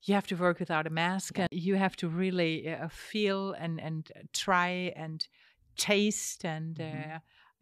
you 0.06 0.14
have 0.14 0.26
to 0.26 0.36
work 0.36 0.58
without 0.58 0.86
a 0.86 0.90
mask 0.90 1.38
and 1.38 1.48
you 1.50 1.74
have 1.76 1.96
to 1.96 2.06
really 2.08 2.54
uh, 2.68 2.88
feel 2.88 3.40
and 3.62 3.80
and 3.80 4.02
uh, 4.16 4.20
try 4.32 4.92
and 5.04 5.28
taste 5.76 6.44
and 6.44 6.76
Mhm. 6.76 7.16
uh, 7.16 7.18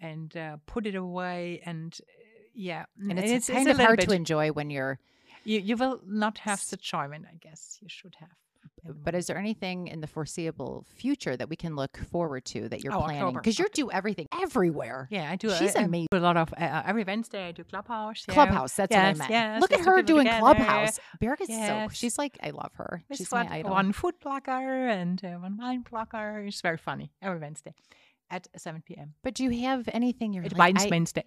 and 0.08 0.36
uh, 0.36 0.56
put 0.66 0.86
it 0.90 0.96
away 0.96 1.60
and 1.64 1.90
uh, 2.00 2.04
yeah 2.68 2.84
and 3.08 3.18
it's, 3.18 3.32
it's, 3.38 3.48
kind 3.48 3.68
a 3.68 3.70
of 3.72 3.78
hard 3.86 3.98
bit, 3.98 4.08
to 4.08 4.12
enjoy 4.22 4.46
when 4.58 4.68
you're 4.70 4.98
you, 5.44 5.58
you 5.68 5.76
will 5.82 6.00
not 6.04 6.38
have 6.48 6.60
the 6.70 6.76
enjoyment 6.76 7.24
i 7.34 7.36
guess 7.46 7.78
you 7.82 7.88
should 7.88 8.14
have 8.24 8.36
but 8.84 9.14
is 9.14 9.26
there 9.26 9.38
anything 9.38 9.86
in 9.88 10.00
the 10.00 10.06
foreseeable 10.06 10.84
future 10.96 11.36
that 11.36 11.48
we 11.48 11.56
can 11.56 11.76
look 11.76 11.96
forward 12.10 12.44
to 12.46 12.68
that 12.68 12.82
you're 12.82 12.92
Oh, 12.94 13.02
planning? 13.02 13.34
Because 13.34 13.58
you 13.58 13.66
do 13.72 13.90
everything 13.90 14.26
everywhere. 14.40 15.08
Yeah 15.10 15.30
i 15.30 15.36
do 15.36 15.50
she's 15.54 15.76
I, 15.76 15.80
I 15.80 15.82
amazing. 15.84 16.08
do 16.10 16.18
a 16.18 16.20
lot 16.20 16.36
of 16.36 16.52
uh, 16.56 16.82
every 16.84 17.04
wednesday 17.04 17.48
i 17.48 17.52
do 17.52 17.64
clubhouse 17.64 18.24
yeah. 18.28 18.34
clubhouse 18.34 18.74
that's 18.74 18.90
yes, 18.90 19.02
what 19.04 19.14
i 19.14 19.18
meant. 19.18 19.30
yes, 19.30 19.60
look 19.60 19.72
at 19.72 19.80
her 19.84 20.02
doing 20.02 20.24
together. 20.24 20.40
clubhouse. 20.40 20.98
Berg 21.20 21.40
is 21.40 21.48
so 21.48 21.88
she's 21.92 22.18
like 22.18 22.36
i 22.42 22.50
love 22.50 22.72
her. 22.74 23.02
It's 23.08 23.18
she's 23.18 23.30
what- 23.30 23.48
my 23.48 23.56
idol. 23.58 23.72
one 23.72 23.92
food 23.92 24.14
blogger 24.24 24.90
and 24.90 25.24
uh, 25.24 25.28
one 25.38 25.56
wine 25.58 25.84
blogger 25.84 26.46
it's 26.46 26.60
very 26.60 26.76
funny 26.78 27.12
every 27.22 27.38
wednesday 27.38 27.74
at 28.30 28.48
7 28.56 28.82
p.m 28.86 29.14
but 29.22 29.34
do 29.34 29.44
you 29.44 29.62
have 29.68 29.88
anything 29.92 30.32
you're 30.32 30.44
It 30.44 30.56
like, 30.56 30.74
Wednesday. 30.90 31.24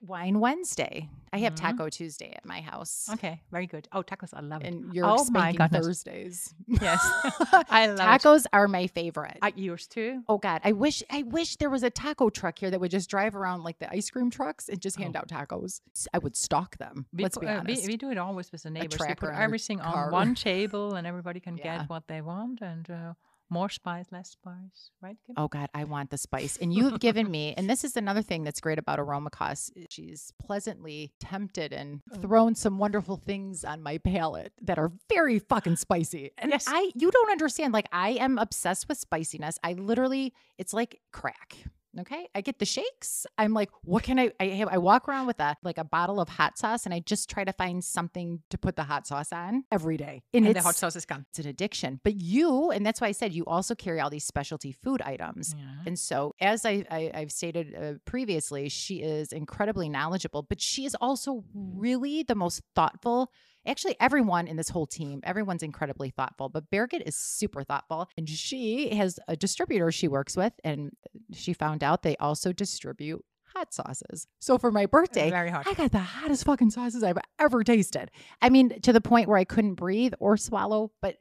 Wine 0.00 0.40
wednesday 0.40 1.08
i 1.32 1.38
have 1.38 1.54
Mhm. 1.54 1.56
taco 1.56 1.88
tuesday 1.88 2.32
at 2.36 2.44
my 2.44 2.60
house 2.60 3.08
Okay, 3.12 3.40
very 3.50 3.66
good. 3.66 3.88
Oh, 3.92 4.02
tacos, 4.02 4.30
I 4.34 4.40
love 4.40 4.62
it. 4.62 4.66
and 4.68 4.92
you're 4.94 5.06
Oh 5.06 5.24
my 5.30 5.52
goodness. 5.52 5.84
thursdays 5.86 6.54
Yes, 6.66 7.00
I 7.70 7.86
love 7.86 7.98
it. 7.98 8.02
tacos 8.02 8.46
are 8.52 8.68
my 8.68 8.86
favorite 8.86 9.38
Uh, 9.42 9.50
yours 9.54 9.86
too. 9.86 10.22
Oh 10.28 10.38
God, 10.38 10.60
I 10.64 10.72
wish 10.72 11.02
I 11.10 11.22
wish 11.22 11.56
there 11.56 11.70
was 11.70 11.82
a 11.82 11.90
taco 11.90 12.30
truck 12.30 12.58
here 12.58 12.70
that 12.70 12.80
would 12.80 12.90
just 12.90 13.08
drive 13.10 13.34
around 13.36 13.62
like 13.62 13.78
the 13.78 13.90
ice 13.92 14.10
cream 14.10 14.30
trucks 14.30 14.68
and 14.68 14.80
just 14.80 14.96
hand 14.96 15.16
Oh. 15.16 15.20
out 15.20 15.28
tacos. 15.28 15.80
I 16.14 16.18
would 16.18 16.36
stalk 16.36 16.76
them. 16.78 17.06
We, 17.12 17.22
let's 17.24 17.38
be 17.38 17.46
uh, 17.46 17.60
honest. 17.60 17.82
we, 17.86 17.92
we 17.92 17.96
do 17.96 18.10
it 18.10 18.18
always 18.18 18.50
with 18.52 18.62
the 18.62 18.70
neighbors. 18.70 19.00
We 19.00 19.14
put 19.14 19.30
everything 19.34 19.80
on 19.80 20.10
one 20.12 20.34
table, 20.34 20.94
and 20.94 21.06
everybody 21.06 21.40
can 21.40 21.56
Yeah. 21.58 21.78
get 21.78 21.88
what 21.88 22.08
they 22.08 22.20
want, 22.20 22.60
and 22.62 22.88
uh, 22.90 23.14
more 23.52 23.68
spice, 23.68 24.06
less 24.10 24.30
spice, 24.30 24.90
right? 25.00 25.16
Kim? 25.26 25.34
oh 25.36 25.46
God, 25.48 25.68
I 25.74 25.84
want 25.84 26.10
the 26.10 26.18
spice. 26.18 26.56
And 26.60 26.72
you've 26.72 26.98
given 27.00 27.30
me, 27.36 27.54
and 27.56 27.68
this 27.68 27.84
is 27.84 27.96
another 27.96 28.22
thing 28.22 28.44
that's 28.44 28.60
great 28.60 28.78
about 28.78 28.98
Aromakost. 28.98 29.70
She's 29.90 30.32
pleasantly 30.42 31.12
tempted 31.20 31.72
and 31.72 32.00
Oh. 32.12 32.16
thrown 32.20 32.54
some 32.54 32.78
wonderful 32.78 33.16
things 33.16 33.64
on 33.64 33.82
my 33.82 33.98
palate 33.98 34.52
that 34.62 34.78
are 34.78 34.90
very 35.08 35.38
fucking 35.38 35.76
spicy. 35.76 36.30
And 36.38 36.50
Yes. 36.50 36.64
I 36.66 36.90
you 36.94 37.10
don't 37.10 37.30
understand. 37.30 37.72
Like 37.72 37.88
I 37.92 38.10
am 38.10 38.38
obsessed 38.38 38.88
with 38.88 38.98
spiciness. 38.98 39.58
I 39.62 39.74
literally, 39.74 40.32
it's 40.58 40.72
like 40.72 41.00
crack. 41.12 41.58
Okay, 42.00 42.26
I 42.34 42.40
get 42.40 42.58
the 42.58 42.64
shakes. 42.64 43.26
I'm 43.36 43.52
like, 43.52 43.68
what 43.82 44.02
can 44.02 44.18
I? 44.18 44.32
I 44.40 44.46
have. 44.46 44.68
I 44.68 44.78
walk 44.78 45.08
around 45.08 45.26
with 45.26 45.38
a 45.40 45.56
like 45.62 45.76
a 45.76 45.84
bottle 45.84 46.20
of 46.20 46.28
hot 46.28 46.56
sauce, 46.56 46.86
and 46.86 46.94
I 46.94 47.00
just 47.00 47.28
try 47.28 47.44
to 47.44 47.52
find 47.52 47.84
something 47.84 48.40
to 48.48 48.56
put 48.56 48.76
the 48.76 48.84
hot 48.84 49.06
sauce 49.06 49.32
on 49.32 49.64
every 49.70 49.98
day. 49.98 50.22
and 50.32 50.46
it's 50.46 50.58
the 50.58 50.62
hot 50.62 50.76
sauce 50.76 50.96
is 50.96 51.04
gone. 51.04 51.26
it's 51.30 51.38
an 51.38 51.46
addiction. 51.46 52.00
But 52.02 52.14
you, 52.20 52.70
and 52.70 52.86
that's 52.86 53.00
why 53.00 53.08
I 53.08 53.12
said 53.12 53.34
you 53.34 53.44
also 53.44 53.74
carry 53.74 54.00
all 54.00 54.08
these 54.08 54.24
specialty 54.24 54.72
food 54.72 55.02
items. 55.02 55.54
Yeah. 55.56 55.64
And 55.86 55.98
so, 55.98 56.34
as 56.40 56.64
I, 56.64 56.84
I, 56.90 57.10
I've 57.12 57.32
stated 57.32 57.74
uh, 57.74 57.92
previously, 58.06 58.70
she 58.70 59.02
is 59.02 59.32
incredibly 59.32 59.88
knowledgeable, 59.90 60.42
but 60.42 60.60
she 60.60 60.86
is 60.86 60.96
also 61.00 61.44
really 61.54 62.22
the 62.22 62.34
most 62.34 62.62
thoughtful. 62.74 63.30
Actually, 63.66 63.96
everyone 64.00 64.48
in 64.48 64.56
this 64.56 64.68
whole 64.68 64.86
team, 64.86 65.20
everyone's 65.22 65.62
incredibly 65.62 66.10
thoughtful, 66.10 66.48
but 66.48 66.70
Birgitt 66.70 67.02
is 67.06 67.16
super 67.16 67.62
thoughtful. 67.62 68.08
And 68.16 68.28
she 68.28 68.94
has 68.96 69.20
a 69.28 69.36
distributor 69.36 69.92
she 69.92 70.08
works 70.08 70.36
with, 70.36 70.52
and 70.64 70.90
she 71.32 71.52
found 71.52 71.84
out 71.84 72.02
they 72.02 72.16
also 72.16 72.52
distribute 72.52 73.24
hot 73.54 73.72
sauces. 73.72 74.26
So 74.40 74.58
for 74.58 74.70
my 74.72 74.86
birthday, 74.86 75.30
Very 75.30 75.50
hot. 75.50 75.66
I 75.68 75.74
got 75.74 75.92
the 75.92 75.98
hottest 75.98 76.44
fucking 76.44 76.70
sauces 76.70 77.02
I've 77.02 77.18
ever 77.38 77.62
tasted. 77.62 78.10
I 78.40 78.48
mean, 78.48 78.80
to 78.80 78.92
the 78.92 79.00
point 79.00 79.28
where 79.28 79.38
I 79.38 79.44
couldn't 79.44 79.74
breathe 79.74 80.14
or 80.18 80.36
swallow, 80.36 80.90
but 81.00 81.16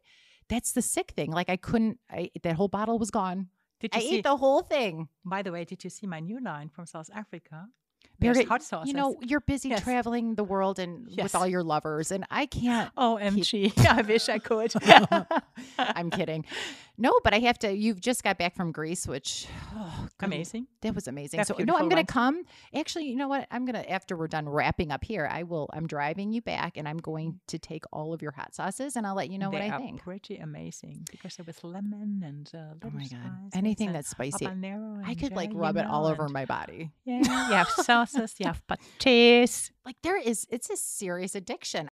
that's 0.50 0.72
the 0.72 0.82
sick 0.82 1.12
thing. 1.12 1.32
Like 1.32 1.50
I 1.50 1.58
couldn't, 1.58 2.00
I, 2.10 2.32
that 2.44 2.56
whole 2.56 2.68
bottle 2.70 2.98
was 2.98 3.12
gone. 3.12 3.50
Did 3.82 3.92
I 3.94 4.00
you 4.00 4.08
see? 4.10 4.18
ate 4.18 4.24
the 4.24 4.38
whole 4.38 4.62
thing. 4.62 5.10
by 5.26 5.42
the 5.42 5.52
way, 5.52 5.66
did 5.66 5.84
you 5.84 5.90
see 5.90 6.08
my 6.08 6.20
new 6.20 6.40
line 6.42 6.70
from 6.70 6.86
South 6.86 7.10
Africa? 7.14 7.68
There's 8.22 8.48
hot 8.48 8.64
sauces. 8.64 8.88
You 8.88 8.94
know, 8.94 9.18
you're 9.22 9.42
busy 9.42 9.70
Yes. 9.70 9.82
traveling 9.82 10.36
the 10.36 10.44
world 10.44 10.80
and 10.80 11.08
Yes. 11.10 11.24
with 11.24 11.36
all 11.36 11.48
your 11.48 11.64
lovers, 11.64 12.12
and 12.12 12.26
I 12.30 12.46
can't. 12.46 12.92
Oh, 12.96 13.18
OMG, 13.22 13.74
I 13.90 14.02
wish 14.04 14.30
I 14.30 14.38
could. 14.40 14.74
I'm 15.78 16.10
kidding. 16.12 16.46
No, 16.98 17.20
but 17.24 17.34
I 17.34 17.40
have 17.40 17.58
to. 17.60 17.72
You've 17.72 18.02
just 18.02 18.24
got 18.24 18.38
back 18.38 18.56
from 18.56 18.72
Greece, 18.72 19.08
which 19.08 19.48
oh, 19.76 20.08
Amazing. 20.22 20.68
That 20.82 20.96
was 20.96 21.08
amazing. 21.08 21.38
That's 21.38 21.50
so 21.50 21.56
no, 21.60 21.76
I'm 21.76 21.90
gonna 21.90 22.06
come. 22.06 22.44
Actually, 22.76 23.06
you 23.06 23.16
know 23.16 23.28
what? 23.28 23.48
I'm 23.52 23.66
gonna 23.66 23.84
after 23.88 24.16
we're 24.16 24.28
done 24.28 24.48
wrapping 24.48 24.92
up 24.92 25.04
here, 25.04 25.28
I 25.30 25.44
will. 25.44 25.70
I'm 25.74 25.88
driving 25.88 26.32
you 26.32 26.42
back, 26.42 26.78
and 26.78 26.88
I'm 26.88 26.98
going 26.98 27.40
to 27.48 27.60
take 27.60 27.84
all 27.92 28.14
of 28.14 28.22
your 28.22 28.32
hot 28.32 28.54
sauces, 28.54 28.96
and 28.96 29.06
I'll 29.06 29.16
let 29.16 29.30
you 29.30 29.38
know 29.38 29.50
they 29.50 29.58
what 29.58 29.64
I 29.64 29.70
are 29.70 29.80
think. 29.80 30.02
pretty 30.02 30.38
amazing 30.38 31.06
because 31.12 31.36
they're 31.36 31.54
lemon 31.64 32.24
and 32.26 32.52
uh, 32.54 32.74
Oh 32.86 32.90
my 32.92 33.04
god! 33.04 33.52
Anything 33.54 33.94
that's 33.94 34.10
spicy, 34.10 34.48
I 34.48 35.16
could 35.16 35.34
like 35.34 35.52
rub 35.54 35.78
it 35.78 35.86
all 35.86 36.06
over 36.06 36.28
my 36.28 36.46
body. 36.46 36.92
Yeah, 37.06 37.20
you 37.20 37.54
have 37.56 37.70
sauces, 37.70 38.36
you 38.40 38.48
have 38.48 38.62
patés. 38.68 39.72
Like 39.86 39.98
there 40.04 40.18
is, 40.20 40.46
it's 40.50 40.70
a 40.70 40.78
serious 40.78 41.36
addiction. 41.36 41.90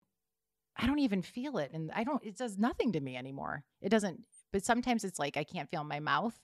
I 0.76 0.86
don't 0.86 1.01
even 1.01 1.22
feel 1.22 1.59
it, 1.59 1.72
and 1.72 1.90
I 1.92 2.05
don't. 2.05 2.22
It 2.24 2.36
does 2.36 2.59
nothing 2.59 2.92
to 2.92 3.01
me 3.01 3.16
anymore. 3.16 3.64
It 3.80 3.88
doesn't. 3.88 4.20
But 4.53 4.64
sometimes 4.64 5.05
it's 5.05 5.18
like 5.18 5.36
I 5.36 5.44
can't 5.44 5.68
feel 5.70 5.84
my 5.84 6.01
mouth, 6.01 6.34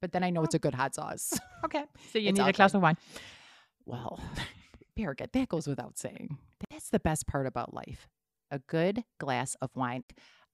but 0.00 0.12
then 0.12 0.22
I 0.22 0.30
know 0.30 0.42
it's 0.44 0.54
a 0.54 0.58
good 0.58 0.74
hot 0.74 0.94
sauce. 0.94 1.38
Okay, 1.64 1.84
so 2.12 2.20
you 2.20 2.28
It's 2.28 2.38
need 2.38 2.46
a 2.48 2.52
glass 2.52 2.72
of 2.72 2.82
wine. 2.82 2.96
Well, 3.84 4.20
Birgitt, 4.96 5.32
that 5.32 5.48
goes 5.48 5.66
without 5.66 5.98
saying. 5.98 6.38
That's 6.70 6.90
the 6.90 7.00
best 7.00 7.26
part 7.26 7.46
about 7.46 7.74
life 7.74 8.06
a 8.50 8.60
good 8.60 9.04
glass 9.18 9.56
of 9.60 9.70
wine. 9.74 10.04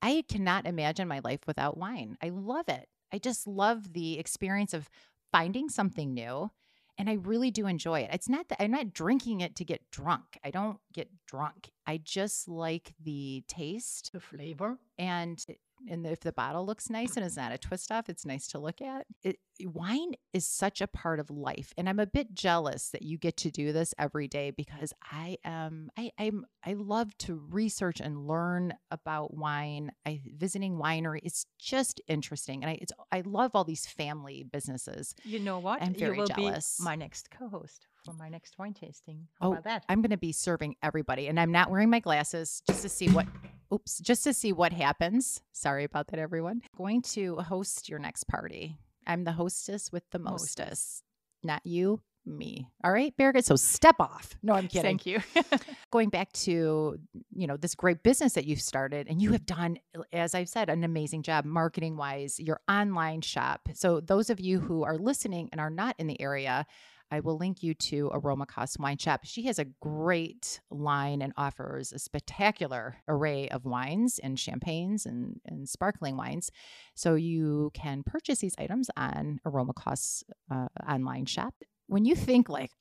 I 0.02 0.24
cannot 0.28 0.66
imagine 0.66 1.06
my 1.06 1.20
life 1.22 1.40
without 1.46 1.76
wine. 1.76 2.16
I 2.22 2.30
love 2.30 2.68
it. 2.68 2.88
I 3.12 3.18
just 3.18 3.46
love 3.46 3.92
the 3.92 4.18
experience 4.18 4.74
of 4.74 4.88
finding 5.30 5.68
something 5.68 6.12
new 6.12 6.50
and 6.98 7.08
I 7.08 7.14
really 7.14 7.50
do 7.52 7.66
enjoy 7.68 8.00
it. 8.00 8.10
It's 8.12 8.28
not 8.28 8.48
that 8.48 8.60
I'm 8.62 8.70
not 8.72 8.92
drinking 8.92 9.42
it 9.42 9.54
to 9.56 9.64
get 9.64 9.88
drunk. 9.92 10.38
I 10.42 10.50
don't 10.50 10.78
get 10.92 11.08
drunk. 11.26 11.70
I 11.86 11.98
just 12.02 12.48
like 12.48 12.94
the 13.00 13.44
taste, 13.46 14.10
The 14.12 14.20
flavor. 14.20 14.78
and 14.98 15.44
and 15.88 16.06
if 16.06 16.20
the 16.20 16.32
bottle 16.32 16.64
looks 16.66 16.90
nice 16.90 17.16
and 17.16 17.24
is 17.24 17.36
not 17.36 17.52
a 17.52 17.58
twist 17.58 17.90
off, 17.92 18.08
it's 18.08 18.24
nice 18.26 18.46
to 18.48 18.58
look 18.58 18.80
at. 18.80 19.06
It, 19.22 19.38
wine 19.64 20.12
is 20.32 20.46
such 20.46 20.80
a 20.80 20.86
part 20.86 21.20
of 21.20 21.30
life, 21.30 21.72
and 21.76 21.88
I'm 21.88 21.98
a 22.00 22.06
bit 22.06 22.34
jealous 22.34 22.88
that 22.90 23.02
you 23.02 23.18
get 23.18 23.36
to 23.38 23.50
do 23.50 23.72
this 23.72 23.94
every 23.98 24.28
day 24.28 24.50
because 24.50 24.92
I 25.10 25.36
am 25.44 25.90
I 25.96 26.10
I'm 26.18 26.44
I 26.64 26.72
love 26.74 27.16
to 27.18 27.34
research 27.50 28.00
and 28.00 28.26
learn 28.26 28.74
about 28.90 29.34
wine. 29.34 29.92
I 30.06 30.20
visiting 30.36 30.74
winery. 30.78 31.20
It's 31.22 31.46
just 31.58 32.00
interesting, 32.08 32.62
and 32.62 32.70
I 32.70 32.78
it's 32.80 32.92
I 33.12 33.22
love 33.24 33.52
all 33.54 33.64
these 33.64 33.86
family 33.86 34.44
businesses. 34.50 35.14
You 35.24 35.38
know 35.40 35.58
what? 35.58 35.82
I'm 35.82 35.94
very 35.94 36.16
you 36.16 36.20
will 36.22 36.28
jealous. 36.28 36.78
be 36.78 36.84
my 36.84 36.96
next 36.96 37.30
co-host 37.30 37.86
for 38.04 38.12
my 38.12 38.28
next 38.28 38.58
wine 38.58 38.74
tasting. 38.74 39.28
How 39.40 39.48
Oh, 39.48 39.52
about 39.52 39.64
that? 39.64 39.84
I'm 39.88 40.02
going 40.02 40.10
to 40.10 40.16
be 40.18 40.32
serving 40.32 40.76
everybody, 40.82 41.28
and 41.28 41.40
I'm 41.40 41.52
not 41.52 41.70
wearing 41.70 41.88
my 41.90 42.00
glasses 42.00 42.62
just 42.66 42.82
to 42.82 42.88
see 42.88 43.08
what. 43.08 43.26
Oops, 43.74 43.98
just 43.98 44.22
to 44.24 44.32
see 44.32 44.52
what 44.52 44.72
happens. 44.72 45.40
Sorry 45.52 45.82
about 45.82 46.06
that, 46.08 46.20
everyone. 46.20 46.62
Going 46.76 47.02
to 47.02 47.36
host 47.38 47.88
your 47.88 47.98
next 47.98 48.24
party. 48.28 48.76
I'm 49.06 49.24
the 49.24 49.32
hostess 49.32 49.90
with 49.90 50.04
the 50.12 50.20
mostest. 50.20 51.02
Not 51.42 51.66
you, 51.66 52.00
me. 52.24 52.68
All 52.84 52.92
right, 52.92 53.12
Birgitt. 53.16 53.44
So 53.44 53.56
step 53.56 53.96
off. 53.98 54.36
No, 54.42 54.52
I'm 54.54 54.68
kidding. 54.68 54.98
Thank 54.98 55.06
you. 55.06 55.20
Going 55.90 56.08
back 56.08 56.32
to 56.32 56.98
you 57.34 57.46
know 57.46 57.56
this 57.56 57.74
great 57.74 58.02
business 58.02 58.34
that 58.34 58.44
you've 58.46 58.60
started, 58.60 59.08
and 59.08 59.20
you 59.20 59.32
have 59.32 59.44
done, 59.44 59.78
as 60.12 60.34
I've 60.34 60.48
said, 60.48 60.70
an 60.70 60.84
amazing 60.84 61.22
job 61.22 61.44
marketing 61.44 61.96
wise. 61.96 62.38
Your 62.38 62.60
online 62.68 63.22
shop. 63.22 63.68
So 63.74 64.00
those 64.00 64.30
of 64.30 64.40
you 64.40 64.60
who 64.60 64.84
are 64.84 64.96
listening 64.96 65.48
and 65.52 65.60
are 65.60 65.70
not 65.70 65.96
in 65.98 66.06
the 66.06 66.20
area. 66.20 66.66
I 67.14 67.20
will 67.20 67.38
link 67.38 67.62
you 67.62 67.74
to 67.74 68.10
Aromakost 68.12 68.80
Wine 68.80 68.98
Shop. 68.98 69.20
She 69.22 69.44
has 69.44 69.60
a 69.60 69.66
great 69.80 70.60
line 70.68 71.22
and 71.22 71.32
offers 71.36 71.92
a 71.92 71.98
spectacular 72.00 72.96
array 73.06 73.48
of 73.50 73.64
wines 73.64 74.18
and 74.18 74.36
champagnes 74.36 75.06
and, 75.06 75.40
and 75.46 75.68
sparkling 75.68 76.16
wines. 76.16 76.50
So 76.96 77.14
you 77.14 77.70
can 77.72 78.02
purchase 78.04 78.40
these 78.40 78.56
items 78.58 78.90
on 78.96 79.38
Aromakost 79.46 80.24
uh, 80.50 80.66
online 80.88 81.26
shop. 81.26 81.54
When 81.86 82.04
you 82.04 82.16
think 82.16 82.48
like, 82.48 82.72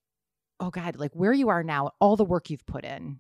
oh 0.60 0.72
God, 0.72 0.96
like 0.96 1.14
where 1.14 1.34
you 1.34 1.50
are 1.50 1.64
now, 1.64 1.92
all 2.02 2.16
the 2.16 2.26
work 2.26 2.50
you've 2.50 2.66
put 2.66 2.86
in, 2.86 3.20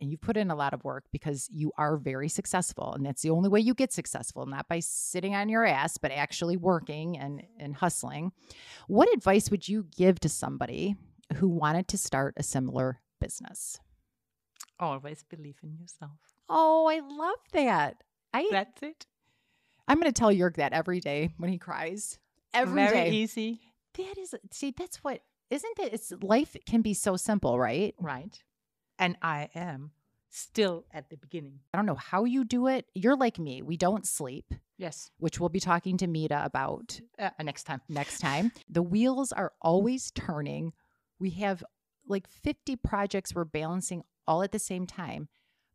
and 0.00 0.10
you've 0.10 0.20
put 0.20 0.36
in 0.36 0.50
a 0.50 0.54
lot 0.54 0.72
of 0.74 0.84
work 0.84 1.04
because 1.12 1.48
you 1.52 1.72
are 1.76 1.96
very 1.96 2.28
successful 2.28 2.92
and 2.94 3.04
that's 3.04 3.22
the 3.22 3.30
only 3.30 3.48
way 3.48 3.60
you 3.60 3.74
get 3.74 3.92
successful 3.92 4.46
not 4.46 4.68
by 4.68 4.78
sitting 4.80 5.34
on 5.34 5.48
your 5.48 5.64
ass 5.64 5.98
but 5.98 6.10
actually 6.12 6.56
working 6.56 7.18
and 7.18 7.42
and 7.58 7.76
hustling 7.76 8.32
what 8.86 9.12
advice 9.12 9.50
would 9.50 9.68
you 9.68 9.86
give 9.96 10.18
to 10.20 10.28
somebody 10.28 10.96
who 11.36 11.48
wanted 11.48 11.88
to 11.88 11.98
start 11.98 12.34
a 12.36 12.42
similar 12.42 13.00
business 13.20 13.78
Always 14.80 15.24
believe 15.24 15.56
in 15.62 15.74
yourself. 15.74 16.12
oh 16.48 16.86
i 16.86 17.00
love 17.00 17.42
that 17.52 18.02
i 18.32 18.46
That's 18.50 18.82
it. 18.82 19.06
i'm 19.88 19.98
going 20.00 20.12
to 20.12 20.18
tell 20.18 20.30
Jörg 20.30 20.56
that 20.56 20.72
every 20.72 21.00
day 21.00 21.34
when 21.38 21.50
he 21.50 21.58
cries 21.58 22.18
every 22.54 22.82
day. 22.86 22.90
Very 22.92 23.10
easy. 23.10 23.60
that 23.96 24.16
is 24.18 24.34
see 24.52 24.70
that's 24.76 24.98
what 25.02 25.22
isn't 25.50 25.78
it 25.80 25.92
it's 25.94 26.12
life 26.22 26.56
can 26.66 26.82
be 26.82 26.94
so 26.94 27.16
simple 27.16 27.58
right 27.58 27.94
Right. 27.98 28.38
And 28.98 29.16
I 29.22 29.48
am 29.54 29.92
still 30.30 30.84
at 30.92 31.08
the 31.08 31.16
beginning. 31.16 31.58
i 31.72 31.78
don't 31.78 31.86
know 31.86 31.94
how 31.94 32.24
you 32.24 32.44
do 32.44 32.66
it 32.66 32.84
you're 32.94 33.16
like 33.16 33.38
me 33.38 33.62
we 33.62 33.76
don't 33.78 34.06
sleep 34.06 34.52
Yes. 34.76 35.10
which 35.18 35.40
we'll 35.40 35.48
be 35.48 35.58
talking 35.58 35.96
to 35.96 36.06
Mita 36.06 36.44
about 36.44 37.00
Uh, 37.18 37.30
next 37.42 37.64
time. 37.64 37.80
next 37.88 38.18
time. 38.28 38.52
The 38.68 38.82
wheels 38.82 39.32
are 39.32 39.52
always 39.62 40.10
turning. 40.12 40.72
We 41.18 41.30
have 41.30 41.64
like 42.06 42.28
50 42.28 42.76
projects 42.76 43.34
we're 43.34 43.44
balancing 43.46 44.02
all 44.26 44.42
at 44.42 44.52
the 44.52 44.58
same 44.58 44.86
time, 44.86 45.28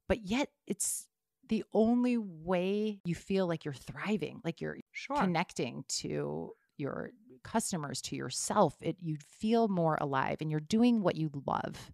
but 0.07 0.21
yet 0.25 0.49
it's 0.67 1.07
the 1.49 1.63
only 1.73 2.17
way 2.17 3.01
you 3.03 3.15
feel 3.15 3.45
like 3.47 3.65
you're 3.65 3.73
thriving, 3.73 4.39
like 4.45 4.61
you're 4.61 4.77
Sure. 4.91 5.17
connecting 5.17 5.83
to 6.01 6.51
your 6.77 7.09
customers, 7.43 8.01
to 8.03 8.15
yourself. 8.15 8.77
It 8.81 8.97
you 9.01 9.17
feel 9.17 9.67
more 9.67 9.97
alive 9.99 10.37
and 10.41 10.49
you're 10.51 10.59
doing 10.77 11.01
what 11.01 11.15
you 11.15 11.29
love 11.45 11.91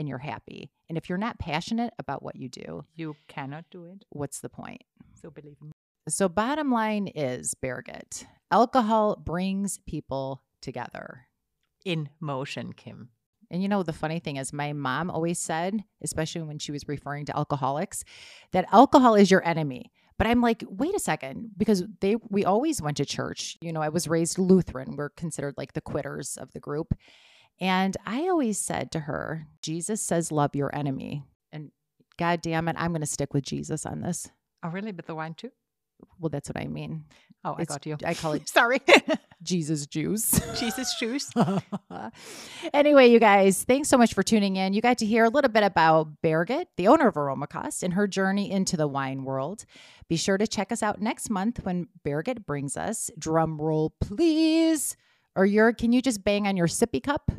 and 0.00 0.08
you're 0.08 0.18
happy. 0.18 0.70
And 0.88 0.96
if 0.96 1.08
you're 1.08 1.18
not 1.18 1.38
passionate 1.38 1.92
about 1.98 2.22
what 2.22 2.34
you 2.34 2.48
do, 2.48 2.86
you 2.96 3.14
cannot 3.28 3.66
do 3.70 3.84
it. 3.84 4.04
what's 4.08 4.40
the 4.40 4.48
point? 4.48 4.82
So 5.14 5.30
believe 5.30 5.60
me. 5.60 5.72
So, 6.08 6.28
bottom 6.28 6.72
line 6.72 7.08
is, 7.08 7.54
Birgitt, 7.54 8.24
alcohol 8.50 9.16
brings 9.22 9.78
people 9.86 10.42
together. 10.62 11.26
In 11.84 12.08
motion, 12.18 12.72
Kim. 12.72 13.10
And 13.50 13.62
you 13.62 13.68
know, 13.68 13.82
the 13.82 13.92
funny 13.92 14.18
thing 14.18 14.36
is, 14.36 14.52
my 14.52 14.72
mom 14.72 15.10
always 15.10 15.38
said, 15.38 15.84
especially 16.02 16.42
when 16.42 16.58
she 16.58 16.72
was 16.72 16.88
referring 16.88 17.26
to 17.26 17.36
alcoholics, 17.36 18.02
that 18.52 18.66
alcohol 18.72 19.14
is 19.14 19.30
your 19.30 19.46
enemy. 19.46 19.92
But 20.18 20.26
I'm 20.26 20.40
like, 20.40 20.64
wait 20.68 20.94
a 20.94 21.00
second, 21.00 21.50
because 21.56 21.84
they 22.00 22.16
we 22.28 22.44
always 22.44 22.80
went 22.80 22.96
to 22.96 23.04
church. 23.04 23.56
You 23.60 23.72
know, 23.72 23.82
I 23.82 23.88
was 23.90 24.08
raised 24.08 24.38
Lutheran. 24.38 24.96
We're 24.96 25.10
considered 25.10 25.54
like 25.58 25.74
the 25.74 25.80
quitters 25.80 26.36
of 26.36 26.52
the 26.52 26.60
group. 26.60 26.94
And 27.60 27.96
I 28.06 28.22
always 28.28 28.58
said 28.58 28.90
to 28.92 29.00
her, 29.00 29.46
Jesus 29.62 30.00
says, 30.00 30.32
love 30.32 30.54
your 30.56 30.74
enemy. 30.74 31.24
And 31.52 31.70
God 32.18 32.40
damn 32.42 32.68
it, 32.68 32.76
I'm 32.78 32.92
going 32.92 33.00
to 33.02 33.06
stick 33.06 33.34
with 33.34 33.44
Jesus 33.44 33.84
on 33.84 34.00
this. 34.00 34.30
Oh, 34.62 34.68
really? 34.70 34.92
But 34.92 35.06
the 35.06 35.14
wine 35.14 35.34
too? 35.34 35.50
Well, 36.18 36.30
that's 36.30 36.48
what 36.48 36.56
I 36.58 36.66
mean. 36.66 37.04
Oh, 37.44 37.50
I 37.52 37.62
It's- 37.62 37.66
got 37.68 37.84
you. 37.86 37.96
I 38.04 38.14
call 38.14 38.32
it 38.32 38.48
Sorry. 38.48 38.80
Jesus 39.42 39.86
juice. 39.86 40.38
Jesus 40.58 40.94
shoes. 40.98 41.30
anyway, 42.74 43.08
you 43.08 43.18
guys, 43.18 43.64
thanks 43.64 43.88
so 43.88 43.96
much 43.96 44.12
for 44.14 44.22
tuning 44.22 44.56
in. 44.56 44.72
You 44.74 44.82
got 44.82 44.98
to 44.98 45.06
hear 45.06 45.24
a 45.24 45.30
little 45.30 45.50
bit 45.50 45.62
about 45.62 46.20
Birgitt, 46.22 46.66
the 46.76 46.88
owner 46.88 47.08
of 47.08 47.14
Aromakost, 47.14 47.82
and 47.82 47.94
her 47.94 48.06
journey 48.06 48.50
into 48.50 48.76
the 48.76 48.86
wine 48.88 49.24
world. 49.24 49.64
Be 50.08 50.16
sure 50.16 50.36
to 50.36 50.46
check 50.46 50.72
us 50.72 50.82
out 50.82 51.00
next 51.00 51.30
month 51.30 51.64
when 51.64 51.88
Birgitt 52.06 52.44
brings 52.44 52.76
us, 52.76 53.10
drum 53.18 53.58
roll 53.58 53.94
please, 54.00 54.96
or 55.36 55.46
your, 55.46 55.72
can 55.72 55.92
you 55.92 56.02
just 56.02 56.24
bang 56.24 56.46
on 56.46 56.56
your 56.56 56.66
sippy 56.66 57.02
cup? 57.02 57.30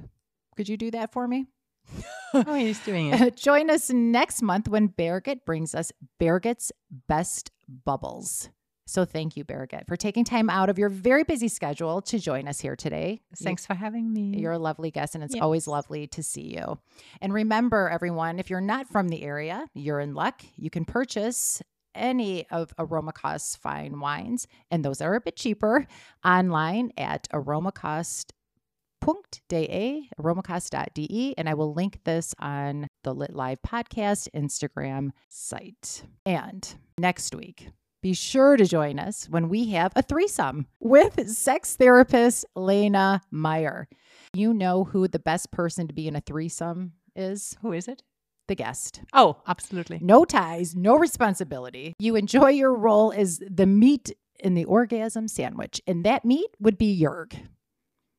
Could 0.55 0.69
you 0.69 0.77
do 0.77 0.91
that 0.91 1.11
for 1.11 1.27
me? 1.27 1.47
oh, 2.33 2.53
he's 2.53 2.79
doing 2.79 3.11
it. 3.13 3.35
Join 3.35 3.69
us 3.69 3.89
next 3.89 4.41
month 4.41 4.67
when 4.67 4.89
Birgitt 4.89 5.45
brings 5.45 5.73
us 5.75 5.91
Birgitt's 6.19 6.71
Best 7.07 7.51
Bubbles. 7.67 8.49
So 8.87 9.05
thank 9.05 9.37
you, 9.37 9.45
Birgitt, 9.45 9.87
for 9.87 9.95
taking 9.95 10.25
time 10.25 10.49
out 10.49 10.69
of 10.69 10.77
your 10.77 10.89
very 10.89 11.23
busy 11.23 11.47
schedule 11.47 12.01
to 12.03 12.19
join 12.19 12.47
us 12.47 12.59
here 12.59 12.75
today. 12.75 13.21
You- 13.39 13.43
Thanks 13.45 13.65
for 13.65 13.73
having 13.73 14.11
me. 14.11 14.37
you're 14.37 14.51
a 14.51 14.59
lovely 14.59 14.91
guest, 14.91 15.15
and 15.15 15.23
it's 15.23 15.35
Yes. 15.35 15.41
always 15.41 15.65
lovely 15.67 16.07
to 16.07 16.21
see 16.23 16.53
you. 16.57 16.77
And 17.21 17.33
remember, 17.33 17.89
everyone, 17.89 18.37
if 18.39 18.49
you're 18.49 18.59
not 18.59 18.87
from 18.89 19.07
the 19.09 19.23
area, 19.23 19.65
you're 19.73 19.99
in 20.01 20.13
luck. 20.13 20.41
You 20.57 20.69
can 20.69 20.83
purchase 20.83 21.61
any 21.95 22.47
of 22.49 22.75
Aromakost 22.77 23.57
fine 23.57 23.99
wines, 23.99 24.47
and 24.69 24.83
those 24.83 25.01
are 25.01 25.15
a 25.15 25.21
bit 25.21 25.35
cheaper, 25.35 25.87
online 26.25 26.91
at 26.97 27.27
aromakost.de, 27.33 28.31
aromakost.de, 30.19 31.33
and 31.37 31.49
I 31.49 31.53
will 31.53 31.73
link 31.73 32.03
this 32.03 32.35
on 32.39 32.87
the 33.03 33.13
Lit 33.13 33.35
Live 33.35 33.59
podcast 33.65 34.27
Instagram 34.35 35.09
site. 35.29 36.03
And 36.25 36.73
next 36.97 37.35
week, 37.35 37.69
be 38.01 38.13
sure 38.13 38.57
to 38.57 38.65
join 38.65 38.97
us 38.97 39.29
when 39.29 39.47
we 39.47 39.69
have 39.71 39.91
a 39.95 40.01
threesome 40.01 40.65
with 40.79 41.29
sex 41.29 41.75
therapist 41.75 42.45
Lena 42.55 43.21
Meyer. 43.29 43.87
You 44.33 44.53
know 44.53 44.85
who 44.85 45.07
the 45.07 45.19
best 45.19 45.51
person 45.51 45.87
to 45.87 45.93
be 45.93 46.07
in 46.07 46.15
a 46.15 46.21
threesome 46.21 46.93
is? 47.15 47.57
Who 47.61 47.73
is 47.73 47.87
it? 47.87 48.01
The 48.51 48.55
guest. 48.55 48.99
Oh, 49.13 49.37
absolutely. 49.47 49.99
No 50.01 50.25
ties, 50.25 50.75
no 50.75 50.97
responsibility. 50.97 51.93
You 51.99 52.17
enjoy 52.17 52.49
your 52.49 52.75
role 52.75 53.13
as 53.15 53.39
the 53.49 53.65
meat 53.65 54.11
in 54.41 54.55
the 54.55 54.65
orgasm 54.65 55.29
sandwich, 55.29 55.79
and 55.87 56.03
that 56.03 56.25
meat 56.25 56.49
would 56.59 56.77
be 56.77 56.99
Jörg 57.01 57.33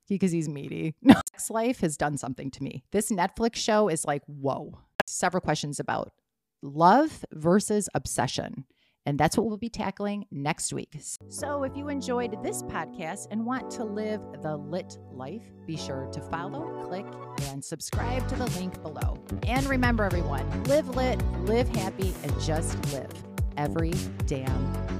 because 0.08 0.32
he's 0.32 0.48
meaty. 0.48 0.94
Sex 1.06 1.50
life 1.50 1.80
has 1.80 1.98
done 1.98 2.16
something 2.16 2.50
to 2.52 2.62
me. 2.62 2.82
This 2.92 3.10
Netflix 3.10 3.56
show 3.56 3.90
is 3.90 4.06
like, 4.06 4.22
whoa. 4.24 4.78
Several 5.06 5.42
questions 5.42 5.78
about 5.78 6.14
love 6.62 7.26
versus 7.30 7.90
obsession. 7.94 8.64
And 9.04 9.18
that's 9.18 9.36
what 9.36 9.46
we'll 9.46 9.56
be 9.56 9.68
tackling 9.68 10.26
next 10.30 10.72
week. 10.72 10.96
So, 11.28 11.64
if 11.64 11.76
you 11.76 11.88
enjoyed 11.88 12.42
this 12.42 12.62
podcast 12.62 13.26
and 13.30 13.44
want 13.44 13.70
to 13.72 13.84
live 13.84 14.20
the 14.42 14.56
lit 14.56 14.96
life, 15.10 15.42
be 15.66 15.76
sure 15.76 16.08
to 16.12 16.20
follow, 16.20 16.84
click, 16.84 17.06
and 17.48 17.64
subscribe 17.64 18.28
to 18.28 18.36
the 18.36 18.46
link 18.58 18.80
below. 18.82 19.18
And 19.46 19.66
remember, 19.66 20.04
everyone, 20.04 20.64
live 20.64 20.88
lit, 20.90 21.20
live 21.40 21.68
happy, 21.68 22.14
and 22.22 22.40
just 22.40 22.76
live 22.92 23.10
every 23.56 23.92
damn 24.26 24.98